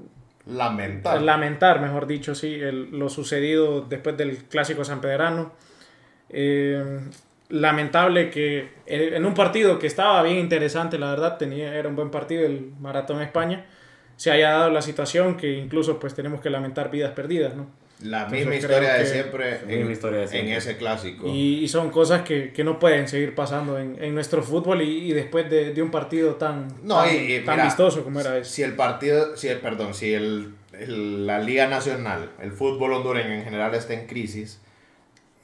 Lamentable. 0.46 1.26
lamentar, 1.26 1.80
mejor 1.80 2.06
dicho, 2.06 2.34
sí, 2.34 2.54
el- 2.54 2.90
lo 2.96 3.08
sucedido 3.10 3.80
después 3.82 4.16
del 4.16 4.44
clásico 4.44 4.84
sanpedrano. 4.84 5.52
Eh, 6.30 7.00
lamentable 7.48 8.30
que 8.30 8.68
en 8.86 9.14
en 9.14 9.24
un 9.24 9.34
partido 9.34 9.78
que 9.78 9.86
estaba 9.86 10.22
bien 10.22 10.38
interesante, 10.38 10.98
la 10.98 11.10
verdad, 11.10 11.38
tenía, 11.38 11.74
era 11.74 11.88
un 11.88 11.96
buen 11.96 12.10
partido 12.10 12.44
el 12.46 12.72
Maratón 12.80 13.22
España, 13.22 13.66
se 14.16 14.30
haya 14.30 14.50
dado 14.50 14.70
la 14.70 14.82
situación 14.82 15.36
que 15.36 15.52
incluso 15.52 15.98
pues 16.00 16.14
tenemos 16.14 16.40
que 16.40 16.50
lamentar 16.50 16.90
vidas 16.90 17.12
perdidas, 17.12 17.54
¿no? 17.54 17.66
La 18.02 18.24
Entonces, 18.24 18.46
misma 18.46 18.56
historia 18.56 18.92
de 18.94 19.06
siempre, 19.06 19.58
en, 19.68 19.78
misma 19.78 19.92
historia 19.92 20.18
de 20.18 20.24
en 20.24 20.30
siempre. 20.30 20.56
ese 20.56 20.76
clásico. 20.76 21.28
Y, 21.28 21.60
y 21.64 21.68
son 21.68 21.88
cosas 21.90 22.22
que, 22.22 22.52
que 22.52 22.62
no 22.62 22.78
pueden 22.78 23.08
seguir 23.08 23.34
pasando 23.34 23.78
en, 23.78 23.96
en 24.02 24.14
nuestro 24.14 24.42
fútbol 24.42 24.82
y, 24.82 25.10
y 25.10 25.12
después 25.14 25.48
de, 25.48 25.72
de 25.72 25.80
un 25.82 25.90
partido 25.90 26.34
tan, 26.34 26.68
No, 26.82 26.96
tan, 27.02 27.14
y- 27.14 27.36
y 27.36 27.40
tan 27.40 27.54
mira, 27.54 27.64
vistoso 27.64 28.04
como 28.04 28.20
era 28.20 28.36
ese. 28.36 28.50
Si 28.50 28.62
el 28.62 28.74
partido, 28.74 29.34
si 29.36 29.48
el, 29.48 29.60
perdón, 29.60 29.94
si 29.94 30.12
el, 30.12 30.52
el- 30.78 31.26
la 31.26 31.38
Liga 31.38 31.68
Nacional, 31.68 32.28
el 32.42 32.52
fútbol 32.52 32.92
hondureño 32.92 33.32
en 33.32 33.44
general 33.44 33.74
está 33.74 33.94
en 33.94 34.06
crisis, 34.06 34.60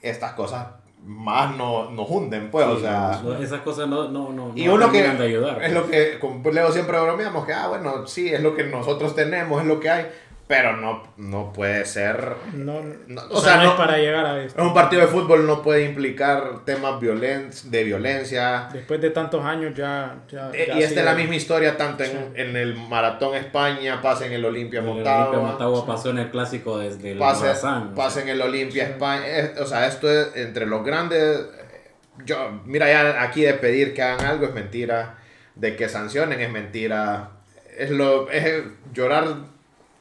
estas 0.02 0.32
cosas 0.32 0.66
más 1.04 1.56
no- 1.56 1.90
nos 1.90 2.08
hunden, 2.08 2.50
pues, 2.50 2.64
o 2.66 2.78
sea... 2.78 3.20
no, 3.24 3.34
esas 3.34 3.60
cosas 3.62 3.88
no, 3.88 4.08
no, 4.08 4.30
no, 4.32 4.52
Y 4.54 4.66
no 4.66 4.74
uno 4.74 4.90
que 4.92 5.02
de 5.02 5.24
ayudar. 5.24 5.62
es 5.62 5.72
lo 5.72 5.88
que 5.90 6.18
con 6.20 6.42
Leo 6.54 6.70
siempre 6.70 7.00
bromeamos 7.00 7.44
que 7.44 7.52
ah 7.52 7.68
bueno 7.68 8.06
sí 8.06 8.28
es 8.32 8.40
lo 8.40 8.54
que 8.54 8.64
nosotros 8.64 9.14
tenemos 9.14 9.60
es 9.62 9.66
lo 9.66 9.80
que 9.80 9.90
hay 9.90 10.06
pero 10.54 10.76
no 10.76 11.02
no 11.16 11.50
puede 11.50 11.86
ser 11.86 12.34
No, 12.52 12.82
No, 13.08 13.22
o, 13.30 13.40
sea, 13.40 13.56
no, 13.56 13.70
es 13.70 13.70
para 13.70 13.96
llegar 13.96 14.26
a 14.26 14.42
esto. 14.44 14.62
un 14.62 14.74
partido 14.74 15.00
de 15.00 15.08
fútbol 15.08 15.46
no 15.46 15.62
puede 15.62 15.84
implicar 15.86 16.62
temas 16.66 17.00
violen 17.00 17.48
de 17.64 17.84
violencia 17.84 18.68
Después 18.70 19.00
de 19.00 19.08
tantos 19.08 19.42
años 19.42 19.72
ya... 19.74 20.16
ya, 20.28 20.50
Eh, 20.52 20.66
ya 20.68 20.78
y 20.78 20.82
esta 20.82 21.00
es 21.00 21.06
la 21.06 21.14
misma 21.14 21.36
historia 21.36 21.78
tanto 21.78 22.04
en, 22.04 22.10
Sí. 22.10 22.16
en 22.34 22.54
el 22.56 22.76
maratón 22.76 23.34
España 23.34 24.02
pasa 24.02 24.26
en 24.26 24.32
el 24.34 24.44
Olimpia 24.44 24.80
El 24.80 24.86
Motagua 24.86 25.28
Olimpia 25.30 25.52
Motagua 25.52 25.86
pasó 25.86 26.10
en 26.10 26.18
el 26.18 26.30
clásico 26.30 26.76
desde 26.78 27.12
el 27.12 27.18
pasa, 27.18 27.40
Morazán. 27.46 27.94
pasa 27.94 28.20
en 28.20 28.28
el 28.28 28.42
Olimpia 28.42 28.84
Sí. 28.84 28.90
España 28.92 29.26
Es- 29.26 29.58
o 29.58 29.66
sea 29.66 29.86
esto 29.86 30.10
es 30.10 30.36
entre 30.36 30.66
los 30.66 30.84
grandes 30.84 31.22
eh, 31.40 31.90
yo 32.26 32.60
mira 32.66 32.88
ya 32.88 33.22
aquí 33.22 33.40
de 33.40 33.54
pedir 33.54 33.94
que 33.94 34.02
hagan 34.02 34.26
algo 34.26 34.44
es 34.44 34.52
mentira 34.52 35.14
de 35.54 35.76
que 35.76 35.88
sancionen 35.88 36.40
es 36.42 36.50
mentira 36.50 37.30
es 37.78 37.90
lo 37.90 38.28
es 38.30 38.64
llorar 38.92 39.24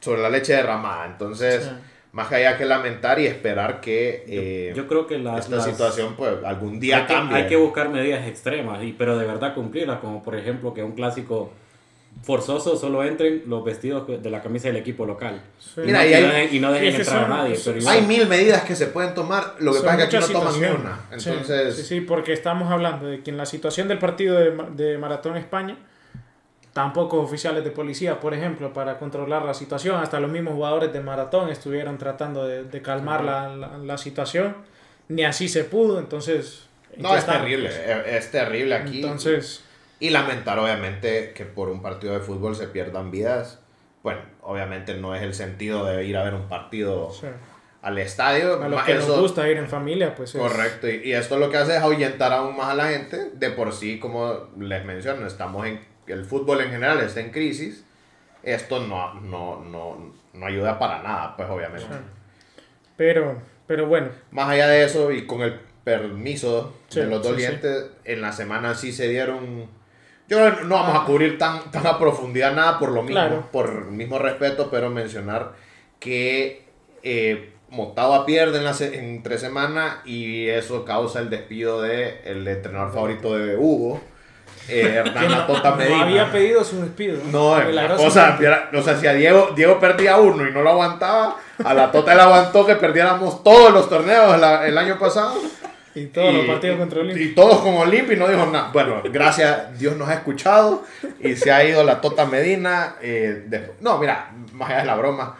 sobre 0.02 0.20
la 0.20 0.28
leche 0.28 0.52
derramada 0.52 1.06
entonces 1.06 1.64
Sí. 1.64 1.70
más 2.12 2.28
que 2.28 2.34
allá 2.34 2.58
que 2.58 2.66
lamentar 2.66 3.18
y 3.18 3.26
esperar 3.26 3.80
que 3.80 4.24
eh, 4.28 4.72
Yo 4.76 4.86
creo 4.86 5.06
que 5.06 5.18
la, 5.18 5.38
esta 5.38 5.56
las- 5.56 5.64
situación 5.64 6.14
pues 6.14 6.34
algún 6.44 6.78
día 6.78 6.98
hay 6.98 7.02
que, 7.06 7.14
cambie 7.14 7.36
hay 7.38 7.46
que 7.46 7.56
buscar 7.56 7.88
medidas 7.88 8.26
extremas, 8.26 8.82
y, 8.84 8.92
pero 8.92 9.16
de 9.16 9.24
verdad 9.26 9.54
cumplirlas, 9.54 10.00
como 10.00 10.22
por 10.22 10.36
ejemplo 10.36 10.74
que 10.74 10.82
un 10.82 10.92
clásico 10.92 11.52
forzoso 12.22 12.76
solo 12.76 13.02
entren 13.04 13.42
los 13.46 13.64
vestidos 13.64 14.06
de 14.22 14.30
la 14.30 14.42
camisa 14.42 14.68
del 14.68 14.76
equipo 14.76 15.06
local. 15.06 15.40
Sí. 15.58 15.80
Mira, 15.86 16.04
y, 16.06 16.08
y 16.08 16.12
no 16.12 16.16
hay- 16.16 16.22
dejen, 16.24 16.56
y 16.56 16.60
no 16.60 16.72
dejen 16.72 16.88
es 16.88 16.94
que 16.96 17.02
entrar 17.02 17.22
son- 17.22 17.32
a 17.32 17.36
nadie. 17.38 17.58
Pero 17.64 17.88
hay 17.88 18.02
mil 18.02 18.26
medidas 18.28 18.62
que 18.64 18.76
se 18.76 18.86
pueden 18.88 19.14
tomar 19.14 19.54
lo 19.60 19.72
que 19.72 19.80
pasa 19.80 20.02
es 20.02 20.08
que 20.10 20.16
aquí 20.18 20.26
no 20.32 20.40
toman 20.40 20.54
una 20.56 21.00
Sí, 21.18 21.30
entonces 21.30 21.76
Sí, 21.76 21.82
sí, 21.84 22.00
porque 22.02 22.32
estamos 22.34 22.70
hablando 22.70 23.06
de 23.06 23.22
que 23.22 23.30
en 23.30 23.38
la 23.38 23.46
situación 23.46 23.88
del 23.88 23.98
partido 23.98 24.36
de, 24.38 24.50
de 24.76 24.98
Maratón 24.98 25.36
España, 25.38 25.78
tampoco 26.72 27.20
oficiales 27.20 27.64
de 27.64 27.70
policía, 27.70 28.18
por 28.20 28.34
ejemplo, 28.34 28.72
para 28.72 28.98
controlar 28.98 29.44
la 29.44 29.54
situación. 29.54 29.96
Hasta 30.00 30.20
los 30.20 30.30
mismos 30.30 30.54
jugadores 30.54 30.92
de 30.92 31.00
Maratón 31.00 31.48
estuvieron 31.50 31.98
tratando 31.98 32.46
de, 32.46 32.64
de 32.64 32.82
calmar 32.82 33.22
la, 33.24 33.48
la- 33.54 33.78
la 33.78 33.98
situación. 33.98 34.56
Ni 35.08 35.24
así 35.24 35.48
se 35.48 35.64
pudo, 35.64 35.98
entonces... 35.98 36.68
¿en 36.94 37.02
no 37.02 37.12
es 37.12 37.20
estamos? 37.20 37.42
terrible 37.42 37.68
es, 37.68 38.06
es 38.24 38.30
terrible 38.30 38.74
aquí 38.74 38.96
Entonces, 39.02 39.64
Y 40.00 40.10
lamentar 40.10 40.58
obviamente 40.58 41.32
que 41.34 41.44
por 41.44 41.68
un 41.68 41.80
partido 41.82 42.12
de 42.14 42.20
fútbol 42.20 42.54
se 42.56 42.66
pierdan 42.68 43.10
vidas. 43.10 43.58
Bueno, 44.02 44.20
obviamente 44.42 44.94
no 44.94 45.14
es 45.14 45.22
el 45.22 45.34
sentido 45.34 45.84
de 45.86 46.04
ir 46.04 46.16
a 46.16 46.24
ver 46.24 46.34
un 46.34 46.48
partido 46.48 47.10
sí. 47.12 47.26
al 47.82 47.98
estadio. 47.98 48.62
a 48.62 48.68
los 48.68 48.82
que 48.82 48.92
eso- 48.96 49.08
nos 49.08 49.20
gusta 49.20 49.48
ir 49.48 49.58
en 49.58 49.68
familia, 49.68 50.14
pues 50.14 50.34
es- 50.34 50.40
Correcto, 50.40 50.88
y, 50.88 51.02
y 51.04 51.12
esto 51.12 51.36
lo 51.38 51.50
que 51.50 51.58
hace 51.58 51.76
es 51.76 51.82
ahuyentar 51.82 52.32
aún 52.32 52.56
más 52.56 52.68
a 52.70 52.74
la 52.74 52.88
gente. 52.88 53.30
De 53.34 53.50
por 53.50 53.72
sí, 53.72 53.98
como 53.98 54.48
les 54.58 54.84
menciono, 54.84 55.26
estamos 55.26 55.66
en 55.66 55.80
el 56.12 56.24
fútbol 56.24 56.60
en 56.60 56.70
general 56.70 57.00
está 57.00 57.20
en 57.20 57.30
crisis. 57.30 57.84
Esto 58.42 58.80
no, 58.86 59.14
no, 59.14 59.60
no, 59.64 60.12
no 60.34 60.46
ayuda 60.46 60.78
para 60.78 61.02
nada, 61.02 61.36
pues 61.36 61.48
obviamente. 61.48 61.86
Pero, 62.96 63.40
pero 63.66 63.86
bueno, 63.86 64.08
Más 64.30 64.48
allá 64.48 64.68
de 64.68 64.84
eso, 64.84 65.10
y 65.12 65.26
con 65.26 65.42
el 65.42 65.60
permiso 65.84 66.74
Sí, 66.88 67.00
de 67.00 67.06
los 67.06 67.22
sí, 67.24 67.30
dolientes, 67.32 67.86
en 68.04 68.20
la 68.20 68.32
semana 68.32 68.74
sí 68.74 68.92
se 68.92 69.08
dieron. 69.08 69.66
Yo 70.28 70.50
no 70.64 70.74
vamos 70.76 71.00
a 71.02 71.04
cubrir 71.04 71.38
tan, 71.38 71.70
tan 71.70 71.86
a 71.86 71.98
profundidad 71.98 72.54
nada 72.54 72.78
por 72.78 72.90
lo 72.90 73.02
mismo, 73.02 73.14
Claro. 73.20 73.48
por 73.50 73.68
el 73.88 73.92
mismo 73.92 74.18
respeto, 74.18 74.70
pero 74.70 74.88
mencionar 74.90 75.52
que 75.98 76.64
eh, 77.02 77.52
Motagua 77.70 78.24
pierde 78.26 78.58
en 78.58 78.64
la 78.64 78.74
se- 78.74 78.98
entre 78.98 79.38
semana 79.38 80.02
y 80.04 80.46
eso 80.48 80.84
causa 80.84 81.20
el 81.20 81.30
despido 81.30 81.82
de 81.82 82.20
el 82.24 82.46
entrenador 82.46 82.92
favorito 82.92 83.36
de 83.36 83.56
Hugo, 83.56 84.00
eh, 84.68 84.94
Hernán 85.04 85.28
Matota 85.30 85.70
no 85.70 85.76
Medina. 85.76 86.02
había 86.02 86.32
pedido 86.32 86.62
su 86.64 86.80
despido. 86.82 87.18
No, 87.30 87.58
la 87.58 87.64
Milagrosamente. 87.64 88.04
cosa, 88.04 88.38
era- 88.40 88.70
o 88.72 88.82
sea, 88.82 88.96
si 88.96 89.06
a 89.06 89.12
Diego, 89.14 89.50
Diego 89.56 89.78
perdía 89.80 90.16
uno 90.18 90.46
y 90.48 90.52
no 90.52 90.62
lo 90.62 90.70
aguantaba, 90.70 91.36
a 91.64 91.74
la 91.74 91.90
Tota 91.90 92.14
le 92.14 92.22
aguantó 92.22 92.64
que 92.66 92.76
perdiéramos 92.76 93.42
todos 93.42 93.72
los 93.72 93.88
torneos 93.88 94.38
la- 94.40 94.66
el 94.66 94.76
año 94.78 94.98
pasado. 94.98 95.34
Y 95.94 96.06
todos 96.06 96.32
los 96.32 96.44
Y- 96.44 96.46
partidos 96.48 96.78
contra 96.78 97.00
Olimpia. 97.00 97.22
Y 97.22 97.34
todos 97.34 97.58
con 97.58 97.74
Olimpia 97.74 98.14
y 98.14 98.18
no 98.18 98.26
dijo 98.26 98.46
nada. 98.46 98.70
Bueno, 98.72 99.02
gracias, 99.12 99.78
Dios 99.78 99.94
nos 99.94 100.08
ha 100.08 100.14
escuchado 100.14 100.84
y 101.20 101.36
se 101.36 101.52
ha 101.52 101.62
ido 101.64 101.84
la 101.84 102.00
Tota 102.00 102.24
Medina. 102.24 102.94
eh, 103.02 103.42
de- 103.46 103.72
no, 103.80 103.98
mira, 103.98 104.30
más 104.54 104.70
allá 104.70 104.78
de 104.80 104.86
la 104.86 104.94
broma, 104.94 105.36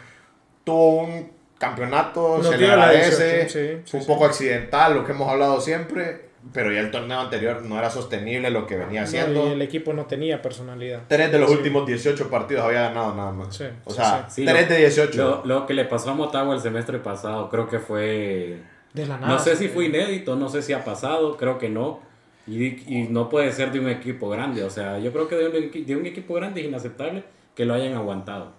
tuvo 0.63 0.99
un 1.05 1.31
campeonato, 1.57 2.37
Nos 2.37 2.49
se 2.49 2.57
le 2.59 2.69
agradece, 2.69 3.35
18, 3.45 3.49
sí, 3.49 3.81
fue 3.81 3.81
sí, 3.85 3.97
un 3.97 4.01
sí. 4.03 4.07
poco 4.07 4.25
accidental, 4.25 4.93
lo 4.93 5.03
que 5.03 5.13
hemos 5.13 5.27
hablado 5.31 5.59
siempre, 5.59 6.29
pero 6.51 6.71
ya 6.71 6.81
el 6.81 6.91
torneo 6.91 7.19
anterior 7.21 7.61
no 7.63 7.77
era 7.79 7.89
sostenible 7.89 8.49
lo 8.49 8.67
que 8.67 8.75
venía 8.75 9.01
No, 9.01 9.07
haciendo. 9.07 9.47
y 9.47 9.51
el 9.53 9.61
equipo 9.61 9.93
no 9.93 10.05
tenía 10.05 10.41
personalidad. 10.41 11.03
Tres 11.07 11.31
de 11.31 11.39
los 11.39 11.49
Sí. 11.49 11.55
últimos 11.57 11.85
18 11.87 12.29
partidos 12.29 12.65
había 12.65 12.81
ganado 12.89 13.15
nada 13.15 13.31
más. 13.31 13.55
Sí, 13.55 13.65
o 13.85 13.91
sea, 13.91 14.27
Sí, 14.29 14.45
tres 14.45 14.67
lo- 14.67 14.73
de 14.75 14.79
18. 14.81 15.17
Lo, 15.17 15.45
lo 15.45 15.65
que 15.65 15.73
le 15.73 15.85
pasó 15.85 16.11
a 16.11 16.13
Motagua 16.15 16.53
el 16.55 16.61
semestre 16.61 16.99
pasado, 16.99 17.49
creo 17.49 17.67
que 17.69 17.79
fue. 17.79 18.57
De 18.93 19.05
la 19.07 19.17
nada. 19.17 19.33
No 19.33 19.39
sé 19.39 19.55
si 19.55 19.69
fue 19.69 19.85
inédito, 19.85 20.35
no 20.35 20.49
sé 20.49 20.61
si 20.61 20.73
ha 20.73 20.83
pasado, 20.83 21.37
creo 21.37 21.57
que 21.57 21.69
no. 21.69 22.01
Y, 22.45 22.65
y 22.93 23.07
no 23.09 23.29
puede 23.29 23.51
ser 23.53 23.71
de 23.71 23.79
un 23.79 23.87
equipo 23.89 24.29
grande. 24.29 24.63
O 24.63 24.69
sea, 24.69 24.99
yo 24.99 25.11
creo 25.13 25.27
que 25.27 25.35
de 25.35 25.47
un, 25.47 25.85
de 25.85 25.95
un 25.95 26.05
equipo 26.05 26.33
grande 26.33 26.61
es 26.61 26.67
inaceptable 26.67 27.23
que 27.55 27.65
lo 27.65 27.73
hayan 27.73 27.93
aguantado. 27.93 28.51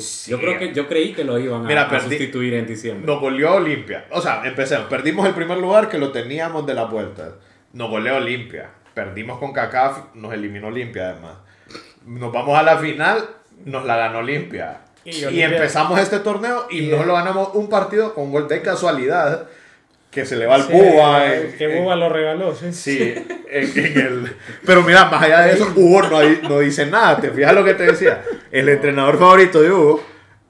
Sí. 0.00 0.30
Yo 0.30 0.38
creo 0.40 0.58
que 0.58 0.72
yo 0.72 0.88
creí 0.88 1.12
que 1.12 1.24
lo 1.24 1.38
iban 1.38 1.64
a, 1.64 1.68
Mira, 1.68 1.82
a 1.82 2.00
sustituir 2.00 2.54
en 2.54 2.66
diciembre. 2.66 3.06
Nos 3.06 3.20
goleó 3.20 3.56
Olimpia. 3.56 4.06
O 4.10 4.20
sea, 4.20 4.42
empecemos. 4.44 4.86
Perdimos 4.88 5.26
el 5.26 5.34
primer 5.34 5.58
lugar 5.58 5.88
que 5.88 5.98
lo 5.98 6.12
teníamos 6.12 6.66
de 6.66 6.74
la 6.74 6.84
vuelta. 6.84 7.32
Nos 7.72 7.90
goleó 7.90 8.16
Olimpia. 8.16 8.70
Perdimos 8.94 9.38
con 9.38 9.52
CACAF, 9.52 10.14
nos 10.14 10.32
eliminó 10.32 10.68
Olimpia 10.68 11.10
además. 11.10 11.36
Nos 12.06 12.32
vamos 12.32 12.58
a 12.58 12.62
la 12.62 12.76
final, 12.78 13.24
nos 13.64 13.84
la 13.86 13.96
ganó 13.96 14.18
Olimpia. 14.18 14.80
Y 15.04 15.24
Y, 15.26 15.42
empezamos 15.42 15.98
este 15.98 16.20
torneo 16.20 16.66
y, 16.70 16.84
y- 16.84 16.88
no 16.88 17.04
lo 17.04 17.14
ganamos 17.14 17.50
un 17.54 17.68
partido 17.68 18.14
con 18.14 18.30
gol 18.30 18.48
de 18.48 18.62
casualidad 18.62 19.48
que 20.12 20.24
se 20.26 20.36
le 20.36 20.46
va 20.46 20.56
al 20.56 20.62
Sí, 20.64 20.72
Cuba. 20.72 21.34
en- 21.34 21.56
que 21.56 21.68
Buba 21.80 21.96
lo 21.96 22.08
regaló, 22.10 22.54
sí. 22.54 22.72
Sí, 22.72 23.14
en, 23.50 23.84
en 23.84 23.98
el... 23.98 24.36
Pero 24.64 24.82
mira, 24.82 25.06
más 25.06 25.22
allá 25.22 25.40
de 25.40 25.54
eso, 25.54 25.72
Hugo 25.74 26.02
no, 26.02 26.20
no 26.48 26.58
dice 26.60 26.86
nada. 26.86 27.18
¿Te 27.20 27.30
fijas 27.30 27.54
lo 27.54 27.64
que 27.64 27.74
te 27.74 27.84
decía? 27.84 28.22
El 28.52 28.68
entrenador 28.68 29.18
favorito 29.18 29.60
de 29.62 29.72
Hugo 29.72 30.04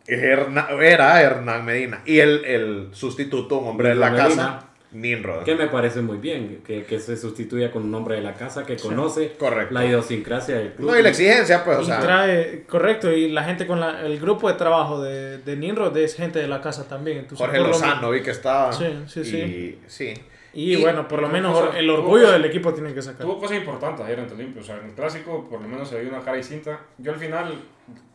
es 0.07 0.20
era 0.20 1.22
Hernán 1.22 1.64
Medina. 1.64 2.03
Y 2.05 2.18
el, 2.18 2.44
el 2.44 2.88
sustituto, 2.92 3.59
un 3.59 3.68
hombre 3.68 3.90
de 3.90 3.94
la 3.94 4.11
Medina. 4.11 4.29
casa, 4.29 4.64
Ninrod. 4.92 5.44
Que 5.44 5.55
me 5.55 5.68
parece 5.68 6.02
muy 6.02 6.18
bien 6.18 6.62
que, 6.66 6.85
que 6.85 7.00
se 7.00 7.16
sustituya 7.16 7.70
con 7.70 7.83
un 7.85 7.94
hombre 7.94 8.16
de 8.16 8.20
la 8.22 8.35
casa 8.35 8.64
que 8.66 8.76
conoce 8.76 9.33
correcto. 9.38 9.72
la 9.72 9.87
idiosincrasia 9.87 10.57
del 10.59 10.72
club. 10.74 10.90
No, 10.90 10.98
y 10.98 11.02
la 11.02 11.09
exigencia, 11.09 11.64
pues, 11.64 11.78
o 11.78 11.85
sea... 11.85 12.00
trae, 12.00 12.64
correcto, 12.68 13.11
y 13.11 13.31
la 13.31 13.42
gente 13.44 13.66
con 13.66 13.81
la, 13.81 14.02
el 14.05 14.20
grupo 14.20 14.48
de 14.48 14.55
trabajo 14.55 15.02
de, 15.02 15.38
de 15.38 15.57
Ninrod 15.57 15.96
es 15.96 16.14
gente 16.14 16.38
de 16.40 16.48
la 16.48 16.61
casa 16.61 16.87
también. 16.88 17.18
Entonces, 17.18 17.38
Jorge 17.46 17.61
Lozano, 17.61 18.11
vi 18.11 18.20
que 18.22 18.31
estaba... 18.33 18.72
Sí, 18.72 18.87
sí, 19.07 19.20
y, 19.20 19.81
sí. 19.87 20.14
Y, 20.55 20.74
Y- 20.76 20.83
bueno, 20.83 21.09
por 21.09 21.22
lo 21.22 21.28
menos 21.31 21.59
cosas- 21.59 21.76
el 21.76 21.88
orgullo 21.88 22.24
cosas- 22.24 22.32
del 22.34 22.45
equipo 22.45 22.74
tiene 22.74 22.93
que 22.93 23.01
sacar. 23.01 23.22
Tuvo 23.22 23.38
cosas 23.38 23.57
importantes 23.57 24.05
ayer 24.05 24.20
ante 24.20 24.34
Olimpia. 24.34 24.61
O 24.61 24.64
sea, 24.64 24.76
en 24.78 24.84
el 24.84 24.93
clásico, 24.93 25.49
por 25.49 25.62
lo 25.62 25.68
menos 25.68 25.88
se 25.88 25.99
dio 26.01 26.11
una 26.11 26.20
cara 26.20 26.36
distinta. 26.36 26.78
Yo 26.99 27.12
al 27.12 27.18
final, 27.18 27.55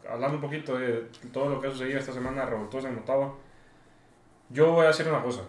hablando 0.07 0.35
un 0.35 0.41
poquito 0.41 0.77
de 0.77 1.05
todo 1.33 1.49
lo 1.49 1.59
que 1.59 1.67
ha 1.67 1.71
sucedido 1.71 1.97
esta 1.97 2.13
semana 2.13 2.45
revoltosa 2.45 2.89
en 2.89 2.95
Motagua, 2.95 3.33
yo 4.49 4.71
voy 4.71 4.85
a 4.85 4.89
decir 4.89 5.07
una 5.07 5.23
cosa. 5.23 5.41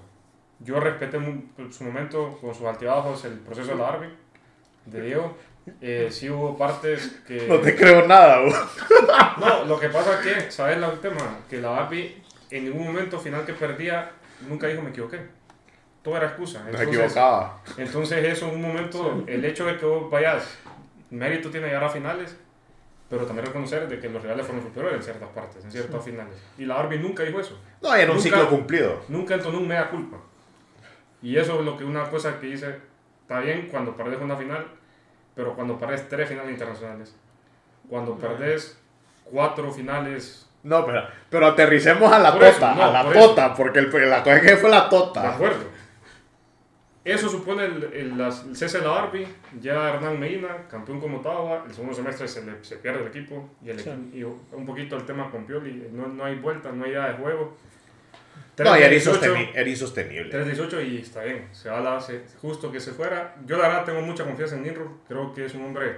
Yo 0.61 0.81
respeté 0.81 1.17
en 1.19 1.73
su 1.73 1.85
momento, 1.85 2.37
con 2.41 2.55
sus 2.55 2.67
altibajos, 2.67 3.25
el 3.25 3.35
proceso 3.39 3.69
de 3.73 3.77
la 3.77 3.89
Arby, 3.89 4.09
de 4.87 5.03
Diego. 5.03 5.37
Eh, 5.81 6.09
sí 6.11 6.31
hubo 6.31 6.57
partes 6.57 7.21
que... 7.27 7.47
No 7.47 7.59
te 7.59 7.77
creo 7.77 8.07
nada, 8.07 8.41
Hugo. 8.43 8.57
No, 9.39 9.65
lo 9.67 9.79
que 9.79 9.89
pasa 9.89 10.15
es 10.15 10.27
que, 10.45 10.51
¿sabes 10.51 10.79
el 10.79 10.99
tema? 11.01 11.39
Que 11.49 11.61
la 11.61 11.77
Arby 11.77 12.21
en 12.51 12.65
ningún 12.65 12.87
momento 12.87 13.21
final 13.21 13.45
que 13.45 13.53
perdía, 13.53 14.11
nunca 14.49 14.67
dijo 14.67 14.83
me 14.83 14.91
equivoqué. 14.91 15.21
Todo 16.03 16.17
era 16.17 16.27
excusa. 16.27 16.63
Entonces, 16.65 16.89
equivocaba. 16.89 17.63
entonces 17.77 18.25
eso 18.25 18.49
en 18.49 18.55
un 18.55 18.63
momento, 18.63 19.25
el 19.27 19.45
hecho 19.45 19.67
de 19.67 19.77
que 19.77 19.85
vos 19.85 20.11
vayas, 20.11 20.59
mérito 21.11 21.51
tiene 21.51 21.67
llegar 21.67 21.85
a 21.85 21.91
finales, 21.91 22.37
pero 23.11 23.27
también 23.27 23.47
reconocer 23.47 23.89
de 23.89 23.99
que 24.01 24.09
los 24.09 24.23
reales 24.23 24.47
fueron 24.47 24.65
superiores 24.65 24.97
en 24.99 25.03
ciertas 25.05 25.29
partes, 25.31 25.65
en 25.65 25.71
ciertas 25.71 26.03
finales. 26.05 26.35
Y 26.57 26.65
la 26.65 26.79
Arby 26.81 26.99
nunca 26.99 27.23
dijo 27.25 27.41
eso. 27.41 27.61
No, 27.83 27.95
era 27.95 28.11
un 28.11 28.17
Nunca- 28.17 28.23
ciclo 28.23 28.49
cumplido. 28.49 29.01
Nunca 29.09 29.35
entonó 29.35 29.59
un 29.59 29.69
mea 29.69 29.89
culpa. 29.91 30.17
Y 31.23 31.37
eso 31.37 31.59
es 31.59 31.64
lo 31.64 31.77
que 31.77 31.85
una 31.85 32.09
cosa 32.11 32.39
que 32.39 32.47
dice, 32.47 32.77
está 33.23 33.41
bien 33.41 33.69
cuando 33.71 33.97
perdés 33.97 34.21
una 34.21 34.37
final, 34.37 34.66
pero 35.35 35.55
cuando 35.55 35.79
perdés 35.79 36.09
tres 36.09 36.29
finales 36.29 36.51
internacionales, 36.53 37.16
cuando 37.89 38.16
perdés 38.16 38.79
cuatro 39.25 39.71
finales. 39.73 40.49
No, 40.62 40.85
pero, 40.85 41.03
pero 41.31 41.47
aterricemos 41.47 42.12
a 42.12 42.19
la 42.19 42.33
Por 42.33 42.45
eso, 42.45 42.55
tota, 42.61 42.75
no, 42.75 42.83
a 42.85 42.93
la 42.93 43.05
por 43.05 43.12
tota, 43.14 43.55
porque 43.55 43.79
el, 43.79 44.11
la 44.11 44.23
cosa 44.23 44.37
es 44.37 44.43
que 44.43 44.57
fue 44.57 44.71
la 44.71 44.85
De 44.85 44.91
tota. 44.91 45.35
acuerdo. 45.35 45.79
Eso 47.05 47.29
supone 47.29 47.64
el, 47.64 47.85
el, 47.85 48.21
el 48.21 48.57
cese 48.57 48.81
de 48.81 48.85
la 48.87 49.03
Arby, 49.03 49.27
ya 49.61 49.95
Hernán 49.95 50.21
Medina, 50.21 50.49
campeón 50.69 51.01
con 51.01 51.12
Motagua, 51.12 51.64
el 51.66 51.73
segundo 51.73 51.95
semestre 51.95 52.29
se, 52.29 52.45
le, 52.45 52.62
se 52.62 52.77
pierde 52.77 53.01
el 53.01 53.07
equipo 53.07 53.49
y, 53.64 53.71
el 53.71 53.81
Sí. 53.81 53.91
y 54.12 54.23
un 54.25 54.66
poquito 54.66 54.95
el 54.97 55.07
tema 55.07 55.31
con 55.31 55.47
Pioli, 55.47 55.89
no, 55.91 56.07
no 56.09 56.25
hay 56.25 56.35
vuelta, 56.35 56.71
no 56.71 56.85
hay 56.85 56.91
idea 56.91 57.09
de 57.09 57.14
juego. 57.14 57.57
No, 58.65 58.77
y 58.79 58.83
era 58.83 58.91
3-18, 58.95 59.01
insosteni- 59.21 59.51
era 59.55 59.69
insostenible. 59.69 60.31
3-18 60.31 60.83
y 60.87 60.99
está 60.99 61.23
bien, 61.25 61.49
se 61.53 61.69
va 61.71 61.79
a 61.79 61.81
la, 61.81 62.01
se- 62.01 62.23
justo 62.41 62.71
que 62.73 62.81
se 62.81 62.93
fuera. 62.93 63.37
Yo 63.47 63.57
la 63.57 63.69
verdad 63.69 63.85
tengo 63.85 64.01
mucha 64.03 64.25
confianza 64.25 64.57
en 64.57 64.63
Ninro, 64.65 64.99
creo 65.07 65.33
que 65.33 65.45
es 65.45 65.55
un 65.55 65.65
hombre 65.67 65.97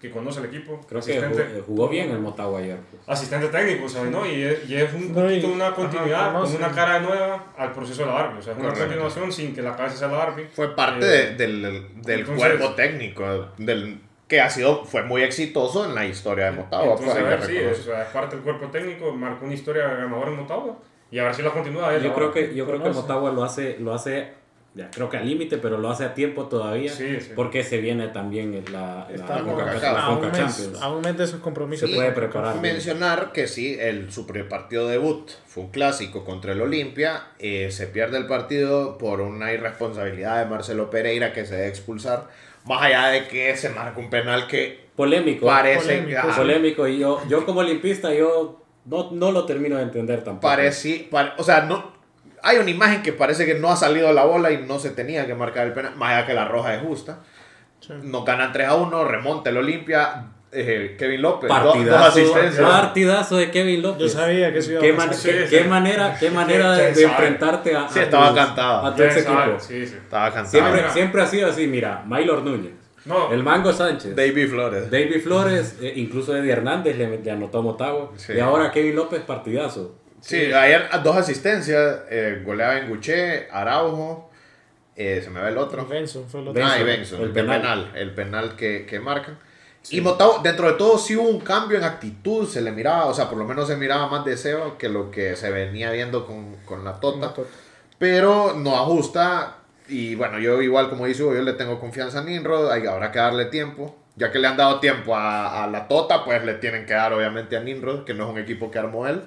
que 0.00 0.10
conoce 0.10 0.40
el 0.40 0.46
equipo, 0.46 0.78
Creo 0.86 1.00
que 1.00 1.10
asistente, 1.16 1.42
jugó, 1.64 1.64
jugó 1.64 1.88
bien 1.88 2.10
el 2.10 2.18
Motagua 2.18 2.58
ayer. 2.60 2.76
pues. 2.90 3.02
asistente 3.08 3.48
técnico, 3.48 3.88
¿sabes? 3.88 4.10
¿no? 4.12 4.26
Y, 4.26 4.42
es, 4.42 4.68
y 4.68 4.76
es 4.76 4.92
un 4.92 5.08
No, 5.08 5.22
poquito 5.22 5.48
una 5.48 5.66
ajá, 5.68 5.74
continuidad, 5.74 6.24
con 6.26 6.34
conoce. 6.42 6.56
una 6.58 6.70
cara 6.70 7.00
nueva 7.00 7.46
al 7.56 7.72
proceso 7.72 8.02
de 8.02 8.06
la 8.08 8.18
Arby, 8.20 8.38
o 8.38 8.42
sea, 8.42 8.52
es 8.52 8.58
una 8.58 8.68
Correcto. 8.68 8.86
continuación 8.88 9.32
sin 9.32 9.54
que 9.54 9.62
la 9.62 9.74
cabeza 9.74 9.96
sea 9.96 10.08
la 10.08 10.22
Arby. 10.22 10.48
Fue 10.52 10.76
parte 10.76 10.98
Eh, 11.06 11.08
de- 11.08 11.34
del, 11.36 11.62
del 12.02 12.20
entonces- 12.20 12.36
cuerpo 12.36 12.74
técnico, 12.74 13.48
del, 13.56 14.00
que 14.28 14.40
ha 14.40 14.50
sido, 14.50 14.84
fue 14.84 15.02
muy 15.02 15.22
exitoso 15.22 15.86
en 15.86 15.94
la 15.94 16.04
historia 16.04 16.46
de 16.46 16.50
Motagua. 16.52 16.94
pues, 16.96 17.08
Entonces, 17.08 17.24
que 17.24 17.28
ver, 17.30 17.46
sí, 17.46 17.56
es, 17.56 17.78
o 17.80 17.90
sea, 17.90 18.02
es 18.02 18.08
parte 18.08 18.36
del 18.36 18.44
cuerpo 18.44 18.66
técnico, 18.66 19.12
marcó 19.12 19.46
una 19.46 19.54
historia 19.54 19.88
ganadora 19.88 20.30
en 20.30 20.36
Motagua 20.36 20.76
y 21.10 21.18
a 21.18 21.24
ver 21.24 21.34
si 21.34 21.42
la 21.42 21.50
continúa. 21.52 21.96
Yo 21.98 22.14
creo 22.14 22.32
que, 22.32 22.54
yo 22.54 22.66
creo 22.66 22.82
que. 22.82 22.90
Motagua 22.90 23.30
lo 23.32 23.44
hace, 23.44 23.76
lo 23.78 23.92
hace 23.94 24.28
ya, 24.74 24.90
creo 24.90 25.08
que 25.08 25.16
al 25.16 25.26
límite, 25.26 25.56
pero 25.56 25.78
lo 25.78 25.88
hace 25.88 26.04
a 26.04 26.12
tiempo 26.12 26.48
todavía. 26.48 26.92
Sí, 26.92 27.18
sí. 27.20 27.32
Porque 27.34 27.64
se 27.64 27.78
viene 27.78 28.08
también 28.08 28.62
la, 28.70 29.06
la, 29.08 29.14
Está 29.14 29.36
la 29.36 29.42
con 29.42 29.54
Conca- 29.54 29.72
Cacao. 29.72 29.94
la 29.94 30.02
a, 30.04 30.10
un 30.10 30.18
Conca 30.20 30.28
mes, 30.32 30.38
Champions. 30.56 30.82
a 30.82 30.90
un 30.90 31.00
mes 31.00 31.16
de 31.16 31.24
esos 31.24 31.40
compromisos. 31.40 31.88
Se 31.88 31.96
puede 31.96 32.12
preparar. 32.12 32.60
Mencionar 32.60 33.32
que 33.32 33.46
sí, 33.48 33.74
el, 33.80 34.12
su 34.12 34.26
primer 34.26 34.48
partido 34.50 34.86
debut 34.86 35.30
fue 35.46 35.62
un 35.64 35.70
clásico 35.70 36.24
contra 36.26 36.52
el 36.52 36.60
Olimpia. 36.60 37.28
eh, 37.38 37.70
se 37.70 37.86
pierde 37.86 38.18
el 38.18 38.26
partido 38.26 38.98
por 38.98 39.22
una 39.22 39.50
irresponsabilidad 39.52 40.44
de 40.44 40.50
Marcelo 40.50 40.90
Pereira 40.90 41.32
que 41.32 41.46
se 41.46 41.54
debe 41.54 41.68
expulsar. 41.68 42.28
Más 42.66 42.82
allá 42.82 43.06
de 43.08 43.28
que 43.28 43.56
se 43.56 43.70
marca 43.70 43.98
un 43.98 44.10
penal 44.10 44.46
que 44.46 44.84
Polémico. 44.94 45.46
parece. 45.46 45.86
Polémico, 46.00 46.20
ah, 46.22 46.34
Polémico. 46.36 46.88
Y 46.88 46.98
yo, 46.98 47.22
yo 47.28 47.46
como 47.46 47.60
olimpista, 47.60 48.12
yo 48.12 48.60
no, 48.86 49.10
no 49.12 49.32
lo 49.32 49.44
termino 49.46 49.76
de 49.76 49.82
entender 49.82 50.22
tampoco. 50.24 50.52
pareci- 50.52 51.08
pare- 51.10 51.32
o 51.38 51.42
sea, 51.44 51.62
no. 51.62 51.94
Hay 52.42 52.58
una 52.58 52.70
imagen 52.70 53.02
que 53.02 53.12
parece 53.12 53.44
que 53.44 53.54
no 53.54 53.70
ha 53.70 53.76
salido 53.76 54.12
la 54.12 54.24
bola 54.24 54.50
y 54.52 54.58
no 54.62 54.78
se 54.78 54.90
tenía 54.90 55.26
que 55.26 55.34
marcar 55.34 55.66
el 55.66 55.72
penal. 55.72 55.96
Más 55.96 56.12
allá 56.12 56.26
que 56.26 56.34
la 56.34 56.44
roja 56.46 56.74
es 56.74 56.82
justa. 56.82 57.18
Sí. 57.80 57.92
Nos 58.02 58.24
ganan 58.24 58.52
3 58.52 58.68
a 58.68 58.74
1, 58.76 59.04
remonta 59.04 59.50
el 59.50 59.56
Olimpia. 59.56 60.26
eh, 60.52 60.94
Kevin 60.98 61.20
López, 61.20 61.50
do- 61.50 61.54
dos 61.56 61.74
Partidazo, 61.74 62.04
asistencias. 62.06 62.70
partidazo 62.70 63.36
de 63.36 63.50
Kevin 63.50 63.82
López. 63.82 64.00
Yo 64.00 64.08
sabía 64.08 64.52
que 64.52 64.60
eso 64.60 64.70
iba 64.70 64.78
a 64.80 64.82
¿Qué, 64.82 64.92
pasar. 64.94 65.08
man- 65.08 65.16
Sí, 65.18 65.28
qué- 65.30 65.46
sí. 65.48 65.56
qué 65.56 65.64
manera, 65.64 66.16
qué 66.18 66.30
manera 66.30 66.72
de, 66.72 66.82
¿Quién 66.84 66.94
de 66.94 67.02
enfrentarte 67.02 67.76
a, 67.76 67.88
Sí, 67.88 67.98
a 67.98 68.02
estaba 68.04 68.28
tus- 68.28 68.38
cantado. 68.38 68.86
a 68.86 68.94
tu 68.94 69.02
Ya 69.02 69.04
ex 69.10 69.24
sabe, 69.24 69.42
equipo. 69.42 69.60
Sí, 69.60 69.86
sí. 69.86 69.96
Estaba 69.96 70.32
cansado. 70.32 70.64
Siempre, 70.72 70.90
siempre 70.92 71.22
ha 71.22 71.26
sido 71.26 71.50
así, 71.50 71.66
mira, 71.66 72.02
Maylor 72.06 72.42
Núñez, 72.42 72.72
No, 73.06 73.32
el 73.32 73.42
Mango 73.42 73.72
Sánchez, 73.72 74.14
David 74.14 74.48
Flores. 74.50 74.90
David 74.90 75.20
Flores, 75.22 75.76
eh, 75.80 75.92
incluso 75.96 76.36
Eddie 76.36 76.52
Hernández 76.52 76.98
le, 76.98 77.18
le 77.18 77.30
anotó 77.30 77.58
a 77.58 77.62
Motagua. 77.62 78.12
Sí. 78.16 78.34
Y 78.34 78.40
ahora 78.40 78.70
Kevin 78.70 78.96
López, 78.96 79.22
partidazo. 79.22 79.94
Sí, 80.20 80.52
ayer 80.52 80.88
dos 81.04 81.16
asistencias, 81.16 82.00
eh, 82.10 82.42
goleaba 82.44 82.78
en 82.78 82.88
Guché, 82.88 83.48
Araujo, 83.50 84.28
eh, 84.96 85.20
se 85.22 85.30
me 85.30 85.40
ve 85.40 85.50
el 85.50 85.58
otro. 85.58 85.86
Benson 85.86 86.28
fue 86.28 86.40
el 86.40 86.48
otro. 86.48 86.64
Ah, 86.66 86.78
y 86.80 86.84
Benson, 86.84 87.20
el 87.20 87.26
el 87.26 87.32
penal. 87.32 87.60
penal, 87.60 87.92
el 87.94 88.14
penal 88.14 88.56
que, 88.56 88.86
que 88.86 88.98
marcan. 88.98 89.38
Y 89.90 90.00
Motagua, 90.00 90.40
dentro 90.42 90.66
de 90.66 90.72
todo, 90.72 90.98
sí 90.98 91.14
hubo 91.14 91.28
un 91.28 91.38
cambio 91.40 91.78
en 91.78 91.84
actitud, 91.84 92.48
se 92.48 92.60
le 92.60 92.72
miraba, 92.72 93.06
o 93.06 93.14
sea, 93.14 93.28
por 93.28 93.38
lo 93.38 93.44
menos 93.44 93.68
se 93.68 93.76
miraba 93.76 94.08
más 94.08 94.24
deseo 94.24 94.76
que 94.78 94.88
lo 94.88 95.12
que 95.12 95.36
se 95.36 95.48
venía 95.50 95.92
viendo 95.92 96.26
con, 96.26 96.56
con 96.64 96.82
la 96.84 96.98
Tota. 96.98 97.32
Tota. 97.32 97.48
Pero 97.98 98.54
no 98.56 98.76
ajusta, 98.76 99.58
y 99.88 100.14
bueno, 100.14 100.38
yo 100.38 100.62
igual 100.62 100.88
como 100.88 101.06
dice 101.06 101.22
Hugo, 101.22 101.34
yo 101.34 101.42
le 101.42 101.52
tengo 101.54 101.78
confianza 101.78 102.20
a 102.20 102.24
Ninro, 102.24 102.70
hay, 102.70 102.86
habrá 102.86 103.10
que 103.12 103.18
darle 103.18 103.46
tiempo. 103.46 103.96
Ya 104.18 104.32
que 104.32 104.38
le 104.38 104.46
han 104.48 104.56
dado 104.56 104.80
tiempo 104.80 105.14
a, 105.14 105.64
a 105.64 105.66
la 105.66 105.88
Tota, 105.88 106.24
pues 106.24 106.42
le 106.42 106.54
tienen 106.54 106.86
que 106.86 106.94
dar 106.94 107.12
obviamente 107.12 107.56
a 107.56 107.60
Ninro, 107.60 108.04
que 108.06 108.14
no 108.14 108.24
es 108.24 108.30
un 108.30 108.38
equipo 108.38 108.70
que 108.70 108.78
armó 108.78 109.06
él. 109.06 109.22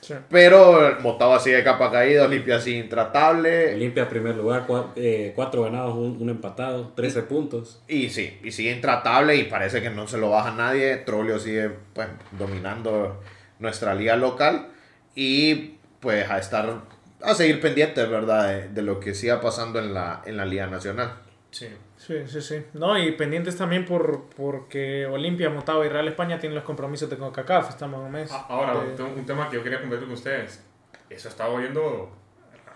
Sí. 0.00 0.14
Pero 0.30 0.96
Motagua 1.00 1.38
sigue 1.40 1.62
capa 1.62 1.90
caída, 1.90 2.24
Olimpia 2.24 2.58
sigue 2.58 2.78
intratable. 2.78 3.76
Limpia 3.76 4.08
primer 4.08 4.36
lugar, 4.36 4.66
eh, 4.96 5.32
cuatro 5.34 5.62
ganados, 5.62 5.94
un, 5.94 6.16
un 6.20 6.30
empatado, 6.30 6.92
13 6.94 7.22
puntos. 7.22 7.82
Y 7.86 8.08
sí, 8.08 8.38
y 8.42 8.52
sigue 8.52 8.72
intratable 8.72 9.36
y 9.36 9.44
parece 9.44 9.82
que 9.82 9.90
no 9.90 10.08
se 10.08 10.18
lo 10.18 10.30
baja 10.30 10.52
nadie. 10.52 10.96
Trolio 10.96 11.38
sigue 11.38 11.70
pues, 11.92 12.08
dominando 12.32 13.20
nuestra 13.58 13.94
liga 13.94 14.16
local. 14.16 14.68
Y 15.14 15.74
pues 16.00 16.30
a 16.30 16.38
estar, 16.38 16.80
a 17.22 17.34
seguir 17.34 17.60
pendientes, 17.60 18.08
¿verdad? 18.08 18.48
De, 18.48 18.68
de 18.68 18.82
lo 18.82 18.98
que 19.00 19.14
siga 19.14 19.40
pasando 19.40 19.78
en 19.78 19.92
la, 19.94 20.22
en 20.26 20.36
la 20.36 20.44
liga 20.46 20.66
nacional. 20.66 21.14
sí. 21.50 21.68
Sí, 22.00 22.14
sí, 22.26 22.40
sí. 22.40 22.64
No, 22.72 22.96
y 22.98 23.12
pendientes 23.12 23.58
también 23.58 23.84
por 23.84 24.24
porque 24.34 25.04
Olimpia, 25.04 25.50
Motagua 25.50 25.84
y 25.84 25.90
Real 25.90 26.08
España 26.08 26.38
tienen 26.38 26.54
los 26.56 26.64
compromisos 26.64 27.10
de 27.10 27.18
CONCACAF. 27.18 27.68
Estamos 27.68 28.00
a 28.00 28.04
un 28.04 28.10
mes. 28.10 28.32
Ahora, 28.32 28.72
de- 28.82 28.94
tengo 28.96 29.10
un 29.14 29.26
tema 29.26 29.50
que 29.50 29.56
yo 29.56 29.62
quería 29.62 29.80
compartir 29.80 30.06
con 30.08 30.14
ustedes. 30.14 30.64
Eso 31.10 31.28
estaba 31.28 31.60
yendo 31.60 32.10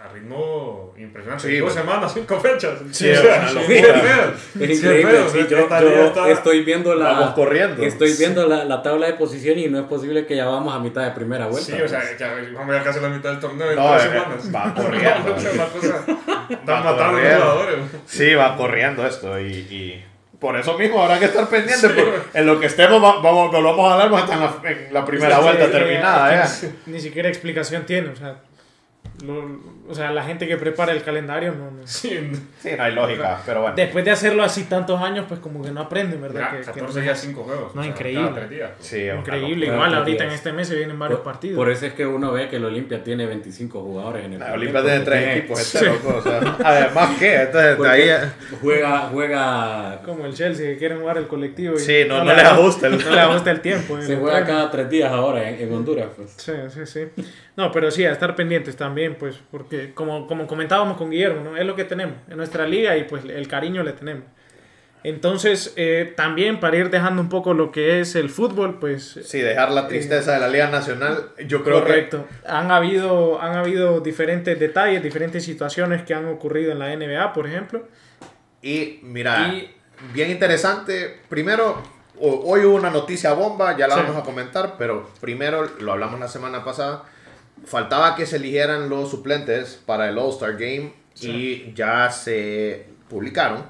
a 0.04 0.08
ritmo 0.12 0.92
impresionante. 0.98 1.48
Sí, 1.48 1.58
Dos 1.58 1.72
bueno. 1.74 1.80
semanas, 1.90 2.12
cinco 2.14 2.38
fechas. 2.38 2.72
Sí, 2.92 3.10
O 3.10 3.16
sea, 3.16 3.48
sí. 3.48 3.56
Es 3.56 4.68
Sí, 4.68 4.74
increíble, 4.86 5.18
sí, 5.32 5.38
yo, 5.38 5.46
yo 5.48 5.58
está- 6.04 6.28
estoy 6.30 6.62
viendo 6.62 6.94
la 6.94 7.04
Vamos 7.12 7.30
corriendo. 7.34 7.82
estoy 7.82 8.12
viendo 8.12 8.46
la, 8.46 8.64
la 8.64 8.82
tabla 8.82 9.06
de 9.06 9.14
posición 9.14 9.58
y 9.58 9.68
no 9.68 9.78
es 9.80 9.86
posible 9.86 10.26
que 10.26 10.36
ya 10.36 10.44
vamos 10.44 10.74
a 10.74 10.78
mitad 10.78 11.02
de 11.04 11.10
primera 11.12 11.46
vuelta. 11.46 11.74
Sí, 11.74 11.80
o 11.80 11.88
sea, 11.88 12.00
pues. 12.00 12.18
ya 12.18 12.34
vamos 12.54 12.74
ya 12.74 12.82
casi 12.82 12.98
a 12.98 13.02
la 13.02 13.08
mitad 13.08 13.30
del 13.30 13.40
torneo 13.40 13.70
en 13.70 13.76
No, 13.76 13.96
eh, 13.96 14.00
semanas. 14.00 14.54
va 14.54 14.74
corriendo. 14.74 15.34
Va 15.34 16.54
Están 16.54 16.84
matando 16.84 17.18
a 17.18 17.36
jugadores. 17.36 17.76
Sí, 18.06 18.34
va 18.34 18.56
corriendo 18.56 19.06
esto 19.06 19.40
y, 19.40 19.44
y 19.52 20.04
por 20.38 20.56
eso 20.56 20.76
mismo 20.76 21.02
habrá 21.02 21.18
que 21.18 21.24
estar 21.26 21.48
pendientes. 21.48 21.90
porque 21.90 22.12
en 22.34 22.46
lo 22.46 22.60
que 22.60 22.66
estemos, 22.66 23.02
va- 23.02 23.20
vamos, 23.22 23.50
nos 23.52 23.62
vamos 23.62 23.92
a 23.92 23.96
dar 23.96 24.14
hasta 24.14 24.34
en 24.34 24.40
la, 24.40 24.54
en 24.88 24.92
la 24.94 25.04
primera 25.04 25.36
Sí, 25.36 25.42
vuelta 25.42 25.64
eh, 25.64 25.68
terminada. 25.68 26.44
¿eh? 26.44 26.48
Ni 26.86 27.00
siquiera 27.00 27.28
explicación 27.30 27.86
tiene. 27.86 28.08
O 28.10 28.16
sea, 28.16 28.36
lo- 29.24 29.74
o 29.88 29.94
sea, 29.94 30.10
la 30.10 30.22
gente 30.24 30.46
que 30.48 30.56
prepara 30.56 30.92
el 30.92 31.02
calendario 31.02 31.52
no, 31.54 31.70
no- 31.70 31.86
Sí, 31.86 32.10
Sí, 32.60 32.70
no 32.76 32.82
hay 32.82 32.92
lógica, 32.94 33.40
pero 33.46 33.60
bueno. 33.62 33.76
Después 33.76 34.04
de 34.04 34.10
hacerlo 34.10 34.42
así 34.42 34.64
tantos 34.64 35.00
años, 35.00 35.26
pues 35.28 35.40
como 35.40 35.62
que 35.62 35.70
no 35.70 35.80
aprenden, 35.82 36.20
¿verdad? 36.20 36.40
ya, 36.40 36.50
Que- 36.50 36.58
que 36.58 36.64
14 36.64 36.98
no- 36.98 37.02
días, 37.04 37.20
5 37.20 37.42
juegos. 37.44 37.74
No, 37.74 37.80
o 37.80 37.84
sea, 37.84 37.92
increíble. 37.92 38.48
días. 38.48 38.70
Sí, 38.80 39.02
es 39.02 39.12
una 39.12 39.20
Increíble. 39.20 39.66
Igual 39.66 39.94
ahorita 39.94 40.24
en 40.24 40.30
este 40.30 40.52
mes 40.52 40.68
se 40.68 40.74
vienen 40.76 40.98
varios 40.98 41.20
por, 41.20 41.32
partidos. 41.32 41.56
por 41.56 41.70
eso 41.70 41.86
es 41.86 41.92
que 41.94 42.06
uno 42.06 42.32
ve 42.32 42.48
que 42.48 42.56
el 42.56 42.64
Olimpia 42.64 43.02
tiene 43.04 43.26
25 43.26 43.82
jugadores 43.82 44.24
en 44.24 44.34
el 44.34 44.38
La 44.40 44.52
Olimpia 44.52 44.82
tiene 44.82 44.96
porque 45.00 45.10
tres 45.10 45.18
tiene- 45.24 45.38
equipos, 45.38 45.60
este 45.74 45.86
loco, 45.86 46.16
o 46.18 46.22
sea, 46.22 46.56
además 46.64 47.18
que, 47.18 47.34
entonces 47.42 47.76
porque 47.76 47.90
ahí, 47.92 48.10
juega, 48.60 48.98
juega, 49.12 50.00
Como 50.04 50.26
el 50.26 50.34
Chelsea 50.34 50.66
que 50.70 50.76
quieren 50.78 51.00
jugar 51.00 51.18
el 51.18 51.26
colectivo. 51.26 51.74
Y 51.74 51.78
Sí, 51.78 52.04
no- 52.08 52.18
no 52.18 52.24
le 52.24 52.36
les 52.36 52.44
ajusta 52.44 52.86
el- 52.88 52.98
No 53.04 53.10
le 53.10 53.20
ajusta 53.20 53.50
el 53.50 53.60
tiempo. 53.60 54.00
se 54.00 54.14
el 54.14 54.18
juega 54.20 54.44
cada 54.44 54.70
tres 54.70 54.88
días 54.90 55.10
ahora 55.12 55.48
en, 55.48 55.60
en 55.60 55.72
Honduras. 55.74 56.06
Pues. 56.16 56.34
Sí, 56.36 56.52
sí, 56.70 56.86
sí. 56.86 57.22
No, 57.56 57.70
pero 57.70 57.88
sí, 57.90 58.04
a 58.04 58.10
estar 58.10 58.34
pendientes 58.34 58.74
también, 58.76 58.93
pues, 59.18 59.36
porque 59.50 59.92
como, 59.94 60.26
como 60.26 60.46
comentábamos 60.46 60.96
con 60.96 61.10
Guillermo, 61.10 61.42
¿no? 61.42 61.56
Es 61.56 61.66
lo 61.66 61.74
que 61.76 61.84
tenemos 61.84 62.16
en 62.28 62.36
nuestra 62.36 62.66
liga 62.66 62.96
y 62.96 63.04
pues 63.04 63.24
el 63.24 63.46
cariño 63.48 63.82
le 63.82 63.92
tenemos. 63.92 64.24
Entonces, 65.02 65.74
eh, 65.76 66.14
también 66.16 66.60
para 66.60 66.78
ir 66.78 66.88
dejando 66.88 67.20
un 67.20 67.28
poco 67.28 67.52
lo 67.52 67.70
que 67.70 68.00
es 68.00 68.14
el 68.14 68.30
fútbol, 68.30 68.78
pues... 68.78 69.20
sí, 69.22 69.38
dejar 69.40 69.70
la 69.70 69.86
tristeza 69.86 70.32
de 70.32 70.40
la 70.40 70.48
Liga 70.48 70.68
Nacional, 70.70 71.28
yo 71.46 71.62
creo 71.62 71.80
Correcto. 71.80 72.24
Han 72.46 72.70
habido, 72.70 73.38
han 73.42 73.54
habido 73.54 74.00
diferentes 74.00 74.58
detalles, 74.58 75.02
diferentes 75.02 75.44
situaciones 75.44 76.02
que 76.04 76.14
han 76.14 76.26
ocurrido 76.26 76.72
en 76.72 76.78
la 76.78 76.96
NBA, 76.96 77.34
por 77.34 77.46
ejemplo. 77.46 77.86
que, 78.62 78.68
y 78.68 79.00
mira, 79.02 79.48
Y- 79.52 79.70
bien 80.14 80.30
interesante, 80.30 81.20
primero, 81.28 81.82
ho- 82.18 82.40
hoy 82.46 82.64
hubo 82.64 82.74
una 82.76 82.88
noticia 82.88 83.34
bomba, 83.34 83.76
ya 83.76 83.86
la 83.86 83.96
Sí. 83.96 84.00
vamos 84.06 84.16
a 84.22 84.24
comentar, 84.24 84.76
pero 84.78 85.10
primero, 85.20 85.68
lo 85.80 85.92
hablamos 85.92 86.18
la 86.18 86.28
semana 86.28 86.64
pasada, 86.64 87.02
faltaba 87.66 88.14
que 88.16 88.26
se 88.26 88.36
eligieran 88.36 88.88
los 88.88 89.10
suplentes 89.10 89.80
para 89.86 90.08
el 90.08 90.18
All-Star 90.18 90.52
Game 90.52 90.92
y 91.20 91.72
ya 91.74 92.10
se 92.10 92.86
publicaron. 93.08 93.68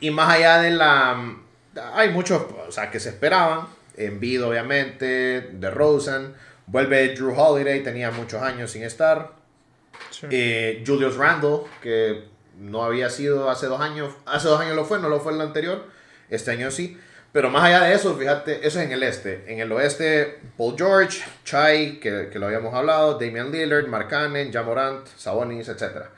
Y 0.00 0.10
más 0.10 0.34
allá 0.34 0.60
de 0.60 0.70
la... 0.70 1.36
Hay 1.94 2.10
muchos, 2.10 2.42
o 2.68 2.72
sea, 2.72 2.90
que 2.90 3.00
se 3.00 3.10
esperaban. 3.10 3.66
Envid, 3.96 4.44
obviamente, 4.44 5.50
de 5.52 5.70
Rosen. 5.70 6.34
Vuelve 6.66 7.14
Drew 7.14 7.34
Holiday, 7.34 7.82
tenía 7.82 8.10
muchos 8.10 8.42
años 8.42 8.70
sin 8.70 8.82
estar. 8.82 9.32
Sí. 10.10 10.26
Eh, 10.30 10.84
Julius 10.86 11.16
Randle, 11.16 11.60
que 11.82 12.24
no 12.58 12.84
había 12.84 13.10
sido 13.10 13.50
hace 13.50 13.66
dos 13.66 13.80
años. 13.80 14.14
Hace 14.26 14.48
dos 14.48 14.60
años 14.60 14.76
lo 14.76 14.84
fue, 14.84 14.98
no 14.98 15.08
lo 15.08 15.20
fue 15.20 15.32
el 15.32 15.40
anterior. 15.40 15.86
Este 16.30 16.50
año 16.50 16.70
sí. 16.70 16.98
Pero 17.32 17.48
más 17.48 17.64
allá 17.64 17.84
de 17.84 17.94
eso, 17.94 18.14
fíjate, 18.14 18.66
eso 18.66 18.78
es 18.78 18.86
en 18.86 18.92
el 18.92 19.02
este. 19.02 19.50
En 19.50 19.58
el 19.58 19.72
oeste, 19.72 20.38
Paul 20.58 20.74
George, 20.76 21.22
Chai, 21.44 21.98
que, 21.98 22.28
que 22.30 22.38
lo 22.38 22.46
habíamos 22.46 22.74
hablado, 22.74 23.18
Damian 23.18 23.50
Lillard, 23.50 23.86
Mark 23.86 24.08
Cannon, 24.08 24.52
Jamorant, 24.52 25.06
Sabonis, 25.16 25.68
etc. 25.68 26.08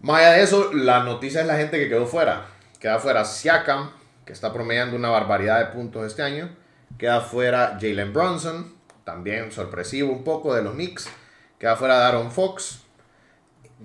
Más 0.00 0.20
allá 0.20 0.32
de 0.32 0.42
eso, 0.42 0.72
la 0.72 1.04
noticia 1.04 1.42
es 1.42 1.46
la 1.46 1.56
gente 1.56 1.78
que 1.78 1.88
quedó 1.88 2.06
fuera. 2.06 2.46
Queda 2.80 2.98
fuera 2.98 3.26
Siakam, 3.26 3.90
que 4.24 4.32
está 4.32 4.52
promediando 4.52 4.96
una 4.96 5.10
barbaridad 5.10 5.58
de 5.58 5.66
puntos 5.66 6.06
este 6.06 6.22
año. 6.22 6.48
Queda 6.96 7.20
fuera 7.20 7.76
Jalen 7.80 8.12
Bronson, 8.12 8.74
también 9.04 9.52
sorpresivo 9.52 10.12
un 10.12 10.24
poco 10.24 10.54
de 10.54 10.62
los 10.62 10.74
Knicks. 10.74 11.08
Queda 11.58 11.76
fuera 11.76 11.98
de 11.98 12.04
Aaron 12.04 12.30
Fox, 12.30 12.80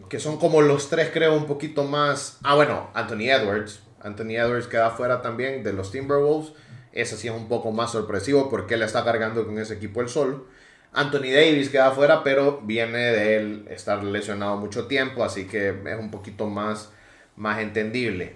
que 0.10 0.20
son 0.20 0.38
como 0.38 0.62
los 0.62 0.90
tres, 0.90 1.10
creo, 1.12 1.36
un 1.36 1.46
poquito 1.46 1.84
más. 1.84 2.40
Ah, 2.44 2.56
bueno, 2.56 2.90
Anthony 2.94 3.30
Edwards. 3.30 3.83
Anthony 4.04 4.36
Edwards 4.38 4.68
queda 4.68 4.92
fuera 4.92 5.22
también 5.22 5.64
de 5.64 5.74
los 5.74 5.92
Timberwolves. 5.92 6.54
Ese 6.92 7.18
sí 7.18 7.28
es 7.28 7.34
un 7.34 7.48
poco 7.48 7.72
más 7.72 7.92
sorpresivo 7.92 8.50
porque 8.50 8.76
él 8.76 8.84
está 8.84 9.04
cargando 9.04 9.46
con 9.46 9.58
ese 9.58 9.76
equipo 9.76 10.02
el 10.02 10.10
sol. 10.10 10.48
Anthony 10.92 11.32
Davis 11.34 11.70
queda 11.70 11.92
fuera, 11.92 12.24
pero 12.24 12.62
viene 12.62 13.00
de 13.00 13.38
él 13.38 13.66
estar 13.70 14.04
lesionado 14.04 14.58
mucho 14.58 14.86
tiempo, 14.86 15.24
así 15.24 15.46
que 15.46 15.70
es 15.70 16.00
un 16.00 16.12
poquito 16.12 16.48
más, 16.48 16.92
más 17.36 17.60
entendible. 17.60 18.36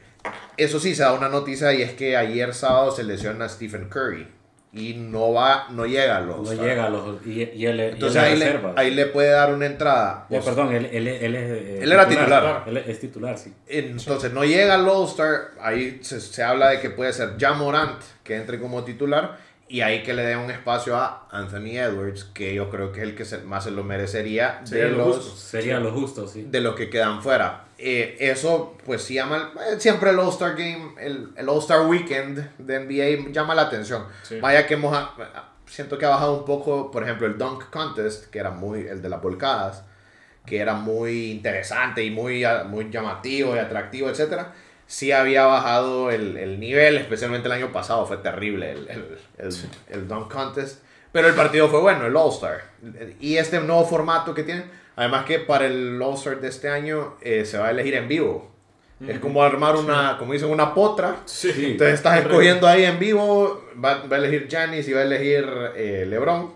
Eso 0.58 0.80
sí, 0.80 0.96
se 0.96 1.04
da 1.04 1.14
una 1.14 1.30
noticia 1.30 1.72
y 1.74 1.84
es 1.84 1.92
que 1.92 2.18
ayer 2.18 2.54
sábado 2.56 2.92
se 2.92 3.04
lesiona 3.04 3.48
Stephen 3.48 3.90
Curry 3.90 4.37
y 4.74 4.94
no 4.96 5.34
va, 5.34 5.68
no 5.72 5.86
llega 5.86 6.18
a 6.18 6.22
los. 6.22 6.42
No 6.42 6.54
llega 6.54 6.86
a 6.86 6.90
los. 6.90 7.26
Y, 7.26 7.44
y 7.44 7.66
él, 7.66 7.80
Entonces 7.80 8.22
ahí, 8.22 8.38
le, 8.38 8.60
ahí 8.76 8.92
le 8.92 9.06
puede 9.08 9.30
dar 9.30 9.54
una 9.54 9.66
entrada. 9.66 10.28
Ya, 10.30 10.42
perdón, 10.42 10.74
él, 10.74 10.90
él, 10.92 11.08
él 11.08 11.36
es. 11.36 11.52
Eh, 11.52 11.80
él 11.82 11.92
era 11.92 12.08
titular. 12.08 12.64
Él 12.68 12.78
es 12.78 13.00
titular, 13.00 13.38
sí. 13.38 13.54
Entonces 13.68 14.32
no 14.34 14.44
llega 14.44 14.76
al 14.76 14.88
All-Star. 14.88 15.52
Ahí 15.62 16.00
se, 16.02 16.20
se, 16.20 16.44
habla 16.44 16.70
de 16.70 16.80
que 16.82 16.90
puede 16.90 17.14
ser 17.14 17.36
Ja 17.40 17.54
Morant 17.54 18.02
que 18.24 18.36
entre 18.36 18.60
como 18.60 18.84
titular. 18.84 19.38
Y 19.70 19.82
ahí 19.82 20.02
que 20.02 20.14
le 20.14 20.24
dé 20.24 20.38
un 20.38 20.50
espacio 20.50 20.96
a 20.96 21.28
Anthony 21.30 21.78
Edwards, 21.78 22.24
que 22.34 22.54
yo 22.54 22.70
creo 22.70 22.92
que 22.94 23.02
es 23.02 23.08
el 23.08 23.16
que 23.16 23.46
más 23.46 23.66
se 23.66 23.72
lo 23.72 23.84
merecería. 23.84 24.62
Sería 24.64 24.86
de 24.86 24.92
lo 24.92 24.98
los, 24.98 25.18
justo. 25.18 25.36
Sería 25.36 25.80
lo 25.80 25.92
justo, 25.92 26.28
sí. 26.28 26.48
De 26.50 26.62
los 26.62 26.76
que 26.76 26.90
quedan 26.90 27.22
fuera. 27.22 27.66
Eh, 27.78 28.16
eso, 28.20 28.78
pues 28.86 29.02
sí 29.02 29.16
llama. 29.16 29.52
Eh, 29.70 29.80
siempre 29.80 30.12
el 30.12 30.20
All-Star 30.20 30.56
Game, 30.56 30.94
el, 31.00 31.32
el 31.36 31.50
All-Star 31.50 31.86
Weekend 31.86 32.58
de 32.58 32.80
NBA 32.80 33.32
llama 33.32 33.56
la 33.56 33.64
atención. 33.64 34.06
Sí. 34.24 34.40
Vaya 34.40 34.66
que 34.66 34.76
hemos. 34.76 34.98
Siento 35.66 35.98
que 35.98 36.06
ha 36.06 36.10
bajado 36.10 36.40
un 36.40 36.46
poco, 36.46 36.90
por 36.90 37.04
ejemplo, 37.04 37.28
el 37.28 37.38
Dunk 37.38 37.70
Contest, 37.70 38.30
que 38.30 38.40
era 38.40 38.52
muy. 38.52 38.88
El 38.88 39.02
de 39.02 39.10
las 39.10 39.22
volcadas, 39.22 39.84
que 40.46 40.60
era 40.60 40.76
muy 40.76 41.32
interesante 41.32 42.06
y 42.06 42.10
muy, 42.10 42.46
muy 42.68 42.90
llamativo 42.90 43.54
y 43.54 43.60
atractivo, 43.60 44.10
etcétera 44.10 44.54
sí 44.88 45.12
había 45.12 45.46
bajado 45.46 46.10
el, 46.10 46.38
el, 46.38 46.60
nivel, 46.60 46.98
especialmente 46.98 47.48
el 47.48 47.52
año 47.52 47.72
pasado, 47.72 48.06
fue 48.06 48.18
terrible 48.18 48.72
el, 48.72 48.90
el, 48.90 49.18
el, 49.38 49.54
el 49.90 50.08
Dunk 50.08 50.32
Contest. 50.32 50.84
Pero 51.12 51.28
el 51.28 51.36
partido 51.36 51.68
fue 51.70 51.80
bueno, 51.80 52.06
el 52.06 52.16
All-Star. 52.16 52.64
Y 53.20 53.38
este 53.38 53.60
nuevo 53.60 53.86
formato 53.86 54.34
que 54.34 54.44
tienen, 54.44 54.66
además 54.96 55.26
que 55.26 55.40
para 55.40 55.66
el 55.66 56.02
All-Star 56.02 56.40
de 56.42 56.48
este 56.48 56.70
año 56.70 57.16
eh, 57.22 57.46
se 57.46 57.58
va 57.58 57.68
a 57.68 57.72
elegir 57.72 57.96
en 57.96 58.08
vivo. 58.08 58.52
Es 59.08 59.20
como 59.20 59.44
armar 59.44 59.76
una, 59.76 60.14
sí. 60.14 60.16
como 60.18 60.34
dicen, 60.34 60.50
una 60.50 60.74
potra. 60.74 61.18
Sí. 61.26 61.52
Entonces 61.56 61.96
estás 61.96 62.20
escogiendo 62.20 62.68
ahí 62.68 62.84
en 62.84 62.98
vivo, 62.98 63.64
va, 63.84 64.04
va 64.08 64.16
a 64.16 64.20
elegir 64.20 64.48
Giannis 64.48 64.88
y 64.88 64.94
va 64.94 65.02
a 65.02 65.04
elegir 65.04 65.48
eh, 65.76 66.06
LeBron. 66.08 66.52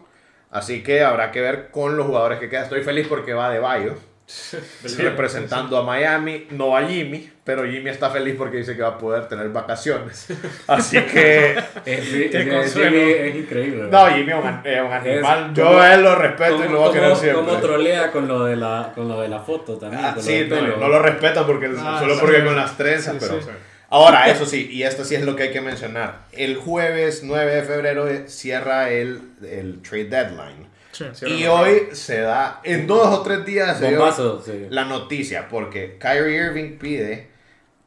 Así 0.49 0.81
que 0.81 1.03
habrá 1.03 1.31
que 1.31 1.39
ver 1.39 1.69
con 1.69 1.97
los 1.97 2.07
jugadores 2.07 2.39
que 2.39 2.49
quedan. 2.49 2.63
Estoy 2.63 2.81
feliz 2.81 3.07
porque 3.07 3.33
va 3.33 3.51
de 3.51 3.59
Bayo. 3.59 3.95
representando 4.97 5.77
a 5.77 5.83
Miami, 5.83 6.47
no 6.51 6.75
a 6.75 6.83
Jimmy, 6.83 7.29
pero 7.43 7.63
Jimmy 7.65 7.89
está 7.89 8.09
feliz 8.09 8.35
porque 8.37 8.57
dice 8.57 8.75
que 8.75 8.81
va 8.81 8.89
a 8.89 8.97
poder 8.97 9.27
tener 9.27 9.49
vacaciones. 9.49 10.27
Así 10.67 10.99
que. 11.01 11.51
es, 11.51 11.65
es, 11.85 12.73
Jimmy 12.73 12.97
es 12.97 13.35
increíble. 13.35 13.87
No, 13.89 14.07
Jimmy 14.07 14.31
es 14.31 14.37
un, 14.37 14.61
es 14.63 14.81
un 14.81 14.91
animal. 14.91 15.49
Es, 15.51 15.57
Yo 15.57 15.65
como, 15.65 15.83
él 15.83 16.01
lo 16.01 16.15
respeto 16.15 16.55
como, 16.55 16.65
y 16.65 16.69
lo 16.69 16.79
voy 16.79 16.89
a 16.89 16.93
querer 16.93 17.15
siempre. 17.15 17.45
Como 17.45 17.57
trolea 17.57 18.11
con 18.11 18.27
lo 18.27 18.45
de 18.45 18.55
la, 18.55 18.91
con 18.93 19.07
lo 19.07 19.21
de 19.21 19.27
la 19.27 19.39
foto 19.39 19.77
también. 19.77 20.03
Ah, 20.03 20.15
sí, 20.19 20.47
no, 20.49 20.77
no, 20.77 20.87
lo 20.87 20.99
respeta 20.99 21.45
porque, 21.45 21.71
ah, 21.77 21.97
solo 21.99 22.19
porque 22.19 22.37
sí, 22.37 22.45
con 22.45 22.55
las 22.55 22.77
trenzas, 22.77 23.13
sí, 23.13 23.19
pero. 23.19 23.41
Sí, 23.41 23.49
Ahora, 23.93 24.29
eso 24.29 24.45
sí, 24.45 24.69
y 24.71 24.83
esto 24.83 25.03
sí 25.03 25.15
es 25.15 25.23
lo 25.23 25.35
que 25.35 25.43
hay 25.43 25.51
que 25.51 25.59
mencionar. 25.59 26.19
El 26.31 26.55
jueves 26.55 27.23
9 27.25 27.55
de 27.55 27.63
febrero 27.63 28.07
cierra 28.25 28.89
el, 28.89 29.19
el 29.43 29.81
trade 29.81 30.05
deadline. 30.05 30.71
Sí, 31.13 31.25
y 31.25 31.45
hoy 31.45 31.89
se 31.93 32.21
da, 32.21 32.61
en 32.63 32.87
dos 32.87 33.19
o 33.19 33.21
tres 33.21 33.45
días 33.45 33.79
se 33.79 33.91
Bombazo, 33.91 34.41
sí. 34.41 34.67
la 34.69 34.85
noticia, 34.85 35.47
porque 35.49 35.97
Kyrie 35.99 36.47
Irving 36.47 36.77
pide 36.77 37.29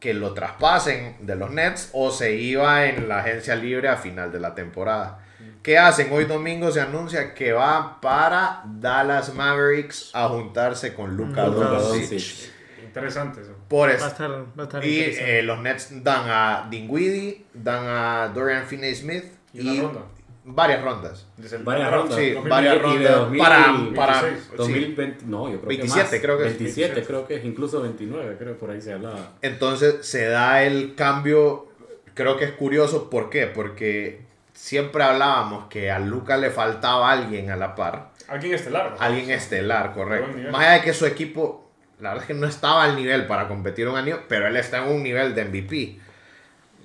que 0.00 0.12
lo 0.12 0.34
traspasen 0.34 1.16
de 1.20 1.34
los 1.34 1.50
Nets 1.50 1.90
o 1.92 2.10
se 2.10 2.34
iba 2.34 2.86
en 2.86 3.08
la 3.08 3.20
agencia 3.20 3.56
libre 3.56 3.88
a 3.88 3.96
final 3.96 4.30
de 4.30 4.40
la 4.40 4.54
temporada. 4.54 5.20
¿Qué 5.62 5.78
hacen? 5.78 6.12
Hoy 6.12 6.26
domingo 6.26 6.70
se 6.70 6.82
anuncia 6.82 7.32
que 7.32 7.52
va 7.52 8.00
para 8.02 8.62
Dallas 8.66 9.32
Mavericks 9.32 10.10
a 10.12 10.28
juntarse 10.28 10.92
con 10.92 11.16
Luka 11.16 11.44
Doncic. 11.44 12.50
Interesante 12.84 13.40
eso. 13.40 13.54
Por 13.66 13.88
eso. 13.88 14.00
Va 14.02 14.06
a 14.06 14.10
estar, 14.10 14.30
va 14.30 14.46
a 14.58 14.62
estar 14.64 14.84
y 14.84 15.00
eh, 15.00 15.42
los 15.42 15.58
Nets 15.60 16.04
dan 16.04 16.28
a 16.28 16.68
Dinwiddie, 16.70 17.46
dan 17.54 17.86
a 17.86 18.28
Dorian 18.28 18.66
Finney-Smith 18.66 19.24
y, 19.54 19.78
una 19.80 19.82
ronda 19.82 20.00
varias 20.44 20.82
rondas. 20.82 21.26
Varias 21.62 21.90
rondas. 21.90 22.18
Sí, 22.18 22.34
varias 22.48 22.80
rondas. 22.80 23.16
2000, 23.16 23.38
para, 23.38 23.72
26, 23.72 23.96
para 23.96 24.20
sí. 24.20 24.26
2020, 24.56 25.24
no, 25.26 25.50
yo 25.50 25.58
creo 25.58 25.68
27 25.68 26.04
que 26.04 26.12
más. 26.16 26.22
creo 26.22 26.38
que 26.38 26.44
27 26.44 27.00
es. 27.00 27.06
creo 27.06 27.26
que 27.26 27.36
es, 27.36 27.44
incluso 27.44 27.82
29, 27.82 28.36
creo 28.38 28.52
que 28.52 28.60
por 28.60 28.70
ahí 28.70 28.80
se 28.80 28.92
hablaba. 28.92 29.32
Entonces 29.42 30.06
se 30.06 30.26
da 30.26 30.62
el 30.62 30.94
cambio, 30.94 31.68
creo 32.14 32.36
que 32.36 32.44
es 32.44 32.52
curioso, 32.52 33.10
¿por 33.10 33.30
qué? 33.30 33.46
Porque 33.46 34.22
siempre 34.52 35.02
hablábamos 35.02 35.66
que 35.68 35.90
a 35.90 35.98
Luca 35.98 36.36
le 36.36 36.50
faltaba 36.50 37.10
alguien 37.10 37.50
a 37.50 37.56
la 37.56 37.74
par. 37.74 38.10
Alguien 38.28 38.54
estelar. 38.54 38.92
¿no? 38.92 38.96
Alguien 39.00 39.30
estelar, 39.30 39.92
correcto. 39.92 40.38
Más 40.50 40.60
allá 40.62 40.72
de 40.74 40.82
que 40.82 40.94
su 40.94 41.06
equipo, 41.06 41.70
la 42.00 42.10
verdad 42.10 42.24
es 42.24 42.28
que 42.28 42.34
no 42.34 42.46
estaba 42.46 42.84
al 42.84 42.96
nivel 42.96 43.26
para 43.26 43.48
competir 43.48 43.88
un 43.88 43.96
año, 43.96 44.20
pero 44.28 44.46
él 44.46 44.56
está 44.56 44.84
en 44.84 44.92
un 44.92 45.02
nivel 45.02 45.34
de 45.34 45.44
MVP. 45.44 46.03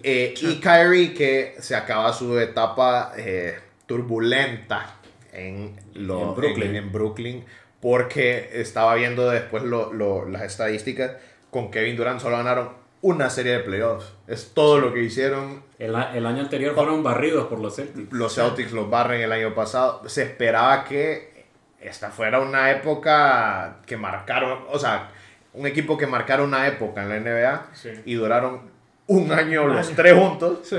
Eh, 0.03 0.33
y 0.41 0.59
Kyrie, 0.59 1.13
que 1.13 1.55
se 1.59 1.75
acaba 1.75 2.13
su 2.13 2.37
etapa 2.39 3.13
eh, 3.17 3.59
turbulenta 3.85 4.95
en, 5.33 5.79
lo, 5.93 6.29
en, 6.29 6.35
Brooklyn. 6.35 6.69
En, 6.69 6.75
en, 6.75 6.91
Brooklyn, 6.91 7.45
porque 7.81 8.49
estaba 8.53 8.95
viendo 8.95 9.29
después 9.29 9.63
lo, 9.63 9.93
lo, 9.93 10.27
las 10.27 10.43
estadísticas. 10.43 11.13
Con 11.49 11.71
Kevin 11.71 11.95
Durant 11.97 12.19
solo 12.19 12.37
ganaron 12.37 12.69
una 13.01 13.29
serie 13.29 13.53
de 13.53 13.59
playoffs. 13.59 14.13
Es 14.27 14.51
todo 14.53 14.79
lo 14.79 14.93
que 14.93 15.01
hicieron. 15.01 15.63
El, 15.79 15.95
el 15.95 16.25
año 16.25 16.41
anterior 16.41 16.75
fueron 16.75 17.01
barridos 17.03 17.47
por 17.47 17.59
los 17.59 17.75
Celtics. 17.75 18.11
Los 18.11 18.35
Celtics 18.35 18.71
los 18.71 18.89
barren 18.89 19.21
el 19.21 19.31
año 19.31 19.55
pasado. 19.55 20.07
Se 20.07 20.23
esperaba 20.23 20.83
que 20.83 21.45
esta 21.79 22.11
fuera 22.11 22.41
una 22.41 22.71
época 22.71 23.77
que 23.85 23.95
marcaron, 23.97 24.59
o 24.69 24.77
sea, 24.77 25.11
un 25.53 25.65
equipo 25.65 25.97
que 25.97 26.07
marcara 26.07 26.43
una 26.43 26.67
época 26.67 27.03
en 27.03 27.09
la 27.09 27.19
NBA 27.19 27.67
Sí. 27.73 27.89
y 28.05 28.13
duraron 28.15 28.68
un 29.09 29.31
año 29.31 29.67
los 29.67 29.89
tres 29.95 30.13
juntos. 30.13 30.59
Sí. 30.63 30.77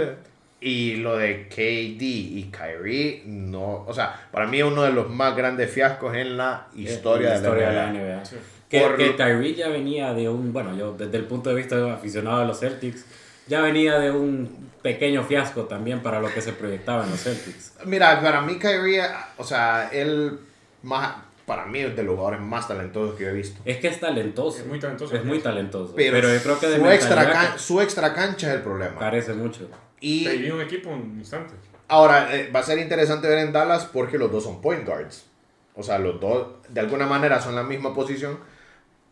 Y 0.62 0.97
lo 0.97 1.16
de 1.16 1.49
KD 1.49 2.03
y 2.03 2.51
Kyrie, 2.51 3.22
no. 3.26 3.85
O 3.87 3.93
sea, 3.95 4.28
para 4.31 4.47
mí 4.47 4.59
es 4.59 4.64
uno 4.64 4.83
de 4.83 4.93
los 4.93 5.09
más 5.09 5.35
grandes 5.37 5.70
fiascos 5.70 6.14
en 6.14 6.37
la 6.37 6.66
historia, 6.74 7.31
la 7.31 7.37
historia 7.37 7.68
de, 7.70 7.74
la 7.74 7.87
de 7.87 7.93
la 7.99 8.16
NBA. 8.16 8.24
Sí. 8.24 8.37
Que, 8.68 8.81
Por- 8.81 8.97
que 8.97 9.16
Kyrie 9.16 9.55
ya 9.55 9.68
venía 9.68 10.12
de 10.12 10.28
un, 10.28 10.53
bueno, 10.53 10.76
yo 10.76 10.93
desde 10.93 11.16
el 11.16 11.24
punto 11.24 11.49
de 11.51 11.57
vista 11.57 11.76
de 11.76 11.91
aficionado 11.91 12.43
a 12.43 12.45
los 12.45 12.61
Celtics, 12.61 13.05
ya 13.47 13.62
venía 13.62 13.99
de 13.99 14.11
un 14.11 14.70
pequeño 14.83 15.24
fiasco 15.24 15.62
también 15.64 16.01
para 16.01 16.20
lo 16.20 16.33
que 16.33 16.41
se 16.41 16.53
proyectaba 16.53 17.05
en 17.05 17.11
los 17.11 17.22
Celtics. 17.22 17.72
Mira, 17.87 18.20
para 18.20 18.43
mí 18.43 18.59
Kyrie, 18.59 19.03
o 19.39 19.45
sea, 19.45 19.89
él 19.93 20.39
más. 20.83 21.16
Para 21.51 21.66
mí 21.66 21.80
es 21.80 21.96
de 21.96 22.05
los 22.05 22.14
jugadores 22.14 22.40
más 22.40 22.68
talentosos 22.68 23.16
que 23.16 23.24
yo 23.24 23.30
he 23.30 23.32
visto. 23.32 23.61
Es 23.64 23.78
que 23.78 23.88
es 23.88 23.98
talentoso. 23.98 24.61
Es 24.61 24.66
muy 24.68 24.78
talentoso. 24.78 25.16
Es 25.16 25.24
muy 25.24 25.40
talentoso. 25.40 25.94
Pero, 25.96 26.12
Pero, 26.14 26.32
yo 26.32 26.40
creo 26.44 26.61
que 26.61 26.66
de 26.68 26.76
su, 26.78 26.86
extra 26.88 27.32
can- 27.32 27.59
su 27.59 27.80
extra 27.80 28.14
cancha 28.14 28.51
es 28.51 28.55
el 28.55 28.62
problema. 28.62 28.96
carece 29.01 29.32
mucho. 29.32 29.68
Y 29.98 30.28
dividió 30.28 30.55
un 30.55 30.61
equipo 30.61 30.90
en 30.90 31.01
un 31.01 31.18
instante. 31.18 31.55
Ahora, 31.88 32.32
eh, 32.36 32.53
va 32.55 32.61
a 32.61 32.62
ser 32.62 32.78
interesante 32.78 33.26
ver 33.26 33.38
en 33.40 33.53
Dallas 33.53 33.84
porque 33.92 34.16
los 34.16 34.30
dos 34.30 34.44
son 34.44 34.61
point 34.61 34.86
guards. 34.86 35.26
O 35.74 35.82
sea, 35.82 35.98
los 35.98 36.20
dos 36.20 36.46
de 36.68 36.78
alguna 36.78 37.07
manera 37.07 37.40
son 37.40 37.57
la 37.57 37.64
misma 37.64 37.92
posición. 37.92 38.38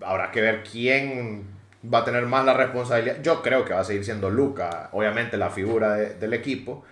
Habrá 0.01 0.30
que 0.30 0.41
ver 0.41 0.62
quién 0.62 1.45
va 1.93 1.99
a 1.99 2.05
tener 2.05 2.24
más 2.26 2.45
la 2.45 2.55
responsabilidad. 2.55 3.16
Yo 3.20 3.43
creo 3.43 3.64
que 3.64 3.74
va 3.74 3.80
a 3.80 3.84
seguir 3.84 4.05
siendo 4.05 4.30
Luca, 4.30 4.91
obviamente 4.93 5.36
la 5.36 5.51
figura 5.51 5.95
de- 5.97 6.14
del 6.14 6.34
equipo. 6.34 6.84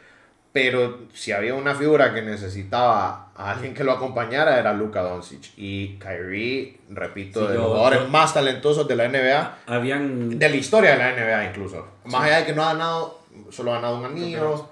Pero 0.59 1.01
si 1.13 1.33
había 1.33 1.53
una 1.55 1.75
figura 1.75 2.15
que 2.15 2.23
necesitaba 2.23 3.29
a 3.37 3.51
alguien 3.53 3.75
que 3.75 3.85
lo 3.85 3.93
acompañara 3.93 4.59
era 4.59 4.73
Luca 4.73 5.03
Doncic. 5.03 5.51
Y 5.59 5.99
Kyrie, 5.99 6.79
repito, 6.89 7.41
Sí, 7.43 7.47
de 7.49 7.55
yo- 7.55 7.61
los 7.61 7.69
jugadores 7.69 8.01
yo- 8.01 8.09
más 8.09 8.33
talentosos 8.33 8.89
de 8.89 8.97
la 8.97 9.05
NBA. 9.05 9.59
Habían... 9.67 10.39
De 10.39 10.49
la 10.49 10.57
historia 10.57 10.93
de 10.93 10.97
la 10.97 11.11
NBA 11.13 11.51
incluso. 11.51 11.87
Más 12.07 12.23
allá 12.25 12.39
de 12.39 12.47
que 12.47 12.53
no 12.55 12.63
ha 12.65 12.73
ganado, 12.73 13.21
solo 13.51 13.73
ha 13.73 13.75
ganado 13.77 13.99
un 13.99 14.07
anillo. 14.07 14.67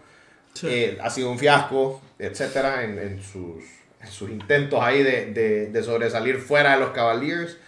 Sí. 0.55 0.68
Eh, 0.70 0.99
ha 1.03 1.11
sido 1.11 1.30
un 1.30 1.39
fiasco, 1.39 2.01
etcétera, 2.18 2.82
en, 2.85 2.99
en 2.99 3.22
sus, 3.22 3.62
en 4.01 4.09
sus 4.11 4.30
intentos 4.30 4.80
ahí 4.82 5.03
de, 5.03 5.32
de, 5.35 5.66
de 5.66 5.82
sobresalir 5.82 6.39
fuera 6.39 6.72
de 6.74 6.80
los 6.80 6.91
Cavaliers, 6.93 7.59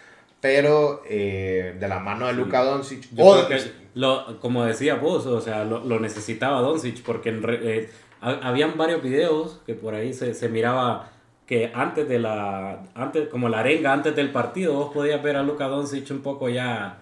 pero 0.40 1.02
eh, 1.06 1.76
de 1.78 1.88
la 1.88 1.98
mano 1.98 2.28
de 2.28 2.32
Luka 2.32 2.62
Doncic. 2.62 3.08
Yo 3.12 3.24
o- 3.24 3.46
creo 3.46 3.58
que 3.62 3.86
lo, 3.94 4.38
como 4.40 4.64
decía 4.64 4.94
vos, 4.94 5.24
o 5.26 5.40
sea, 5.40 5.64
lo, 5.64 5.84
lo 5.84 5.98
necesitaba 6.00 6.60
Doncic 6.60 7.02
porque 7.02 7.30
en 7.30 7.42
re- 7.42 7.60
eh, 7.62 7.90
habían 8.20 8.76
varios 8.76 9.02
videos 9.02 9.60
que 9.66 9.74
por 9.74 9.94
ahí 9.94 10.12
se, 10.12 10.34
se 10.34 10.48
miraba 10.48 11.10
que 11.46 11.70
antes 11.74 12.08
de 12.08 12.18
la 12.18 12.82
antes 12.94 13.28
como 13.28 13.48
la 13.48 13.60
arenga 13.60 13.92
antes 13.92 14.16
del 14.16 14.30
partido 14.30 14.74
vos 14.74 14.92
podías 14.92 15.22
ver 15.22 15.36
a 15.36 15.42
Luka 15.42 15.68
Doncic 15.68 16.10
un 16.10 16.20
poco 16.20 16.48
ya 16.48 16.98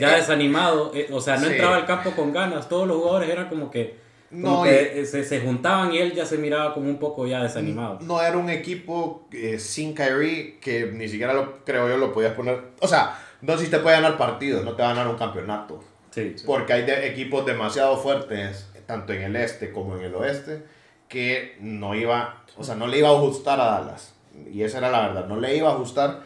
ya 0.00 0.16
desanimado, 0.16 0.90
eh, 0.94 1.08
o 1.12 1.20
sea, 1.20 1.36
no 1.36 1.46
sí. 1.46 1.52
entraba 1.52 1.76
al 1.76 1.86
campo 1.86 2.10
con 2.12 2.32
ganas, 2.32 2.68
todos 2.68 2.86
los 2.88 2.96
jugadores 2.96 3.30
eran 3.30 3.48
como 3.48 3.70
que 3.70 4.02
no, 4.30 4.64
que 4.64 5.06
se, 5.06 5.24
se, 5.24 5.40
juntaban 5.40 5.92
y 5.92 5.98
él 5.98 6.12
ya 6.12 6.26
se 6.26 6.38
miraba 6.38 6.74
como 6.74 6.88
un 6.88 6.98
poco 6.98 7.26
ya 7.26 7.42
desanimado. 7.42 7.98
No 8.00 8.20
era 8.20 8.36
un 8.36 8.50
equipo 8.50 9.28
eh, 9.30 9.60
sin 9.60 9.94
Kyrie 9.94 10.58
que 10.60 10.86
ni 10.86 11.08
siquiera 11.08 11.32
lo 11.32 11.64
creo 11.64 11.88
yo 11.88 11.96
lo 11.96 12.12
podías 12.12 12.32
poner. 12.32 12.60
O 12.80 12.88
sea, 12.88 13.16
no 13.42 13.56
si 13.56 13.68
te 13.68 13.78
puede 13.78 13.96
ganar 13.96 14.18
partidos, 14.18 14.64
no 14.64 14.74
te 14.74 14.82
va 14.82 14.90
a 14.90 14.94
ganar 14.94 15.08
un 15.08 15.16
campeonato. 15.16 15.84
Sí, 16.10 16.34
Porque 16.46 16.72
hay 16.72 16.84
equipos 17.08 17.44
demasiado 17.44 17.96
fuertes, 17.96 18.68
tanto 18.86 19.12
en 19.12 19.22
el 19.22 19.36
este 19.36 19.72
como 19.72 19.96
en 19.96 20.04
el 20.04 20.14
oeste, 20.14 20.62
que 21.08 21.56
no 21.60 21.94
iba, 21.94 22.44
o 22.56 22.64
sea, 22.64 22.74
no 22.74 22.86
le 22.86 22.98
iba 22.98 23.08
a 23.08 23.12
ajustar 23.12 23.60
a 23.60 23.66
Dallas. 23.66 24.14
Y 24.52 24.62
esa 24.62 24.78
era 24.78 24.90
la 24.90 25.08
verdad, 25.08 25.26
no 25.26 25.38
le 25.38 25.56
iba 25.56 25.70
a 25.70 25.74
ajustar. 25.74 26.20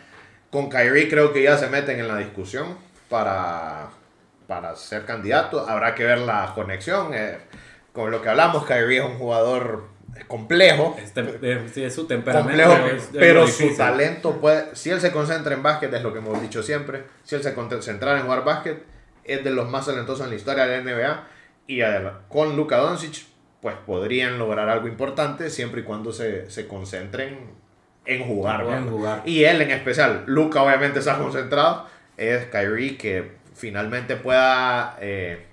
Con 0.50 0.70
Kyrie 0.70 1.09
creo 1.09 1.32
que 1.32 1.42
ya 1.42 1.59
se 1.59 1.68
meten 1.68 2.00
en 2.00 2.09
la 2.09 2.16
discusión 2.16 2.78
para, 3.09 3.90
para 4.46 4.74
ser 4.76 5.04
candidato. 5.04 5.68
Habrá 5.68 5.94
que 5.94 6.04
ver 6.04 6.18
la 6.18 6.52
conexión. 6.54 7.12
Eh, 7.12 7.38
con 7.92 8.11
lo 8.11 8.22
que 8.22 8.30
hablamos, 8.30 8.64
Kyrie 8.64 8.98
es 8.98 9.04
un 9.04 9.18
jugador 9.18 9.88
complejo. 10.26 10.96
Es, 10.98 11.94
su 11.94 12.06
temperamento. 12.06 12.74
pero 13.12 13.46
su 13.46 13.76
talento 13.76 14.40
puede. 14.40 14.74
Si 14.74 14.90
él 14.90 15.00
se 15.00 15.12
concentra 15.12 15.54
en 15.54 15.62
básquet, 15.62 15.92
es 15.92 16.02
lo 16.02 16.12
que 16.12 16.18
hemos 16.18 16.40
dicho 16.40 16.62
siempre. 16.62 17.04
Si 17.24 17.34
él 17.34 17.42
se 17.42 17.54
concentra 17.54 18.16
en 18.16 18.24
jugar 18.24 18.44
básquet, 18.44 18.82
es 19.24 19.44
de 19.44 19.50
los 19.50 19.68
más 19.68 19.86
talentosos 19.86 20.24
en 20.24 20.30
la 20.30 20.36
historia 20.36 20.66
de 20.66 20.78
la 20.78 20.82
NBA. 20.82 21.24
Y 21.68 21.80
con 22.28 22.56
Luka 22.56 22.78
Doncic, 22.78 23.26
pues 23.62 23.76
podrían 23.86 24.38
lograr 24.38 24.68
algo 24.68 24.88
importante 24.88 25.50
siempre 25.50 25.82
y 25.82 25.84
cuando 25.84 26.12
se, 26.12 26.50
se 26.50 26.66
concentren 26.66 27.38
en 28.04 28.24
jugar, 28.24 28.66
en 28.66 28.90
jugar. 28.90 29.22
Y 29.24 29.44
él 29.44 29.62
en 29.62 29.70
especial. 29.70 30.24
Luka 30.26 30.62
obviamente 30.62 30.98
está 30.98 31.18
concentrado. 31.18 31.86
Es 32.16 32.46
Kyrie 32.46 32.96
que 32.96 33.32
finalmente 33.54 34.16
pueda. 34.16 34.96
Eh, 35.00 35.44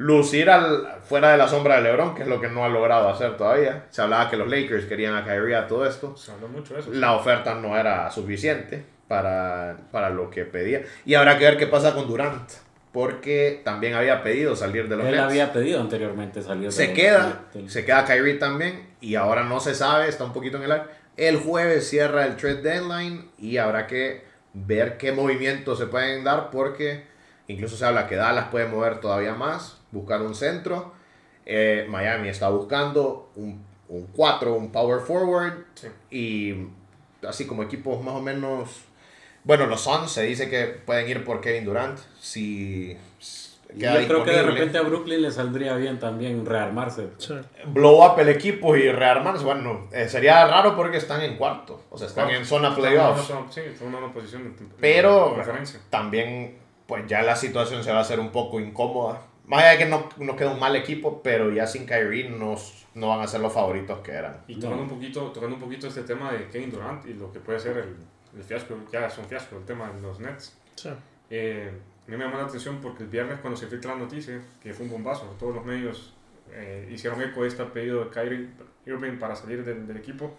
lucir 0.00 0.48
al, 0.48 1.02
fuera 1.02 1.32
de 1.32 1.36
la 1.36 1.46
sombra 1.46 1.76
de 1.76 1.82
LeBron, 1.82 2.14
que 2.14 2.22
es 2.22 2.28
lo 2.28 2.40
que 2.40 2.48
no 2.48 2.64
ha 2.64 2.70
logrado 2.70 3.10
hacer 3.10 3.36
todavía. 3.36 3.84
Se 3.90 4.00
hablaba 4.00 4.30
que 4.30 4.38
los 4.38 4.48
Lakers 4.48 4.86
querían 4.86 5.14
a 5.14 5.24
Kyrie 5.24 5.54
a 5.54 5.66
todo 5.66 5.86
esto. 5.86 6.16
Se 6.16 6.32
habló 6.32 6.48
mucho 6.48 6.72
de 6.72 6.80
eso. 6.80 6.90
La 6.94 7.12
oferta 7.12 7.54
no 7.54 7.76
era 7.76 8.10
suficiente 8.10 8.82
para, 9.08 9.76
para 9.92 10.08
lo 10.08 10.30
que 10.30 10.46
pedía. 10.46 10.84
Y 11.04 11.12
habrá 11.14 11.36
que 11.36 11.44
ver 11.44 11.58
qué 11.58 11.66
pasa 11.66 11.94
con 11.94 12.08
Durant. 12.08 12.50
Porque 12.92 13.60
también 13.64 13.94
había 13.94 14.22
pedido 14.22 14.56
salir 14.56 14.88
de 14.88 14.96
los 14.96 15.06
Él 15.06 15.18
había 15.18 15.52
pedido 15.52 15.80
anteriormente 15.80 16.42
salir 16.42 16.72
se 16.72 16.92
queda, 16.92 17.44
se 17.68 17.84
queda 17.84 18.04
Kyrie 18.04 18.34
también. 18.34 18.88
Y 19.00 19.14
ahora 19.14 19.44
no 19.44 19.60
se 19.60 19.74
sabe, 19.74 20.08
está 20.08 20.24
un 20.24 20.32
poquito 20.32 20.56
en 20.56 20.64
el 20.64 20.72
aire. 20.72 20.84
El 21.16 21.36
jueves 21.38 21.88
cierra 21.88 22.26
el 22.26 22.36
trade 22.36 22.62
deadline 22.62 23.30
y 23.38 23.58
habrá 23.58 23.86
que 23.86 24.24
ver 24.54 24.96
qué 24.96 25.12
movimientos 25.12 25.78
se 25.78 25.86
pueden 25.86 26.24
dar 26.24 26.50
porque 26.50 27.04
incluso 27.46 27.76
se 27.76 27.84
habla 27.84 28.08
que 28.08 28.16
Dallas 28.16 28.48
puede 28.50 28.66
mover 28.66 29.00
todavía 29.00 29.34
más 29.34 29.78
buscar 29.92 30.22
un 30.22 30.34
centro. 30.34 30.92
Eh, 31.46 31.86
Miami 31.88 32.28
está 32.28 32.48
buscando 32.48 33.30
un, 33.36 33.64
un 33.88 34.06
4, 34.06 34.54
un 34.54 34.72
power 34.72 35.00
forward. 35.00 35.64
Y 36.10 36.54
así 37.26 37.46
como 37.46 37.62
equipos 37.62 38.02
más 38.02 38.14
o 38.14 38.20
menos... 38.20 38.84
Bueno, 39.44 39.66
los 39.66 39.80
Suns 39.82 40.10
se 40.10 40.22
dice 40.22 40.48
que 40.50 40.66
pueden 40.66 41.08
ir 41.08 41.24
por 41.24 41.40
Kevin 41.40 41.64
Durant. 41.64 41.98
Si 42.20 42.96
yo 43.74 43.90
creo 44.06 44.24
que 44.24 44.30
de 44.32 44.42
repente 44.42 44.78
a 44.78 44.82
Brooklyn 44.82 45.22
le 45.22 45.30
saldría 45.30 45.74
bien 45.76 45.98
también 45.98 46.44
rearmarse. 46.44 47.08
Blow 47.66 48.04
up 48.04 48.18
el 48.18 48.28
equipo 48.28 48.76
y 48.76 48.90
rearmarse. 48.90 49.44
Bueno, 49.44 49.88
eh, 49.92 50.08
sería 50.08 50.46
raro 50.46 50.76
porque 50.76 50.96
están 50.96 51.22
en 51.22 51.36
cuarto. 51.36 51.84
O 51.90 51.98
sea, 51.98 52.06
están 52.06 52.30
en 52.30 52.44
zona 52.44 52.74
playoffs. 52.74 53.32
Sí, 53.50 53.60
una 53.80 54.12
posición 54.12 54.54
Pero 54.80 55.36
también, 55.88 56.58
pues 56.86 57.06
ya 57.06 57.22
la 57.22 57.36
situación 57.36 57.82
se 57.84 57.92
va 57.92 57.98
a 57.98 58.02
hacer 58.02 58.20
un 58.20 58.30
poco 58.30 58.60
incómoda 58.60 59.22
más 59.50 59.62
allá 59.62 59.72
de 59.72 59.78
que 59.78 59.86
no, 59.86 60.08
no 60.18 60.36
queda 60.36 60.52
un 60.52 60.60
mal 60.60 60.76
equipo, 60.76 61.22
pero 61.24 61.50
ya 61.50 61.66
sin 61.66 61.84
Kyrie 61.84 62.30
no 62.30 63.08
van 63.08 63.20
a 63.20 63.26
ser 63.26 63.40
los 63.40 63.52
favoritos 63.52 63.98
que 63.98 64.12
eran. 64.12 64.44
Y 64.46 64.60
tocando, 64.60 64.84
un 64.84 64.88
poquito, 64.88 65.22
tocando 65.32 65.56
un 65.56 65.60
poquito 65.60 65.88
este 65.88 66.02
tema 66.02 66.30
de 66.30 66.46
Kevin 66.46 66.70
Durant 66.70 67.04
y 67.06 67.14
lo 67.14 67.32
que 67.32 67.40
puede 67.40 67.58
ser 67.58 67.78
el, 67.78 67.96
el 68.36 68.42
fiasco, 68.42 68.76
ya 68.92 69.06
es 69.06 69.18
un 69.18 69.24
fiasco 69.26 69.56
el 69.56 69.64
tema 69.64 69.90
de 69.92 70.00
los 70.00 70.20
Nets. 70.20 70.56
Sí. 70.76 70.90
Eh, 71.30 71.70
a 72.06 72.10
mí 72.10 72.16
me 72.16 72.24
llamó 72.24 72.38
la 72.38 72.44
atención 72.44 72.80
porque 72.80 73.04
el 73.04 73.08
viernes 73.08 73.38
cuando 73.40 73.58
se 73.58 73.66
filtra 73.66 73.94
la 73.94 74.00
noticia, 74.00 74.40
que 74.62 74.72
fue 74.72 74.86
un 74.86 74.92
bombazo, 74.92 75.36
todos 75.38 75.54
los 75.54 75.64
medios 75.64 76.14
eh, 76.50 76.88
hicieron 76.90 77.20
eco 77.22 77.42
de 77.42 77.48
este 77.48 77.64
pedido 77.66 78.04
de 78.04 78.10
Kyrie 78.10 78.48
Irving 78.86 79.18
para 79.18 79.36
salir 79.36 79.64
del, 79.64 79.86
del 79.86 79.96
equipo. 79.96 80.34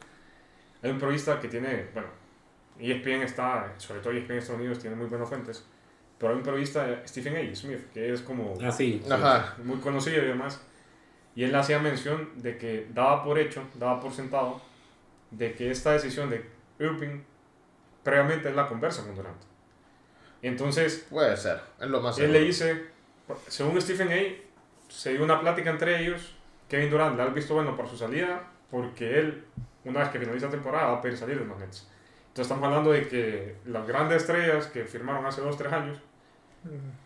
Hay 0.82 0.92
un 0.92 1.00
periodista 1.00 1.40
que 1.40 1.48
tiene, 1.48 1.88
bueno, 1.94 2.10
ESPN 2.80 3.24
está, 3.24 3.74
sobre 3.78 4.02
todo 4.02 4.14
ESPN 4.14 4.32
en 4.34 4.38
Estados 4.40 4.60
Unidos, 4.60 4.80
tiene 4.80 4.96
muy 4.96 5.06
buenas 5.06 5.30
fuentes 5.30 5.64
pero 6.22 6.34
hay 6.34 6.38
un 6.38 6.44
periodista, 6.44 7.02
Stephen 7.08 7.36
A. 7.36 7.56
Smith, 7.56 7.80
que 7.92 8.14
es 8.14 8.22
como 8.22 8.54
ah, 9.10 9.56
muy 9.64 9.78
conocido 9.78 10.22
y 10.22 10.28
demás, 10.28 10.62
y 11.36 11.44
él 11.44 11.56
hacía 11.56 11.80
mención 11.80 12.30
de 12.36 12.60
que 12.60 12.86
daba 12.94 13.24
por 13.24 13.40
hecho, 13.40 13.64
daba 13.74 14.00
por 14.00 14.12
sentado, 14.14 14.62
de 15.32 15.56
que 15.56 15.72
esta 15.72 15.94
decisión 15.94 16.30
de 16.30 16.46
Irving 16.78 17.22
previamente 18.04 18.50
es 18.50 18.56
la 18.56 18.68
conversa 18.68 19.04
con 19.04 19.16
Durant. 19.16 19.42
Entonces, 20.42 21.06
puede 21.10 21.38
ser, 21.38 21.62
es 21.80 21.88
lo 21.88 22.02
más 22.02 22.18
Él 22.18 22.32
le 22.32 22.40
dice, 22.40 22.88
según 23.48 23.80
Stephen 23.82 24.12
A., 24.12 24.92
se 24.92 25.12
dio 25.12 25.24
una 25.24 25.40
plática 25.40 25.70
entre 25.70 26.02
ellos, 26.02 26.36
Kevin 26.68 26.90
Durant 26.90 27.16
le 27.16 27.24
ha 27.24 27.28
visto 27.28 27.54
bueno 27.54 27.76
por 27.76 27.88
su 27.88 27.98
salida, 27.98 28.44
porque 28.70 29.20
él, 29.20 29.44
una 29.86 30.00
vez 30.00 30.10
que 30.10 30.20
finaliza 30.20 30.48
la 30.48 30.52
temporada, 30.52 30.88
va 30.88 30.98
a 30.98 31.02
pedir 31.02 31.18
salir 31.18 31.40
de 31.40 31.46
los 31.46 31.58
Nets. 31.60 31.88
Entonces 32.22 32.44
estamos 32.44 32.64
hablando 32.64 32.92
de 32.92 33.08
que 33.08 33.58
las 33.66 33.86
grandes 33.86 34.22
estrellas 34.22 34.68
que 34.68 34.86
firmaron 34.86 35.26
hace 35.26 35.42
2-3 35.42 35.72
años 35.74 35.98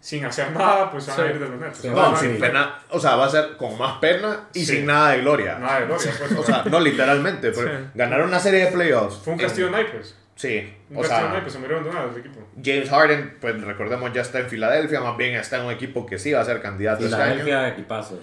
sin 0.02 0.26
hacer 0.26 0.52
nada, 0.52 0.92
pues 0.92 1.08
van 1.08 1.20
a 1.20 1.26
ir 1.28 1.40
de 1.40 1.50
los 1.50 1.60
Nets. 1.60 1.86
No, 1.86 2.16
sin 2.16 2.40
pena, 2.40 2.80
o 2.90 3.00
sea, 3.00 3.16
va 3.16 3.26
a 3.26 3.30
ser 3.30 3.58
con 3.58 3.78
más 3.78 4.00
pena 4.00 4.50
y 4.54 4.66
sin 4.66 4.86
nada 4.86 5.12
de 5.12 5.22
gloria. 5.22 5.58
Nada 5.58 5.80
de 5.80 5.86
gloria, 5.88 6.12
pues. 6.20 6.32
o 6.40 6.44
sea, 6.44 6.64
no 6.66 6.80
literalmente, 6.80 7.52
pero 7.52 7.88
ganar 7.96 8.22
una 8.22 8.40
serie 8.40 8.66
de 8.66 8.72
playoffs. 8.72 9.18
Fue 9.18 9.34
un 9.34 9.40
castillo 9.40 9.68
de 9.68 9.72
naipes. 9.72 10.16
Sí. 10.36 10.74
O 10.94 11.02
castillo 11.02 11.28
de 11.28 11.34
naipes, 11.34 11.54
se 11.54 11.60
murieron 11.60 11.84
de 11.84 11.92
nada 11.92 12.08
del 12.08 12.18
equipo. 12.20 12.40
James 12.62 12.90
Harden, 12.90 13.38
pues 13.40 13.62
recordemos, 13.62 14.12
ya 14.14 14.22
está 14.22 14.40
en 14.40 14.50
Filadelfia, 14.50 15.00
más 15.00 15.16
bien 15.16 15.36
está 15.36 15.58
en 15.58 15.66
un 15.66 15.72
equipo 15.72 16.06
que 16.06 16.20
sí 16.20 16.34
va 16.34 16.42
a 16.42 16.46
ser 16.46 16.62
candidato 16.62 17.06
este. 17.06 17.16
Filadelfia, 17.16 17.70
equipazo. 17.70 18.20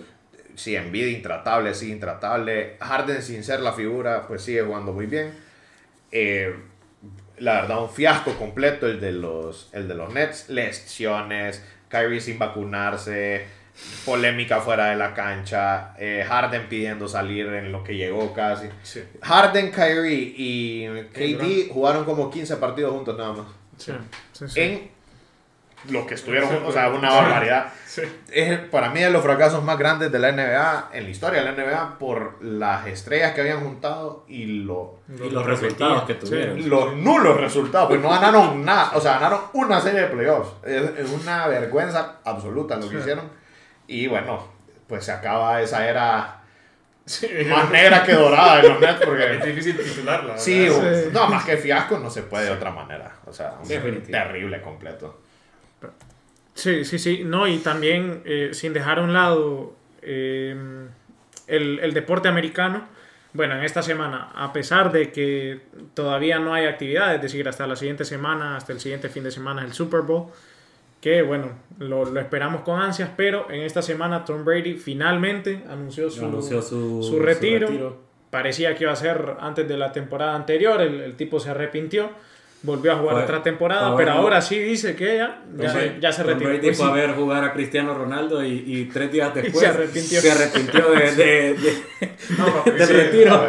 Sí, 0.55 0.77
vida 0.77 1.09
intratable, 1.09 1.75
sí, 1.75 1.91
intratable. 1.91 2.77
Harden 2.81 3.23
sin 3.23 3.43
ser 3.43 3.61
la 3.61 3.73
figura, 3.73 4.27
pues 4.29 4.43
sigue 4.43 4.63
jugando 4.63 4.93
muy 4.93 5.07
bien. 5.07 5.33
Eh, 6.11 6.55
la 7.39 7.63
verdad, 7.63 7.83
un 7.83 7.91
fiasco 7.91 8.35
completo 8.35 8.87
el 8.87 9.01
de 9.01 9.13
los, 9.13 9.71
el 9.73 9.89
de 9.89 9.95
los 9.95 10.13
Nets. 10.13 10.51
Lesiones, 10.51 11.65
Kyrie 11.89 12.21
sin 12.21 12.39
vacunarse, 12.39 13.47
polémica 14.05 14.61
fuera 14.61 14.87
de 14.87 14.97
la 14.97 15.15
cancha, 15.15 15.95
eh, 15.99 16.25
Harden 16.27 16.69
pidiendo 16.69 17.09
salir 17.09 17.47
en 17.47 17.73
lo 17.73 17.85
que 17.85 17.97
llegó 17.97 18.33
casi. 18.33 18.69
Harden, 19.23 19.71
Kyrie 19.71 20.35
y 20.37 20.87
KD 21.13 21.73
jugaron 21.73 22.05
como 22.05 22.31
15 22.31 22.57
partidos 22.57 22.93
juntos 22.93 23.17
nada 23.17 23.33
más. 23.33 23.47
Sí, 23.77 23.93
en 24.57 24.91
los 25.89 26.07
que 26.07 26.15
estuvieron, 26.15 26.65
o 26.65 26.73
sea, 26.73 26.91
una 26.91 27.13
barbaridad. 27.13 27.73
Es 28.33 28.59
para 28.59 28.91
mí 28.91 29.01
de 29.01 29.11
los 29.11 29.23
fracasos 29.23 29.63
más 29.63 29.79
grandes 29.79 30.13
de 30.13 30.19
la 30.19 30.33
NBA, 30.33 30.91
en 30.93 31.05
la 31.05 31.11
historia 31.11 31.43
de 31.43 31.53
la 31.53 31.53
NBA, 31.53 31.99
por 31.99 32.43
las 32.43 32.87
estrellas 32.87 33.35
que 33.35 33.41
habían 33.41 33.61
juntado 33.61 34.25
y, 34.29 34.47
lo, 34.47 35.01
los 35.09 35.45
resultados 35.45 36.05
que 36.05 36.15
tuvieron. 36.15 36.69
Los 36.69 36.97
nulos 36.97 37.41
resultados, 37.41 37.89
pues 37.89 38.01
no 38.01 38.09
ganaron 38.11 38.65
nada, 38.65 38.93
o 38.95 39.01
sea, 39.01 39.15
ganaron 39.15 39.41
una 39.55 39.81
serie 39.81 40.03
de 40.03 40.07
playoffs. 40.09 40.53
Es, 40.65 41.11
una 41.11 41.49
vergüenza 41.49 42.21
absoluta 42.25 42.77
lo 42.77 42.89
que 42.89 42.99
hicieron. 42.99 43.42
Y 43.93 44.07
bueno, 44.07 44.49
pues 44.89 45.05
se 45.05 45.13
acaba 45.13 45.61
esa 45.61 45.87
era 45.87 46.43
más 47.47 47.71
negra 47.71 48.05
que 48.05 48.15
dorada 48.15 48.61
en 48.61 48.69
los 48.71 48.81
Nets 48.81 49.01
porque 49.05 49.37
es 49.37 49.45
difícil 49.45 49.77
titularla. 49.77 50.39
Sí, 50.39 50.67
no, 51.13 51.29
más 51.29 51.45
que 51.45 51.59
fiasco 51.59 51.99
no 51.99 52.09
se 52.09 52.23
puede 52.23 52.47
de 52.47 52.53
otra 52.53 52.71
manera. 52.71 53.17
O 53.27 53.33
sea, 53.35 53.59
terrible 53.67 54.63
completo. 54.63 55.21
Sí, 56.55 56.87
sí, 56.87 56.99
sí. 56.99 57.23
No, 57.25 57.47
y 57.47 57.59
también 57.59 58.23
eh, 58.25 58.51
sin 58.53 58.73
dejar 58.73 58.99
a 58.99 59.03
un 59.03 59.13
lado 59.13 59.75
eh, 60.01 60.57
el, 61.47 61.81
el, 61.81 61.93
deporte 61.93 62.29
americano. 62.29 62.89
Bueno, 63.35 63.57
en 63.57 63.65
esta 63.65 63.83
semana, 63.83 64.31
a 64.35 64.55
pesar 64.55 64.91
de 64.91 65.13
que 65.13 65.61
todavía 65.93 66.39
no 66.39 66.55
hay 66.55 66.65
actividad, 66.65 67.15
es 67.15 67.21
decir, 67.21 67.47
hasta 67.47 67.67
la 67.67 67.77
siguiente 67.77 68.07
semana, 68.07 68.57
hasta 68.57 68.73
el 68.73 68.81
siguiente 68.81 69.11
fin 69.11 69.25
de 69.25 69.31
semana, 69.31 69.65
el 69.65 69.73
Super 69.73 70.01
Bowl, 70.01 70.31
que 71.03 71.21
bueno, 71.23 71.49
lo, 71.81 72.05
lo 72.05 72.21
esperamos 72.21 72.63
con 72.63 72.81
ansias, 72.81 73.11
pero 73.17 73.51
en 73.51 73.63
esta 73.63 73.83
semana 73.83 74.25
Tom 74.25 74.45
Brady 74.45 74.75
finalmente 74.75 75.65
anunció 75.69 76.09
su, 76.09 76.25
anunció 76.25 76.63
su, 76.63 77.03
su, 77.03 77.19
retiro. 77.19 77.99
Parecía 78.31 78.77
que 78.77 78.85
iba 78.85 78.93
a 78.93 78.97
ser 78.97 79.37
antes 79.41 79.69
de 79.69 79.77
la 79.77 79.91
temporada 79.91 80.37
anterior, 80.37 80.81
el, 80.81 81.01
el 81.01 81.17
tipo 81.17 81.41
se 81.41 81.51
arrepintió 81.51 82.09
volvió 82.63 82.93
a 82.93 82.97
jugar 82.97 83.25
otra 83.25 83.43
temporada, 83.43 83.97
pero 83.97 84.13
ahora 84.13 84.41
sí 84.41 84.59
dice 84.59 84.95
que 84.95 85.17
ya, 85.17 85.43
ya, 86.01 86.13
se 86.13 86.23
retiró. 86.23 86.51
Brady 86.51 86.75
fue 86.75 86.87
a 86.87 86.93
ver 86.93 87.11
jugar 87.13 87.45
a 87.45 87.53
Cristiano 87.53 87.95
Ronaldo 87.95 88.45
y, 88.45 88.65
y 88.67 88.85
tres 88.87 89.11
días 89.11 89.35
después 89.35 89.59
se 89.59 89.67
arrepintió, 89.67 90.21
se 90.21 90.31
arrepintió 90.31 90.91
de, 90.91 91.15
de, 91.15 91.55
de, 91.55 91.83
no, 92.39 92.73
del 92.73 92.89
retiro. 92.89 93.49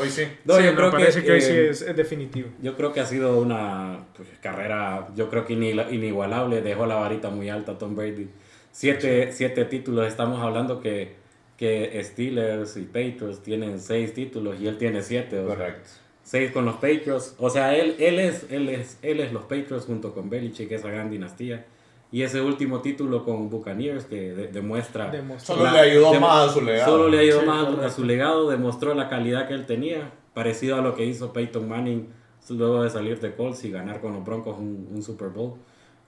hoy 0.00 0.10
sí. 0.10 0.26
No, 0.44 0.60
yo 0.60 0.74
creo 0.74 0.90
parece 0.90 1.22
que, 1.22 1.32
hoy 1.32 1.40
sí 1.40 1.52
es, 1.52 1.82
es, 1.82 1.96
definitivo. 1.96 2.48
Yo 2.60 2.76
creo 2.76 2.92
que 2.92 3.00
ha 3.00 3.06
sido 3.06 3.38
una 3.38 4.06
pues, 4.16 4.28
carrera, 4.40 5.08
yo 5.14 5.30
creo 5.30 5.46
que 5.46 5.52
inigualable, 5.52 6.62
dejó 6.62 6.86
la 6.86 6.96
varita 6.96 7.30
muy 7.30 7.48
alta 7.48 7.78
Tom 7.78 7.94
Brady. 7.94 8.28
Siete, 8.72 9.30
siete 9.32 9.66
títulos, 9.66 10.06
estamos 10.06 10.40
hablando 10.40 10.80
que 10.80 11.22
que 11.62 12.02
Steelers 12.02 12.76
y 12.76 12.82
Patriots 12.82 13.40
tienen 13.40 13.78
seis 13.78 14.12
títulos 14.14 14.60
y 14.60 14.66
él 14.66 14.78
tiene 14.78 15.00
siete. 15.00 15.38
o 15.38 15.54
sea, 15.54 15.76
Correcto. 16.22 16.30
seis 16.30 16.52
con 16.52 16.64
los 16.64 16.74
Patriots. 16.76 17.34
O 17.38 17.50
sea, 17.50 17.76
él, 17.76 17.96
él, 17.98 18.18
es, 18.18 18.46
él, 18.50 18.68
es, 18.68 18.98
él 19.02 19.20
es 19.20 19.32
los 19.32 19.42
Patriots 19.44 19.84
junto 19.86 20.14
con 20.14 20.30
Belichick, 20.30 20.70
esa 20.72 20.88
gran 20.88 21.10
dinastía. 21.10 21.66
Y 22.10 22.22
ese 22.22 22.40
último 22.42 22.80
título 22.80 23.24
con 23.24 23.48
Buccaneers 23.48 24.04
que 24.04 24.32
de- 24.32 24.48
demuestra... 24.48 25.10
Demostró. 25.10 25.54
Solo 25.56 25.64
la- 25.66 25.72
le 25.72 25.90
ayudó 25.92 26.20
más 26.20 26.50
a 26.50 26.52
su 26.52 26.60
legado. 26.60 26.90
Solo 26.92 27.08
le 27.08 27.18
ayudó 27.20 27.40
Sí, 27.40 27.46
más 27.46 27.62
a 27.62 27.66
correcto. 27.70 27.90
su 27.90 28.04
legado, 28.04 28.50
demostró 28.50 28.94
la 28.94 29.08
calidad 29.08 29.48
que 29.48 29.54
él 29.54 29.64
tenía, 29.66 30.10
parecido 30.34 30.76
a 30.76 30.82
lo 30.82 30.94
que 30.94 31.06
hizo 31.06 31.32
Peyton 31.32 31.66
Manning 31.68 32.08
luego 32.50 32.82
de 32.82 32.90
salir 32.90 33.18
de 33.20 33.34
Colts 33.34 33.64
y 33.64 33.70
ganar 33.70 34.00
con 34.00 34.12
los 34.12 34.24
Broncos 34.24 34.58
un, 34.58 34.88
un 34.92 35.02
Super 35.02 35.28
Bowl. 35.28 35.54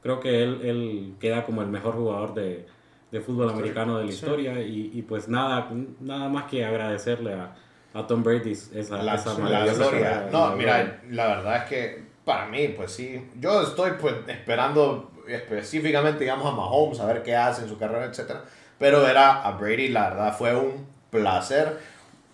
Creo 0.02 0.20
que 0.20 0.42
él, 0.42 0.60
él 0.62 1.14
queda 1.20 1.46
como 1.46 1.62
el 1.62 1.68
mejor 1.68 1.94
jugador 1.94 2.34
de, 2.34 2.66
de 3.10 3.20
fútbol 3.22 3.48
americano 3.48 3.96
de 3.96 4.04
la 4.04 4.10
Sí. 4.10 4.16
historia 4.16 4.60
y, 4.60 4.90
y 4.92 5.02
pues 5.02 5.28
nada, 5.28 5.70
nada 6.00 6.28
más 6.28 6.44
que 6.50 6.64
agradecerle 6.66 7.32
a, 7.32 7.56
a 7.94 8.06
Tom 8.06 8.22
Brady 8.22 8.52
esa, 8.52 8.96
la, 9.02 9.14
esa 9.14 9.30
la 9.38 9.64
gloria. 9.64 9.74
carrera. 9.76 10.28
No, 10.32 10.50
La 10.50 10.56
mira, 10.56 10.76
gloria. 10.78 11.00
la 11.10 11.26
verdad 11.28 11.56
es 11.56 11.62
que 11.64 12.02
para 12.24 12.46
mí, 12.46 12.68
pues 12.68 12.90
sí, 12.92 13.30
yo 13.38 13.62
estoy 13.62 13.92
pues 14.00 14.14
esperando 14.28 15.10
específicamente, 15.28 16.20
digamos, 16.20 16.46
a 16.46 16.56
Mahomes, 16.56 17.00
a 17.00 17.06
ver 17.06 17.22
qué 17.22 17.36
hace 17.36 17.62
en 17.62 17.68
su 17.68 17.78
carrera, 17.78 18.04
etcétera. 18.06 18.42
Pero 18.78 19.02
ver 19.02 19.16
a, 19.16 19.42
a 19.42 19.52
Brady, 19.52 19.88
la 19.88 20.10
verdad, 20.10 20.36
fue 20.36 20.54
un 20.54 20.86
placer. 21.10 21.78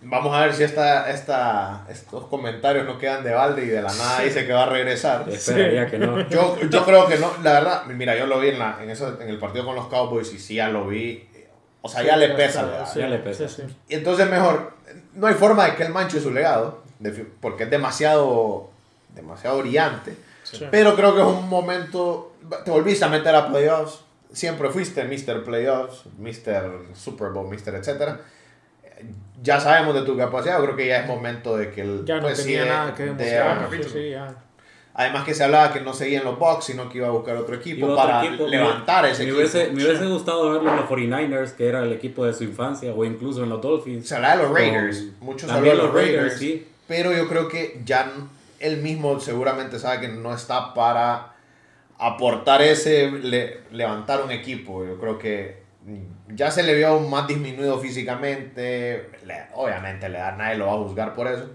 Vamos 0.02 0.34
a 0.34 0.40
ver 0.40 0.54
si 0.54 0.62
esta, 0.62 1.10
esta, 1.10 1.84
estos 1.90 2.24
comentarios 2.28 2.86
no 2.86 2.96
quedan 2.98 3.22
de 3.22 3.32
balde 3.34 3.64
y 3.64 3.68
de 3.68 3.82
la 3.82 3.92
nada 3.92 4.20
dice 4.22 4.46
que 4.46 4.52
va 4.54 4.62
a 4.62 4.66
regresar. 4.70 5.26
Esperaría 5.28 5.86
que 5.86 5.98
no. 5.98 6.26
Yo, 6.30 6.56
yo 6.70 6.84
creo 6.86 7.06
que 7.06 7.18
no, 7.18 7.30
la 7.42 7.52
verdad, 7.52 7.84
mira, 7.86 8.16
yo 8.16 8.26
lo 8.26 8.40
vi 8.40 8.48
en, 8.48 8.58
la, 8.58 8.78
en, 8.82 8.88
eso, 8.88 9.20
en 9.20 9.28
el 9.28 9.38
partido 9.38 9.66
con 9.66 9.74
los 9.74 9.88
Cowboys 9.88 10.32
y 10.32 10.38
sí, 10.38 10.54
ya 10.54 10.68
lo 10.70 10.86
vi. 10.86 11.28
O 11.82 11.88
sea, 11.88 12.02
ya 12.02 12.16
le 12.16 12.30
pesa. 12.30 12.62
edad. 12.62 12.88
Ya 12.94 13.08
le 13.08 13.18
pesa. 13.18 13.46
Sí, 13.48 13.62
sí. 13.66 13.76
Y 13.88 13.94
entonces 13.96 14.28
mejor, 14.30 14.72
no 15.14 15.26
hay 15.26 15.34
forma 15.34 15.66
de 15.66 15.76
que 15.76 15.82
él 15.84 15.92
manche 15.92 16.20
su 16.20 16.30
legado, 16.30 16.82
de- 16.98 17.10
porque 17.40 17.64
es 17.64 17.70
demasiado, 17.70 18.70
demasiado 19.14 19.58
brillante. 19.60 20.14
Sí. 20.42 20.66
Pero 20.70 20.96
creo 20.96 21.14
que 21.14 21.20
es 21.20 21.26
un 21.26 21.48
momento, 21.48 22.34
te 22.64 22.70
volviste 22.70 23.04
a 23.04 23.08
meter 23.08 23.34
a 23.34 23.48
playoffs, 23.48 24.00
siempre 24.32 24.70
fuiste 24.70 25.04
Mr. 25.04 25.44
Playoffs, 25.44 26.04
Mr. 26.18 26.94
Super 26.94 27.28
Bowl, 27.30 27.48
Mr. 27.48 27.74
etcétera. 27.76 28.20
Ya 29.42 29.58
sabemos 29.58 29.94
de 29.94 30.02
tu 30.02 30.16
capacidad, 30.16 30.58
yo 30.58 30.64
creo 30.64 30.76
que 30.76 30.86
ya 30.86 30.98
es 31.00 31.06
momento 31.06 31.56
de 31.56 31.70
que 31.70 31.80
él 31.80 32.02
Ya 32.04 32.16
no 32.16 32.22
pues, 32.22 32.38
tenía 32.42 32.58
sí, 32.62 32.64
de- 32.64 32.70
nada 32.74 32.94
que 32.94 33.02
de- 33.04 33.14
demostrar. 33.14 33.70
de- 33.70 33.82
Sí, 33.84 33.90
sí, 33.90 34.10
ya. 34.10 34.34
Además 34.92 35.24
que 35.24 35.34
se 35.34 35.44
hablaba 35.44 35.72
que 35.72 35.80
no 35.80 35.92
seguía 35.94 36.18
en 36.18 36.24
los 36.24 36.38
Bucks, 36.38 36.64
sino 36.64 36.88
que 36.88 36.98
iba 36.98 37.06
a 37.06 37.10
buscar 37.10 37.36
otro 37.36 37.54
equipo 37.54 37.86
otro 37.86 37.96
para 37.96 38.24
equipo, 38.24 38.44
me- 38.44 38.50
levantar 38.50 39.04
ese 39.06 39.18
me 39.22 39.30
equipo. 39.30 39.38
Hubiese, 39.38 39.70
me 39.72 39.84
hubiese 39.84 40.06
gustado 40.06 40.50
verlo 40.50 40.68
en 40.70 40.76
los 40.76 40.86
49ers, 40.86 41.52
que 41.52 41.68
era 41.68 41.80
el 41.82 41.92
equipo 41.92 42.24
de 42.26 42.34
su 42.34 42.42
infancia, 42.44 42.92
o 42.92 43.04
incluso 43.04 43.44
en 43.44 43.50
los 43.50 43.60
Dolphins. 43.62 44.08
Se 44.08 44.16
hablaba 44.16 44.36
de 44.36 44.42
los 44.42 44.52
Raiders, 44.52 45.04
muchos 45.20 45.50
hablan 45.50 45.76
de 45.76 45.82
los 45.82 45.94
Raiders, 45.94 46.38
sí. 46.38 46.66
pero 46.88 47.12
yo 47.12 47.28
creo 47.28 47.48
que 47.48 47.80
ya 47.84 48.10
él 48.58 48.78
mismo 48.78 49.18
seguramente 49.20 49.78
sabe 49.78 50.00
que 50.00 50.08
no 50.08 50.34
está 50.34 50.74
para 50.74 51.34
aportar 51.98 52.60
ese, 52.62 53.10
le- 53.10 53.60
levantar 53.70 54.22
un 54.24 54.32
equipo. 54.32 54.84
Yo 54.84 54.98
creo 54.98 55.18
que 55.18 55.60
ya 56.34 56.50
se 56.50 56.62
le 56.62 56.74
vio 56.74 56.98
más 57.00 57.26
disminuido 57.26 57.78
físicamente, 57.78 59.08
le- 59.24 59.46
obviamente 59.54 60.08
le 60.08 60.18
da, 60.18 60.32
nadie 60.32 60.56
lo 60.56 60.66
va 60.66 60.72
a 60.72 60.76
juzgar 60.78 61.14
por 61.14 61.26
eso, 61.26 61.48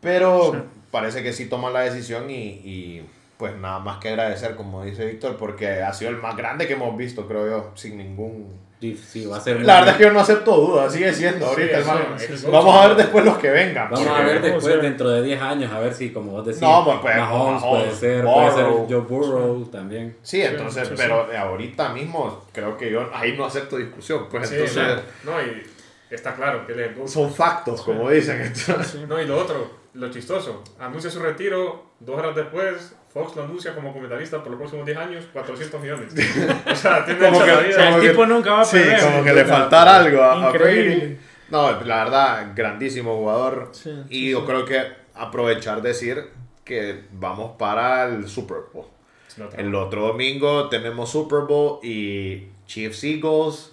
pero 0.00 0.52
Sí. 0.52 0.58
Parece 0.92 1.24
que 1.24 1.32
sí 1.32 1.46
toma 1.46 1.70
la 1.70 1.80
decisión 1.80 2.30
y, 2.30 2.34
y, 2.34 3.04
pues 3.36 3.56
nada 3.56 3.80
más 3.80 3.98
que 3.98 4.10
agradecer, 4.10 4.54
como 4.54 4.84
dice 4.84 5.04
Víctor, 5.04 5.36
porque 5.36 5.82
ha 5.82 5.92
sido 5.92 6.12
el 6.12 6.18
más 6.18 6.36
grande 6.36 6.68
que 6.68 6.74
hemos 6.74 6.96
visto, 6.96 7.26
creo 7.26 7.46
yo, 7.48 7.70
sin 7.74 7.96
ningún... 7.96 8.60
Sí, 8.80 8.96
sí, 8.96 9.26
va 9.26 9.36
a 9.36 9.40
ser 9.40 9.60
La 9.62 9.76
verdad 9.76 9.90
es 9.90 9.96
que 9.96 10.02
yo 10.04 10.12
no 10.12 10.18
acepto 10.20 10.56
dudas, 10.56 10.92
sigue 10.92 11.12
siendo 11.12 11.46
ahorita 11.46 11.82
sí, 12.18 12.36
sí. 12.36 12.46
Vamos 12.50 12.74
a 12.76 12.88
ver 12.88 12.96
después 12.96 13.24
los 13.24 13.38
que 13.38 13.48
vengan. 13.50 13.88
Vamos 13.90 14.08
a 14.08 14.22
ver 14.22 14.42
después, 14.42 14.82
dentro 14.82 15.08
de 15.08 15.22
10 15.22 15.40
años, 15.40 15.72
a 15.72 15.78
ver 15.78 15.94
si, 15.94 16.10
como 16.10 16.32
vos 16.32 16.44
decís, 16.44 16.60
No, 16.62 16.84
pues, 16.84 16.98
pues, 17.00 17.16
Mahomes, 17.16 17.62
Mahomes, 17.62 17.84
puede 17.84 17.94
ser, 17.96 18.24
puede 18.24 18.50
ser 18.52 18.64
Burrow. 18.64 18.86
Joe 18.90 19.00
Burrow 19.00 19.64
también. 19.66 20.16
Sí, 20.22 20.42
entonces, 20.42 20.88
sí, 20.88 20.94
sí. 20.96 21.02
pero 21.02 21.28
ahorita 21.32 21.90
mismo 21.92 22.44
creo 22.52 22.76
que 22.76 22.90
yo 22.90 23.08
ahí 23.14 23.36
no 23.36 23.44
acepto 23.44 23.76
discusión, 23.76 24.26
pues 24.28 24.48
Sí, 24.48 24.56
entonces 24.56 24.98
no, 25.24 25.40
y 25.40 25.62
está 26.10 26.34
claro 26.34 26.66
que 26.66 26.74
GOAT. 26.74 27.08
son 27.08 27.32
factos, 27.32 27.82
como 27.82 28.10
dicen. 28.10 28.40
entonces- 28.40 28.86
Sí. 28.88 29.04
No, 29.08 29.20
y 29.20 29.26
lo 29.26 29.38
otro, 29.38 29.81
lo 29.94 30.10
chistoso, 30.10 30.62
anuncia 30.78 31.10
su 31.10 31.20
retiro, 31.20 31.86
dos 32.00 32.18
horas 32.18 32.34
después, 32.34 32.94
Fox 33.12 33.36
lo 33.36 33.42
anuncia 33.44 33.74
como 33.74 33.92
comentarista 33.92 34.38
por 34.42 34.52
los 34.52 34.58
próximos 34.58 34.86
10 34.86 34.96
años, 34.98 35.24
400 35.32 35.80
millones. 35.80 36.14
O 36.70 36.74
sea, 36.74 37.04
tiene 37.04 37.20
Como 37.20 37.38
que- 37.40 37.44
vida. 37.44 37.72
sea, 37.72 37.84
el 37.84 37.90
Como 37.90 38.00
que- 38.02 38.08
tipo 38.10 38.26
nunca 38.26 38.52
va 38.52 38.60
a 38.62 38.64
Sí, 38.64 38.78
perder. 38.78 39.00
como 39.00 39.24
que 39.24 39.32
le 39.34 39.44
faltara 39.44 39.96
algo 39.96 40.22
a, 40.22 40.46
a 40.46 40.48
Increíble. 40.50 40.96
Brady. 40.96 41.18
No, 41.50 41.70
la 41.82 42.04
verdad, 42.04 42.52
grandísimo 42.56 43.14
jugador. 43.18 43.68
Sí, 43.72 43.90
y 44.08 44.14
sí, 44.20 44.30
yo 44.30 44.40
sí. 44.40 44.46
creo 44.46 44.64
que 44.64 44.82
aprovechar 45.14 45.82
decir 45.82 46.30
que 46.64 47.04
vamos 47.12 47.56
para 47.58 48.06
el 48.06 48.26
Super 48.28 48.58
Bowl. 48.72 48.86
Sí. 49.28 49.42
El 49.58 49.74
otro 49.74 50.06
domingo 50.06 50.68
tenemos 50.70 51.10
Super 51.10 51.40
Bowl 51.40 51.80
y 51.84 52.48
Chiefs 52.66 53.04
Eagles. 53.04 53.71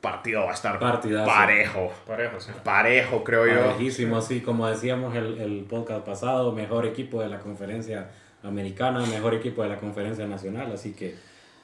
Partido 0.00 0.44
va 0.44 0.50
a 0.50 0.54
estar 0.54 0.78
Partidazo. 0.78 1.26
parejo. 1.26 1.92
Parejo, 2.06 2.40
sí. 2.40 2.50
Parejo, 2.64 3.22
creo 3.22 3.46
yo. 3.46 3.60
Parejísimo, 3.66 4.16
así 4.16 4.40
como 4.40 4.66
decíamos 4.66 5.14
el, 5.14 5.38
el 5.40 5.64
podcast 5.68 6.04
pasado, 6.06 6.52
mejor 6.52 6.86
equipo 6.86 7.20
de 7.20 7.28
la 7.28 7.38
conferencia 7.38 8.08
americana, 8.42 9.04
mejor 9.06 9.34
equipo 9.34 9.62
de 9.62 9.68
la 9.68 9.76
conferencia 9.76 10.26
nacional, 10.26 10.72
así 10.72 10.94
que 10.94 11.14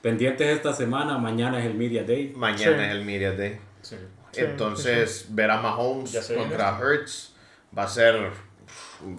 pendientes 0.02 0.46
esta 0.48 0.74
semana, 0.74 1.16
mañana 1.16 1.58
es 1.60 1.64
el 1.66 1.74
Media 1.74 2.04
Day. 2.04 2.32
Mañana 2.36 2.76
Sí. 2.76 2.84
es 2.84 2.90
el 2.90 3.04
Media 3.04 3.32
Day. 3.32 3.58
Sí. 3.80 3.96
Sí, 4.32 4.42
Entonces, 4.42 5.26
ver 5.30 5.50
a 5.50 5.60
Mahomes 5.62 6.32
contra 6.36 6.78
Hurts 6.78 7.34
va 7.76 7.84
a 7.84 7.88
ser. 7.88 8.30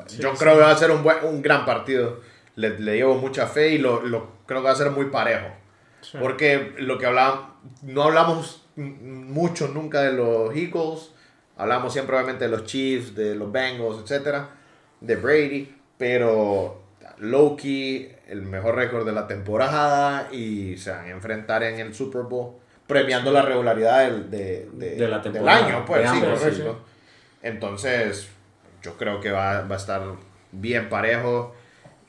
Sí, 0.06 0.18
yo 0.20 0.32
sí. 0.34 0.38
creo 0.38 0.54
que 0.56 0.60
va 0.62 0.72
a 0.72 0.76
ser 0.78 0.92
un, 0.92 1.02
buen, 1.02 1.18
un 1.24 1.42
gran 1.42 1.66
partido. 1.66 2.22
Le, 2.56 2.78
le 2.80 2.98
llevo 2.98 3.16
mucha 3.16 3.48
fe 3.48 3.70
y 3.70 3.78
lo, 3.80 4.02
lo 4.04 4.30
creo 4.46 4.62
que 4.62 4.66
va 4.68 4.74
a 4.74 4.76
ser 4.76 4.92
muy 4.92 5.06
parejo. 5.06 5.48
Sí. 6.02 6.18
Porque 6.20 6.74
lo 6.78 6.98
que 6.98 7.06
hablábamos, 7.06 7.46
no 7.82 8.04
hablamos 8.04 8.66
mucho 8.76 9.68
nunca 9.70 10.02
de 10.02 10.14
los 10.14 10.56
Eagles. 10.56 11.12
Hablamos 11.58 11.92
siempre 11.94 12.16
obviamente 12.16 12.46
de 12.46 12.52
los 12.52 12.66
Chiefs, 12.66 13.16
de 13.16 13.36
los 13.36 13.52
Bengals, 13.52 14.00
etcétera, 14.04 14.50
de 15.02 15.16
Brady. 15.16 15.76
Pero 15.98 16.82
Loki, 17.18 18.08
el 18.28 18.44
mejor 18.44 18.76
récord 18.76 19.06
de 19.06 19.12
la 19.12 19.26
temporada 19.28 20.30
y 20.32 20.78
se 20.78 20.92
van 20.92 21.06
a 21.06 21.10
enfrentar 21.10 21.64
en 21.64 21.80
el 21.80 21.94
Super 21.96 22.22
Bowl, 22.24 22.54
premiando 22.86 23.32
la 23.32 23.42
regularidad 23.42 24.06
del, 24.06 24.30
de, 24.30 24.70
de- 24.74 24.96
De 24.96 25.08
la 25.08 25.20
del 25.20 25.48
año. 25.50 25.84
Pues, 25.86 26.02
sí, 26.04 26.08
ambos, 26.08 26.40
correcto. 26.40 26.80
Entonces, 27.42 28.30
yo 28.82 28.96
creo 28.98 29.20
que 29.20 29.32
va, 29.32 29.62
va 29.62 29.76
a 29.76 29.78
estar 29.78 30.02
bien 30.52 30.90
parejo 30.90 31.56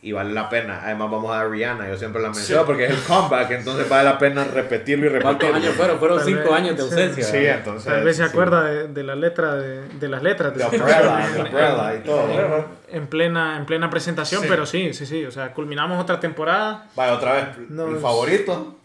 y 0.01 0.13
vale 0.13 0.33
la 0.33 0.49
pena. 0.49 0.81
Además, 0.85 1.11
vamos 1.11 1.33
a 1.33 1.39
dar 1.39 1.51
Rihanna, 1.51 1.89
yo 1.89 1.97
siempre 1.97 2.23
la 2.23 2.29
menciono 2.29 2.65
porque 2.65 2.85
es 2.87 2.91
el 2.93 3.03
comeback, 3.03 3.51
entonces 3.51 3.89
vale 3.89 4.05
la 4.05 4.17
pena 4.17 4.45
repetirlo 4.45 5.07
y 5.07 5.11
¿Cuántos 5.21 5.49
repetirlo. 5.49 5.57
años 5.57 5.75
fueron? 5.77 5.99
Fueron 5.99 6.19
Tal 6.19 6.27
cinco 6.27 6.43
vez, 6.45 6.53
años 6.53 6.71
de 6.77 6.77
sí. 6.77 6.83
ausencia. 6.89 7.25
Sí, 7.25 7.33
¿verdad? 7.39 7.59
entonces. 7.59 7.85
Tal 7.93 8.05
vez 8.05 8.17
se 8.17 8.23
sí. 8.25 8.29
acuerda 8.31 8.63
de, 8.65 8.89
de 8.89 9.03
la 9.03 9.15
letra 9.17 9.55
de, 9.57 9.89
de 9.89 10.09
las 10.09 10.23
letras. 10.23 10.55
De 10.57 10.65
Umbrella, 10.65 11.29
de 11.35 11.41
Umbrella 11.43 11.95
y 11.97 11.99
todo. 12.05 12.65
En 12.91 13.07
plena, 13.09 13.57
en 13.57 13.67
plena 13.67 13.91
presentación, 13.91 14.43
Sí. 14.43 14.47
pero 14.49 14.65
sí, 14.67 14.95
sí, 14.95 15.05
sí. 15.05 15.25
O 15.25 15.31
sea, 15.33 15.53
culminamos 15.53 16.01
otra 16.01 16.21
temporada. 16.21 16.87
Vaya, 16.95 17.15
otra 17.15 17.33
vez, 17.33 17.45
No, 17.69 17.89
el 17.89 17.97
favorito. 17.99 18.77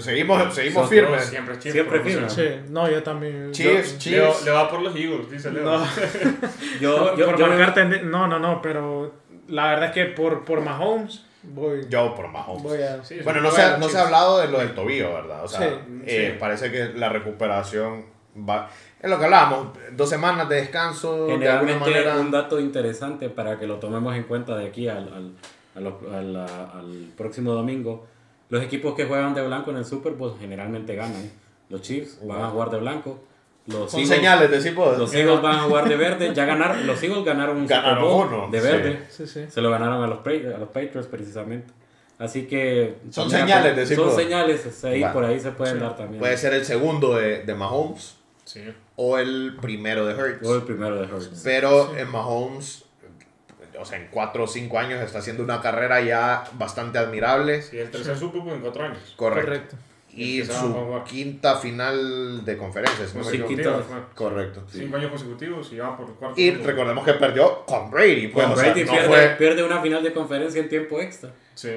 Seguimos, 0.00 0.54
seguimos 0.54 0.88
firmes. 0.88 1.24
Siempre. 1.24 1.60
Siempre 1.60 1.84
por 1.98 2.02
firme. 2.06 2.18
emoción. 2.26 2.46
Sí, 2.46 2.70
no, 2.70 2.88
yo 2.88 3.02
también. 3.02 3.50
Chiefs, 3.50 3.98
yo- 3.98 4.10
Leo, 4.12 4.34
le 4.44 4.50
va 4.52 4.70
por 4.70 4.80
los 4.80 4.94
Eagles, 4.94 5.28
dice 5.28 5.50
Leo. 5.50 5.64
No, 5.64 5.84
Yo, 6.80 6.98
por, 6.98 7.18
yo, 7.18 7.26
por 7.26 7.36
yo 7.38 7.46
me- 7.48 7.56
marcar 7.56 7.74
tende- 7.74 8.02
No, 8.02 8.28
no, 8.28 8.38
no, 8.38 8.62
pero 8.62 9.12
la 9.52 9.66
verdad 9.70 9.84
es 9.86 9.92
que 9.92 10.04
por, 10.06 10.44
por 10.44 10.60
Mahomes 10.60 11.24
voy, 11.42 11.86
Yo 11.88 12.14
por 12.14 12.28
Mahomes. 12.28 12.62
voy 12.62 12.82
a. 12.82 13.02
Sí, 13.04 13.20
Bueno, 13.24 13.40
no 13.40 13.50
se, 13.50 13.78
no 13.78 13.88
se 13.88 13.98
ha 13.98 14.02
hablado 14.02 14.38
de 14.40 14.48
lo 14.48 14.58
del 14.58 14.74
tobillo, 14.74 15.12
¿verdad? 15.12 15.44
O 15.44 15.48
sea, 15.48 15.60
Sí, 15.60 15.74
eh, 16.06 16.30
sí. 16.32 16.38
parece 16.40 16.70
que 16.70 16.92
la 16.98 17.08
recuperación 17.08 18.04
va... 18.48 18.68
Es 19.00 19.10
lo 19.10 19.18
que 19.18 19.24
hablábamos, 19.24 19.68
dos 19.92 20.08
semanas 20.08 20.48
de 20.48 20.56
descanso, 20.56 21.26
de 21.26 21.32
alguna 21.34 21.38
Generalmente 21.38 21.90
manera... 21.90 22.16
un 22.20 22.30
dato 22.30 22.60
interesante 22.60 23.28
para 23.28 23.58
que 23.58 23.66
lo 23.66 23.76
tomemos 23.76 24.14
en 24.14 24.22
cuenta 24.24 24.56
de 24.56 24.66
aquí 24.68 24.88
al, 24.88 25.08
al, 25.12 25.32
a 25.74 25.80
lo- 25.80 26.00
a 26.16 26.22
la- 26.22 26.70
al 26.78 27.12
próximo 27.16 27.52
domingo. 27.52 28.06
Los 28.48 28.62
equipos 28.62 28.94
que 28.94 29.06
juegan 29.06 29.34
de 29.34 29.44
blanco 29.46 29.70
en 29.72 29.78
el 29.78 29.84
Super 29.84 30.12
Bowl 30.12 30.36
generalmente 30.38 30.94
ganan. 30.94 31.30
Los 31.68 31.82
Chiefs 31.82 32.18
van 32.26 32.42
a 32.42 32.48
jugar 32.50 32.70
de 32.70 32.78
blanco. 32.78 33.18
Los 33.66 33.90
Son 33.92 34.00
Eagles- 34.00 34.08
señales, 34.16 34.50
decimos. 34.50 34.98
Los 34.98 35.14
Eagles 35.14 35.40
van 35.40 35.56
a 35.56 35.62
jugar 35.62 35.88
de 35.88 35.96
verde. 35.96 36.34
Ya 36.34 36.44
ganaron, 36.44 36.84
los 36.86 37.00
Eagles 37.02 37.24
ganaron 37.24 37.56
un 37.58 37.66
Ganaron 37.66 37.98
Super 37.98 38.10
Bowl 38.10 38.26
uno, 38.44 38.50
de 38.50 38.60
sí. 38.60 38.66
verde. 38.66 39.00
Sí, 39.08 39.26
sí. 39.26 39.44
Se 39.48 39.60
lo 39.60 39.70
ganaron 39.70 40.02
a 40.02 40.06
los, 40.08 40.18
Pa- 40.18 40.30
a 40.30 40.58
los 40.58 40.68
Patriots 40.70 41.06
precisamente. 41.06 41.72
Así 42.18 42.46
que... 42.46 42.96
Son 43.10 43.30
señales, 43.30 43.72
acá- 43.72 43.80
decimos. 43.80 44.06
Son 44.12 44.16
señales, 44.22 44.84
ahí, 44.84 45.04
por 45.12 45.24
ahí 45.24 45.38
se 45.40 45.50
pueden 45.52 45.74
Sí. 45.76 45.80
dar 45.80 45.96
también. 45.96 46.18
Puede 46.20 46.36
ser 46.36 46.54
el 46.54 46.64
segundo 46.64 47.14
de, 47.16 47.42
de 47.44 47.54
Mahomes 47.54 48.16
Sí. 48.44 48.62
o 48.96 49.18
el 49.18 49.56
primero 49.60 50.06
de 50.06 50.14
Hurts. 50.14 50.46
O 50.46 50.54
el 50.56 50.62
primero 50.62 50.96
de 51.00 51.12
Hurts. 51.12 51.40
Pero 51.44 51.96
en 51.96 52.08
Mahomes, 52.10 52.84
o 53.78 53.84
sea, 53.84 53.98
en 53.98 54.08
4 54.10 54.44
o 54.44 54.46
5 54.46 54.78
años 54.78 55.00
está 55.00 55.18
haciendo 55.20 55.42
una 55.44 55.60
carrera 55.60 56.00
ya 56.00 56.44
bastante 56.54 56.98
admirable. 56.98 57.62
Sí, 57.62 57.78
el 57.78 57.90
tercer 57.90 58.16
Super 58.16 58.40
Bowl 58.42 58.54
en 58.54 58.60
cuatro 58.60 58.84
años. 58.84 59.14
Correcto. 59.16 59.46
Correcto. 59.48 59.76
Y 60.14 60.44
su 60.44 61.00
quinta 61.08 61.56
final 61.56 62.44
de 62.44 62.56
conferencias. 62.58 63.14
no 63.14 63.24
me 63.24 63.30
Sí. 63.30 63.38
Correcto. 64.14 64.62
Cinco 64.70 64.96
años 64.96 65.10
consecutivos 65.10 65.72
y 65.72 65.78
va 65.78 65.96
por 65.96 66.08
el 66.08 66.14
cuarto. 66.14 66.40
Y 66.40 66.50
recordemos 66.50 67.04
que 67.04 67.14
perdió 67.14 67.64
con 67.66 67.90
Brady. 67.90 68.28
Pues, 68.28 68.44
Con 68.44 68.52
o 68.54 68.56
sea, 68.56 68.66
Brady 68.72 68.84
no 68.84 68.92
pierde, 68.92 69.08
fue- 69.08 69.28
pierde 69.38 69.62
una 69.64 69.80
final 69.80 70.02
de 70.02 70.12
conferencia 70.12 70.60
en 70.60 70.68
tiempo 70.68 71.00
extra. 71.00 71.30
Sí. 71.54 71.70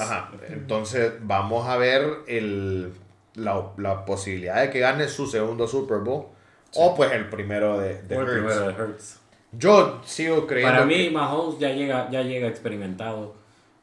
Ajá. 0.00 0.30
Entonces 0.48 1.12
vamos 1.20 1.66
a 1.68 1.76
ver 1.76 2.02
el, 2.26 2.92
la, 3.34 3.70
la 3.76 4.04
posibilidad 4.04 4.60
de 4.62 4.70
que 4.70 4.80
gane 4.80 5.08
su 5.08 5.26
segundo 5.26 5.66
Super 5.68 5.98
Bowl 5.98 6.26
o 6.74 6.94
pues 6.94 7.10
el 7.12 7.28
primero 7.28 7.78
de, 7.78 8.02
de 8.02 8.14
Fue 8.14 8.24
el 8.24 8.30
Hurts. 8.30 8.34
primero 8.54 8.66
de 8.72 8.82
Hurts. 8.84 9.16
Yo 9.52 10.00
sigo 10.04 10.46
creyendo 10.46 10.74
Para 10.74 10.86
mí, 10.86 11.06
que- 11.06 11.10
Mahomes 11.10 11.58
ya 11.58 11.70
llega, 11.70 12.08
ya 12.10 12.22
llega 12.22 12.46
experimentado. 12.48 13.34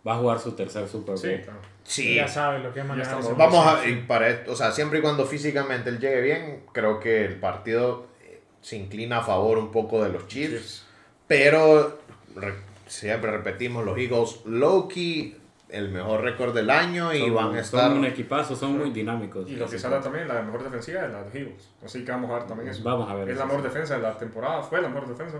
Va 0.07 0.13
a 0.15 0.17
jugar 0.19 0.39
su 0.39 0.53
tercer 0.53 0.87
Super 0.87 1.15
Bowl. 1.15 1.17
Sí, 1.17 1.27
claro. 1.43 1.59
Sí. 1.87 2.15
Ya 2.15 2.27
sabe 2.27 2.59
lo 2.59 2.71
que 2.73 2.81
es 2.81 2.85
manejar 2.85 3.17
Vamos 3.35 3.65
a, 3.65 3.87
y 3.87 3.95
para 4.07 4.27
esto, 4.29 4.51
o 4.51 4.55
sea, 4.55 4.71
siempre 4.71 4.99
y 4.99 5.01
cuando 5.01 5.25
físicamente 5.25 5.89
él 5.89 5.99
llegue 5.99 6.21
bien, 6.21 6.63
creo 6.73 6.99
que 6.99 7.25
el 7.25 7.39
partido 7.39 8.07
eh, 8.21 8.41
se 8.61 8.75
inclina 8.75 9.19
a 9.19 9.23
favor 9.23 9.57
un 9.57 9.71
poco 9.71 10.03
de 10.03 10.09
los 10.11 10.27
Chiefs. 10.27 10.51
Chiefs. 10.51 10.85
Pero 11.27 11.99
re- 12.35 12.53
siempre 12.85 13.31
repetimos, 13.31 13.83
los 13.83 13.97
Eagles 13.97 14.41
low-key, 14.45 15.37
el 15.69 15.89
mejor 15.89 16.21
récord 16.21 16.53
del 16.55 16.69
año 16.69 17.13
y 17.13 17.19
Son- 17.21 17.33
van 17.35 17.55
a 17.55 17.59
estar... 17.59 17.89
Son 17.89 17.97
un 17.97 18.05
equipazo, 18.05 18.55
son 18.55 18.77
muy 18.77 18.91
dinámicos. 18.91 19.49
Y 19.49 19.55
lo 19.57 19.67
que 19.69 19.77
sale 19.77 19.99
también, 19.99 20.27
la 20.27 20.41
mejor 20.41 20.63
defensiva 20.63 21.05
es 21.05 21.11
la 21.11 21.23
de 21.23 21.39
Eagles. 21.39 21.69
Así 21.83 22.05
que 22.05 22.11
vamos 22.11 22.31
a 22.31 22.35
ver 22.35 22.47
también 22.47 22.69
eso. 22.69 22.83
Vamos 22.83 23.09
a 23.09 23.15
ver 23.15 23.29
Es 23.29 23.37
la 23.37 23.45
mejor 23.45 23.61
sí. 23.61 23.67
defensa 23.67 23.95
de 23.97 24.01
la 24.03 24.17
temporada, 24.17 24.61
fue 24.63 24.81
la 24.81 24.87
mejor 24.89 25.09
defensa. 25.09 25.39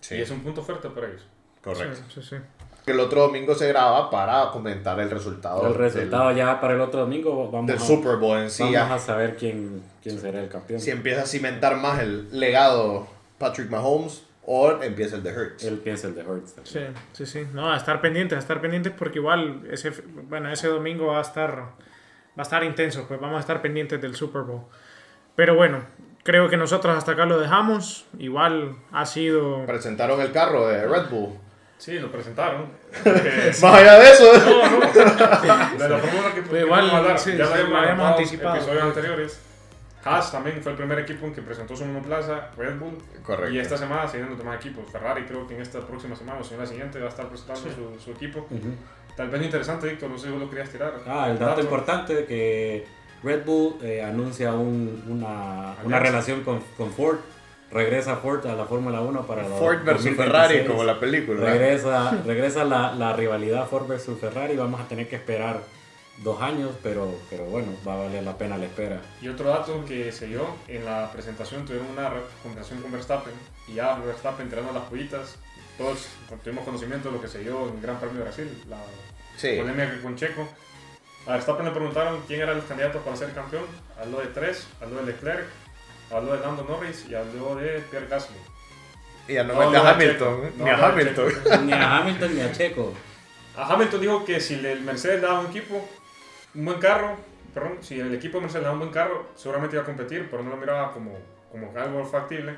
Sí, 0.00 0.16
Y 0.16 0.20
es 0.20 0.30
un 0.30 0.40
punto 0.40 0.62
fuerte 0.62 0.88
para 0.90 1.08
ellos. 1.08 1.26
correcto. 1.62 1.96
Sí, 2.08 2.20
sí, 2.20 2.28
sí. 2.30 2.36
El 2.86 3.00
otro 3.00 3.22
domingo 3.22 3.54
se 3.54 3.68
graba 3.68 4.10
para 4.10 4.50
comentar 4.50 5.00
el 5.00 5.10
resultado, 5.10 5.66
El 5.66 5.74
resultado 5.74 6.32
ya 6.32 6.60
para 6.60 6.74
el 6.74 6.80
otro 6.80 7.00
domingo 7.00 7.44
del, 7.44 7.50
vamos, 7.50 7.66
del 7.66 7.76
a, 7.76 7.80
Super 7.80 8.16
Bowl 8.16 8.38
en 8.38 8.50
sí. 8.50 8.62
vamos 8.62 8.74
ya. 8.74 8.94
a 8.94 8.98
saber 8.98 9.36
quién, 9.36 9.82
quién 10.02 10.20
será 10.20 10.40
el 10.40 10.48
campeón. 10.48 10.80
Si 10.80 10.90
empieza 10.90 11.22
a 11.22 11.26
cimentar 11.26 11.76
más 11.76 12.00
el 12.00 12.28
legado 12.38 13.06
Patrick 13.38 13.70
Mahomes 13.70 14.24
o 14.46 14.70
empieza 14.82 15.16
el 15.16 15.22
de 15.22 15.32
Hurts. 15.32 15.64
Él 15.64 15.78
piensa 15.78 16.08
el 16.08 16.14
de 16.14 16.22
Hurts. 16.22 16.54
también. 16.54 16.94
Sí, 17.12 17.24
sí, 17.24 17.40
sí. 17.40 17.46
No, 17.54 17.72
a 17.72 17.76
estar 17.76 18.00
pendientes, 18.02 18.36
a 18.36 18.40
estar 18.40 18.60
pendientes 18.60 18.92
porque 18.96 19.18
igual 19.18 19.62
ese, 19.70 19.90
bueno, 20.28 20.52
ese 20.52 20.68
domingo 20.68 21.06
va 21.06 21.18
a 21.18 21.22
estar 21.22 21.56
va 22.36 22.40
a 22.40 22.42
estar 22.42 22.64
intenso, 22.64 23.06
pues 23.06 23.20
vamos 23.20 23.36
a 23.36 23.40
estar 23.40 23.62
pendientes 23.62 24.00
del 24.00 24.14
Super 24.14 24.42
Bowl. 24.42 24.62
Pero 25.36 25.54
bueno, 25.54 25.84
creo 26.22 26.48
que 26.48 26.56
nosotros 26.56 26.96
hasta 26.96 27.12
acá 27.12 27.26
lo 27.26 27.38
dejamos. 27.38 28.06
Igual 28.18 28.76
ha 28.92 29.06
sido 29.06 29.64
Presentaron 29.66 30.20
el 30.20 30.32
carro 30.32 30.66
de 30.66 30.86
Red 30.86 31.08
Bull. 31.10 31.38
Sí, 31.84 31.98
lo 31.98 32.10
presentaron. 32.10 32.66
Eh, 33.04 33.52
Más 33.60 33.74
allá 33.74 33.98
de 33.98 34.10
eso, 34.10 34.24
No, 34.32 34.70
no. 34.70 34.80
De 35.78 35.88
la 35.88 35.98
fórmula 35.98 36.34
que 36.34 36.42
Pero 36.42 36.66
igual, 36.66 36.90
hablar, 36.90 37.18
sí, 37.18 37.36
ya 37.36 37.46
sí, 37.46 37.52
lo 37.68 37.76
habíamos 37.76 38.06
en 38.06 38.12
anticipado. 38.12 38.56
episodios 38.56 38.82
anteriores. 38.84 39.40
Haas 40.04 40.32
también 40.32 40.62
fue 40.62 40.72
el 40.72 40.78
primer 40.78 40.98
equipo 40.98 41.26
en 41.26 41.34
que 41.34 41.42
presentó 41.42 41.76
su 41.76 41.84
monoplaza, 41.84 42.50
Red 42.56 42.78
Bull. 42.78 42.98
Correcto. 43.22 43.52
Y 43.54 43.58
esta 43.58 43.76
semana 43.76 44.06
siguen 44.08 44.28
los 44.30 44.38
demás 44.38 44.56
equipos. 44.56 44.84
Ferrari 44.90 45.24
creo 45.24 45.46
que 45.46 45.54
en 45.56 45.62
esta 45.62 45.80
próxima 45.80 46.14
semana 46.16 46.40
o 46.40 46.44
si 46.44 46.54
no 46.54 46.60
la 46.60 46.66
siguiente 46.66 46.98
va 46.98 47.06
a 47.06 47.08
estar 47.08 47.26
presentando 47.28 47.62
su, 47.70 48.00
su 48.02 48.10
equipo. 48.12 48.40
Ujú. 48.50 48.74
Tal 49.16 49.28
vez 49.30 49.42
interesante, 49.42 49.86
Víctor, 49.88 50.10
no 50.10 50.18
sé 50.18 50.26
si 50.26 50.32
vos 50.32 50.40
lo 50.40 50.48
querías 50.50 50.68
tirar. 50.70 50.94
Ah, 51.06 51.28
el 51.30 51.38
dato 51.38 51.60
importante 51.60 52.14
de 52.14 52.24
que 52.26 52.86
Red 53.22 53.44
Bull 53.44 53.76
eh, 53.82 54.02
anuncia 54.02 54.52
un- 54.52 55.04
una, 55.08 55.74
una 55.84 55.98
relación 55.98 56.42
con, 56.44 56.60
con 56.76 56.90
Ford. 56.92 57.18
Regresa 57.74 58.16
Ford 58.16 58.46
a 58.46 58.54
la 58.54 58.64
Fórmula 58.66 59.00
1 59.00 59.26
para 59.26 59.42
los 59.42 59.58
Ford 59.58 59.82
versus 59.84 60.04
2026. 60.16 60.16
Ferrari, 60.16 60.64
como 60.66 60.84
la 60.84 61.00
película. 61.00 61.40
Regresa, 61.44 62.12
regresa 62.24 62.64
la, 62.64 62.94
la 62.94 63.12
rivalidad 63.14 63.66
Ford 63.68 63.88
versus 63.88 64.18
Ferrari. 64.18 64.56
Vamos 64.56 64.80
a 64.80 64.86
tener 64.86 65.08
que 65.08 65.16
esperar 65.16 65.60
dos 66.22 66.40
años, 66.40 66.70
pero, 66.84 67.12
pero 67.28 67.44
bueno, 67.46 67.72
va 67.86 67.94
a 67.94 67.96
valer 68.04 68.22
la 68.22 68.38
pena 68.38 68.56
la 68.56 68.66
espera. 68.66 69.00
Y 69.20 69.26
otro 69.28 69.48
dato 69.48 69.84
que 69.84 70.12
se 70.12 70.28
dio 70.28 70.46
en 70.68 70.84
la 70.84 71.10
presentación, 71.12 71.64
tuvieron 71.66 71.88
una 71.90 72.12
conversación 72.44 72.80
con 72.80 72.92
Verstappen 72.92 73.34
y 73.66 73.74
ya 73.74 73.96
Verstappen 73.98 74.48
tirando 74.48 74.72
las 74.72 74.84
pollitas. 74.84 75.36
Todos 75.76 76.06
tuvimos 76.44 76.64
conocimiento 76.64 77.08
de 77.08 77.16
lo 77.16 77.20
que 77.20 77.26
se 77.26 77.40
dio 77.40 77.66
en 77.68 77.74
el 77.74 77.80
Gran 77.80 77.98
Premio 77.98 78.18
de 78.18 78.22
Brasil, 78.22 78.62
la 78.68 78.76
Sí. 79.36 79.56
polémica 79.58 80.00
con 80.00 80.14
Checo. 80.14 80.46
A 81.26 81.32
Verstappen 81.32 81.64
le 81.66 81.72
preguntaron 81.72 82.20
quién 82.28 82.42
eran 82.42 82.56
los 82.58 82.66
candidatos 82.66 83.02
para 83.02 83.16
ser 83.16 83.32
campeón. 83.32 83.64
Habló 84.00 84.20
de 84.20 84.26
tres, 84.28 84.68
habló 84.80 84.98
de 85.00 85.06
Leclerc, 85.06 85.46
habló 86.16 86.32
de 86.32 86.40
Lando 86.40 86.64
Norris 86.68 87.06
y 87.08 87.14
habló 87.14 87.56
de 87.56 87.80
Pierre 87.90 88.06
Gasly. 88.08 88.36
Y 89.28 89.34
ya 89.34 89.44
no, 89.44 89.54
No, 89.54 89.60
a 89.62 89.72
no, 89.72 89.88
Hamilton, 89.88 90.42
Checo. 90.42 90.50
ni 90.58 90.64
No, 90.64 90.70
a 90.70 90.76
no, 90.76 90.86
Hamilton. 90.86 91.28
Checo. 91.30 91.56
Ni 91.62 91.72
a 91.72 91.96
Hamilton 91.96 92.34
ni 92.34 92.40
a 92.42 92.52
Checo. 92.52 92.92
A 93.56 93.72
Hamilton 93.72 94.00
dijo 94.00 94.24
que 94.24 94.40
si 94.40 94.54
el 94.54 94.80
Mercedes 94.82 95.20
le 95.20 95.26
daba 95.26 95.40
un 95.40 95.46
equipo, 95.46 95.88
un 96.54 96.64
buen 96.64 96.78
carro, 96.78 97.16
perdón, 97.54 97.78
si 97.80 97.98
el 98.00 98.12
equipo 98.14 98.38
de 98.38 98.42
Mercedes 98.42 98.62
le 98.62 98.64
daba 98.64 98.74
un 98.74 98.80
buen 98.80 98.92
carro, 98.92 99.26
seguramente 99.36 99.76
iba 99.76 99.82
a 99.82 99.86
competir, 99.86 100.28
pero 100.30 100.42
no 100.42 100.50
lo 100.50 100.56
miraba 100.56 100.92
como, 100.92 101.16
como 101.50 101.72
algo 101.78 102.04
factible. 102.04 102.56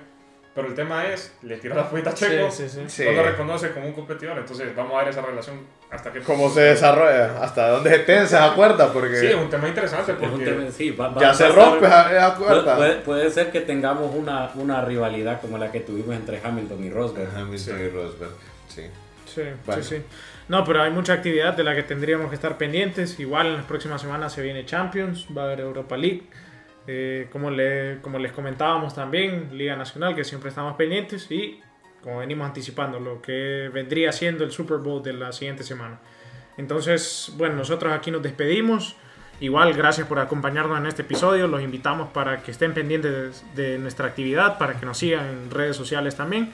Pero 0.56 0.68
el 0.68 0.74
tema 0.74 1.06
es, 1.06 1.32
le 1.42 1.58
tiró 1.58 1.74
la 1.76 1.84
fuita 1.84 2.10
a 2.10 2.14
Checo, 2.14 2.50
Sí, 2.50 2.66
sí, 2.66 2.80
sí. 2.80 2.84
Sí. 2.88 3.04
no 3.04 3.12
lo 3.12 3.22
reconoce 3.24 3.70
como 3.72 3.86
un 3.86 3.92
competidor, 3.92 4.36
entonces 4.38 4.74
vamos 4.74 4.94
a 4.94 5.00
ver 5.00 5.08
esa 5.10 5.20
relación 5.20 5.60
hasta 5.90 6.10
que... 6.12 6.20
Cómo 6.20 6.48
se 6.50 6.62
desarrolla, 6.62 7.42
hasta 7.42 7.68
dónde 7.68 7.90
se 7.90 7.98
tensa 8.00 8.46
esa 8.46 8.54
cuerda, 8.56 8.90
porque 8.92 9.16
Sí, 9.16 9.26
es 9.26 9.34
un 9.34 9.50
tema 9.50 9.68
interesante 9.68 10.14
porque... 10.14 10.44
tema- 10.46 10.70
sí, 10.70 10.90
va- 10.92 11.08
va- 11.10 11.20
ya 11.20 11.28
va 11.28 11.34
se 11.34 11.48
rompe 11.50 11.86
esa, 11.86 12.34
cuerda. 12.36 12.76
Puede, 12.76 12.94
puede 12.96 13.30
ser 13.30 13.52
que 13.52 13.60
tengamos 13.60 14.14
una, 14.14 14.50
una 14.54 14.80
rivalidad 14.80 15.40
como 15.42 15.58
la 15.58 15.70
que 15.70 15.80
tuvimos 15.80 16.16
entre 16.16 16.40
Hamilton 16.42 16.82
y 16.84 16.88
Rosberg. 16.90 17.28
Hamilton 17.36 17.80
y 17.84 17.88
Rosberg, 17.90 18.30
sí. 18.68 18.82
Sí, 19.26 19.42
Bueno. 19.66 19.82
sí, 19.82 19.96
sí. 19.98 20.02
No, 20.48 20.64
pero 20.64 20.80
hay 20.82 20.90
mucha 20.90 21.12
actividad 21.12 21.52
de 21.54 21.64
la 21.64 21.74
que 21.74 21.82
tendríamos 21.82 22.30
que 22.30 22.34
estar 22.36 22.56
pendientes. 22.56 23.20
Igual 23.20 23.48
en 23.48 23.56
las 23.56 23.64
próximas 23.66 24.00
semanas 24.00 24.32
se 24.32 24.40
viene 24.40 24.64
Champions, 24.64 25.26
va 25.36 25.42
a 25.42 25.44
haber 25.46 25.60
Europa 25.60 25.96
League. 25.98 26.22
Eh, 26.86 27.28
como, 27.32 27.50
le, 27.50 28.00
como 28.00 28.18
les 28.18 28.32
comentábamos 28.32 28.94
también, 28.94 29.50
Liga 29.52 29.76
Nacional, 29.76 30.14
que 30.14 30.24
siempre 30.24 30.50
estamos 30.50 30.76
pendientes. 30.76 31.30
Y 31.30 31.60
como 32.02 32.18
venimos 32.18 32.46
anticipando, 32.46 33.00
lo 33.00 33.20
que 33.20 33.70
vendría 33.72 34.12
siendo 34.12 34.44
el 34.44 34.52
Super 34.52 34.78
Bowl 34.78 35.02
de 35.02 35.12
la 35.12 35.32
siguiente 35.32 35.64
semana. 35.64 35.98
Entonces, 36.56 37.32
bueno, 37.36 37.56
nosotros 37.56 37.92
aquí 37.92 38.10
nos 38.10 38.22
despedimos. 38.22 38.96
Igual, 39.40 39.74
gracias 39.74 40.06
por 40.06 40.18
acompañarnos 40.18 40.78
en 40.78 40.86
este 40.86 41.02
episodio. 41.02 41.46
Los 41.46 41.60
invitamos 41.62 42.08
para 42.08 42.42
que 42.42 42.50
estén 42.50 42.72
pendientes 42.72 43.44
de, 43.54 43.72
de 43.72 43.78
nuestra 43.78 44.06
actividad, 44.06 44.56
para 44.56 44.78
que 44.80 44.86
nos 44.86 44.96
sigan 44.96 45.26
en 45.26 45.50
redes 45.50 45.76
sociales 45.76 46.16
también. 46.16 46.52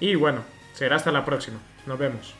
Y 0.00 0.16
bueno, 0.16 0.42
será 0.74 0.96
hasta 0.96 1.12
la 1.12 1.24
próxima. 1.24 1.58
Nos 1.86 1.98
vemos. 1.98 2.34